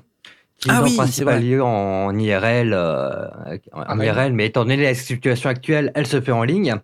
[0.58, 2.78] qui ah oui, principal lieu en IRL, en
[3.74, 6.76] ah IRL, mais étant donné la situation actuelle, elle se fait en ligne.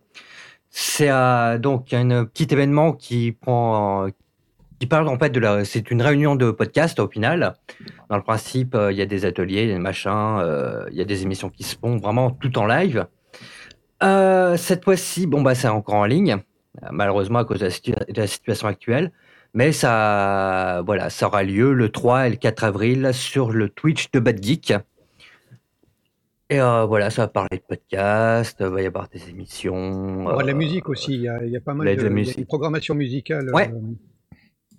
[0.70, 1.10] C'est
[1.60, 4.09] donc un petit événement qui prend,
[4.81, 5.65] qui parle en fait de la.
[5.65, 7.55] C'est une réunion de podcast au final.
[8.09, 11.05] Dans le principe, euh, il y a des ateliers, des machins, euh, il y a
[11.05, 13.07] des émissions qui se font vraiment tout en live.
[14.02, 16.39] Euh, cette fois-ci, bon bah c'est encore en ligne,
[16.90, 17.69] malheureusement à cause de
[18.16, 19.12] la, situation actuelle.
[19.52, 24.11] Mais ça, voilà, ça aura lieu le 3 et le 4 avril sur le Twitch
[24.12, 24.73] de Bad Geek.
[26.51, 30.24] Et euh, voilà, ça va parler de podcast, il va y avoir des émissions.
[30.36, 33.70] de la musique aussi, il y, a, pas mal de, programmation musicale ouais.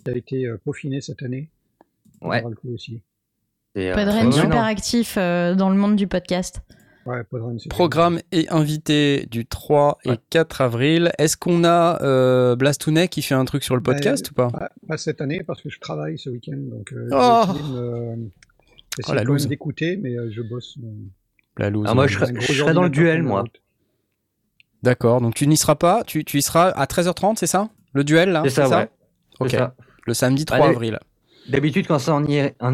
[0.03, 1.49] Qui a été peaufinée cette année.
[2.21, 2.43] Ouais.
[2.73, 3.01] aussi.
[3.73, 6.61] Podren super actif dans le monde du podcast.
[7.05, 7.23] Ouais,
[7.69, 11.11] Programme et invité du 3 et 4 avril.
[11.17, 14.49] Est-ce qu'on a euh, Blastounet qui fait un truc sur le ben, podcast ou pas,
[14.87, 18.17] pas Cette année parce que je travaille ce week-end, donc euh, oh
[19.07, 20.77] oh, la d'écouter, mais je bosse.
[21.59, 23.45] Ah, moi, je serai, dans le duel, moi.
[24.83, 27.69] D'accord, donc tu n'y seras pas, tu, tu y seras à 13h30, c'est ça?
[27.93, 28.89] Le duel, là C'est ça, ouais.
[29.39, 29.55] Ok,
[30.05, 30.99] le samedi 3 avril.
[31.47, 32.25] D'habitude, quand c'est en,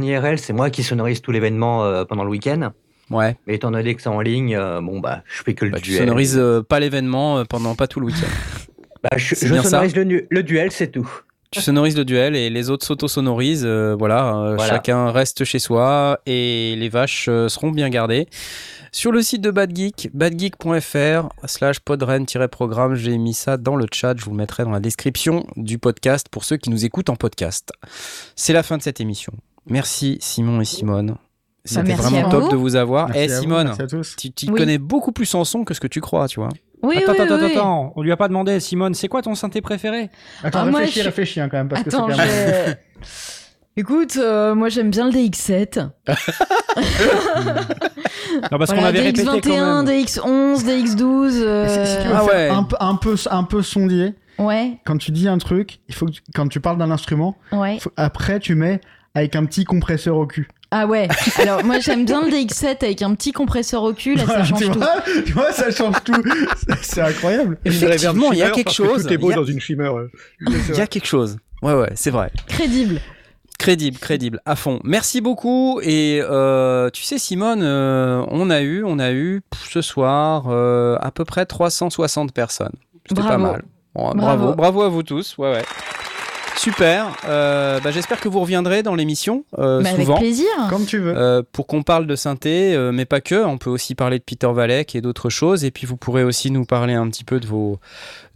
[0.02, 2.72] IRL, c'est moi qui sonorise tout l'événement pendant le week-end.
[3.10, 3.38] Ouais.
[3.48, 6.00] Mais étant donné que c'est en ligne, bon bah, je fais que le bah, duel.
[6.00, 8.28] Tu sonorises pas l'événement pendant pas tout le week-end.
[9.04, 11.10] bah, je, sonorise le, duel, c'est tout.
[11.52, 13.66] Tu sonorises le duel et les autres s'auto-sonorisent.
[13.66, 18.28] voilà, chacun reste chez soi et les vaches seront bien gardées.
[18.98, 24.18] Sur le site de Bad Geek, badgeek.fr slash podren-programme, j'ai mis ça dans le chat,
[24.18, 27.16] je vous le mettrai dans la description du podcast pour ceux qui nous écoutent en
[27.16, 27.72] podcast.
[28.36, 29.34] C'est la fin de cette émission.
[29.68, 31.18] Merci Simon et Simone.
[31.64, 33.16] C'était bah, vraiment top de vous avoir.
[33.16, 33.72] Et eh, Simone,
[34.36, 36.50] tu, connais beaucoup plus en son que ce que tu crois, tu vois.
[36.82, 37.52] Oui, attends, oui, attends, oui.
[37.52, 40.10] attends, on lui a pas demandé, Simone, c'est quoi ton synthé préféré?
[40.42, 42.80] Attends, ah, réfléchis, réfléchis hein, quand même, parce attends, que c'est
[43.80, 45.90] Écoute, euh, moi j'aime bien le DX7.
[48.52, 51.30] non, parce qu'on avait répété DX21, DX11, DX12.
[51.30, 52.50] Si, tu veux ah ouais.
[52.50, 54.80] un, un, peu, un peu sondier, ouais.
[54.84, 57.78] quand tu dis un truc, il faut que quand tu parles d'un instrument, ouais.
[57.98, 58.82] après tu mets
[59.14, 60.48] avec un petit compresseur au cul.
[60.72, 64.26] Ah ouais, alors moi j'aime bien le DX7 avec un petit compresseur au cul, là
[64.26, 64.80] ça change tu tout.
[64.80, 66.24] Vois, tu vois, ça change tout.
[66.82, 67.60] C'est incroyable.
[67.64, 69.04] Effectivement, il y a quelque chose.
[69.04, 69.94] Tout est beau dans une chimère.
[70.42, 71.38] Il y a quelque chose.
[71.62, 72.32] Ouais, ouais, c'est vrai.
[72.48, 73.00] Crédible.
[73.58, 74.80] Crédible, crédible, à fond.
[74.84, 75.80] Merci beaucoup.
[75.82, 80.96] Et euh, tu sais, Simone, euh, on a eu, on a eu ce soir euh,
[81.02, 82.74] à peu près 360 personnes.
[83.10, 83.64] C'était pas mal.
[83.96, 84.54] bravo.
[84.54, 85.38] bravo, à vous tous.
[85.38, 85.64] Ouais, ouais.
[86.58, 87.16] Super.
[87.26, 90.16] Euh, bah, J'espère que vous reviendrez dans l'émission euh, souvent.
[90.16, 90.48] Avec plaisir.
[90.70, 91.14] Comme tu veux.
[91.16, 93.46] Euh, pour qu'on parle de synthé, euh, mais pas que.
[93.46, 95.64] On peut aussi parler de Peter Valek et d'autres choses.
[95.64, 97.80] Et puis vous pourrez aussi nous parler un petit peu de vos,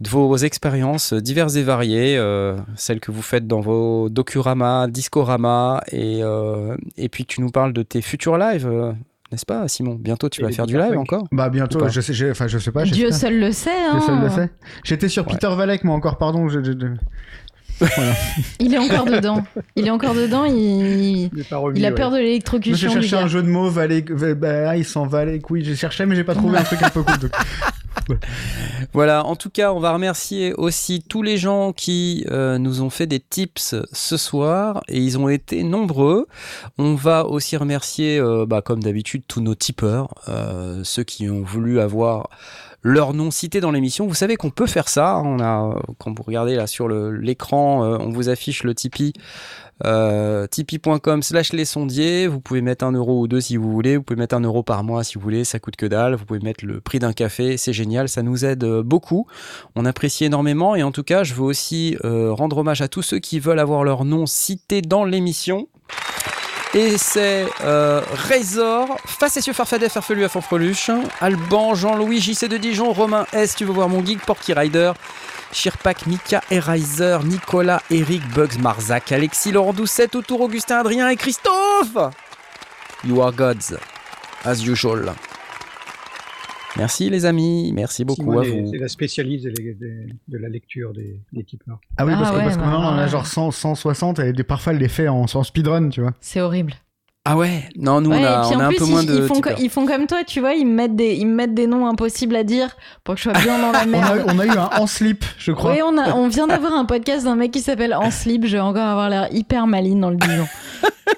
[0.00, 5.80] de vos expériences diverses et variées, euh, celles que vous faites dans vos docuramas, discoramas,
[5.90, 6.20] et,
[6.96, 8.94] et puis tu nous parles de tes futurs lives
[9.32, 9.94] n'est-ce pas, Simon?
[9.98, 11.26] Bientôt, tu vas faire du live encore?
[11.32, 11.88] Bah bientôt.
[11.88, 12.84] Je sais, enfin, je sais pas.
[12.84, 13.70] Dieu seul le sait.
[13.70, 13.92] Hein.
[13.92, 14.50] Dieu seul le sait.
[14.84, 16.18] J'étais sur Peter Valek, moi encore.
[16.18, 16.48] Pardon.
[16.48, 16.60] Je,
[18.60, 19.44] il est encore dedans.
[19.76, 20.44] Il est encore dedans.
[20.44, 21.30] Il,
[21.74, 22.88] il, a peur de l'électrocution.
[22.88, 24.02] J'ai cherché un jeu de mots, Valé...
[24.02, 25.40] bah, il s'en valait.
[25.50, 27.30] Oui, j'ai cherché, mais j'ai pas trouvé un truc un peu cool.
[28.92, 32.90] Voilà, en tout cas, on va remercier aussi tous les gens qui euh, nous ont
[32.90, 36.26] fait des tips ce soir et ils ont été nombreux.
[36.78, 41.42] On va aussi remercier, euh, bah, comme d'habitude, tous nos tipeurs, euh, ceux qui ont
[41.42, 42.28] voulu avoir
[42.82, 44.06] leur nom cité dans l'émission.
[44.06, 45.20] Vous savez qu'on peut faire ça.
[45.24, 49.12] On a, quand vous regardez là sur l'écran, euh, on vous affiche le Tipeee.
[49.84, 52.26] Euh, tipeee.com slash les sondiers.
[52.26, 53.96] Vous pouvez mettre un euro ou deux si vous voulez.
[53.96, 55.44] Vous pouvez mettre un euro par mois si vous voulez.
[55.44, 56.14] Ça coûte que dalle.
[56.14, 57.56] Vous pouvez mettre le prix d'un café.
[57.56, 58.08] C'est génial.
[58.08, 59.26] Ça nous aide euh, beaucoup.
[59.74, 60.76] On apprécie énormément.
[60.76, 63.58] Et en tout cas je veux aussi euh, rendre hommage à tous ceux qui veulent
[63.58, 65.68] avoir leur nom cité dans l'émission
[66.74, 70.90] et c'est euh, Razor, Facetieux Farfadet, Farfelu à Fanfreluche,
[71.20, 74.92] Alban, Jean-Louis, JC de Dijon, Romain S, tu veux voir mon geek, Porky Rider,
[75.52, 81.98] Shirpak, Mika, Erizer, Nicolas, Eric, Bugs, Marzac, Alexis, Laurent Doucet, Autour, Augustin, Adrien et Christophe
[83.04, 83.76] You are gods,
[84.44, 85.12] as usual.
[86.76, 88.70] Merci les amis, merci beaucoup à vous.
[88.70, 91.78] C'est la spécialiste de, la lecture des, des tipeurs.
[91.96, 94.42] Ah oui, parce, ah que, parce que maintenant on a genre 100, 160 et des,
[94.42, 96.14] parfois elle les fait en, en speedrun, tu vois.
[96.20, 96.74] C'est horrible.
[97.24, 99.14] Ah ouais Non, nous on a, on a un peu moins de.
[99.14, 101.54] Ils font, ils font, comme toi, tu vois, ils me, mettent des, ils me mettent
[101.54, 104.24] des noms impossibles à dire pour que je sois bien dans la merde.
[104.26, 105.72] on, a, eu un en slip, je crois.
[105.72, 108.44] Oui, on, a, on vient d'avoir un podcast d'un mec qui s'appelle En slip.
[108.44, 110.48] Je vais encore avoir l'air hyper maline dans le disant.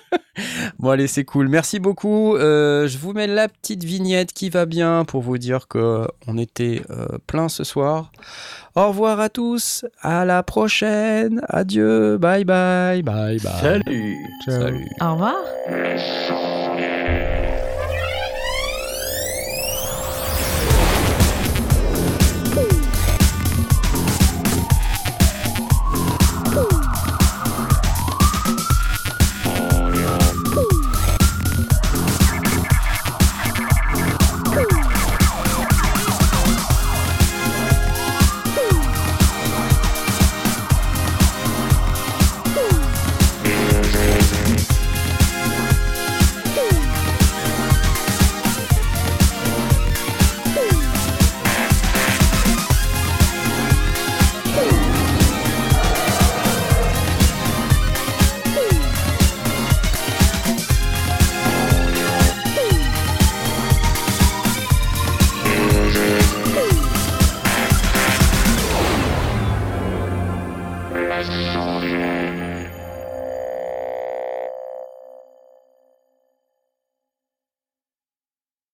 [0.79, 1.49] bon allez, c'est cool.
[1.49, 2.37] Merci beaucoup.
[2.37, 6.37] Euh, je vous mets la petite vignette qui va bien pour vous dire que on
[6.37, 8.13] était euh, plein ce soir.
[8.77, 9.85] Au revoir à tous.
[10.03, 11.41] À la prochaine.
[11.49, 12.19] Adieu.
[12.19, 13.03] Bye bye.
[13.03, 13.61] Bye bye.
[13.61, 14.17] Salut.
[14.47, 14.89] Salut.
[15.01, 16.54] Au revoir.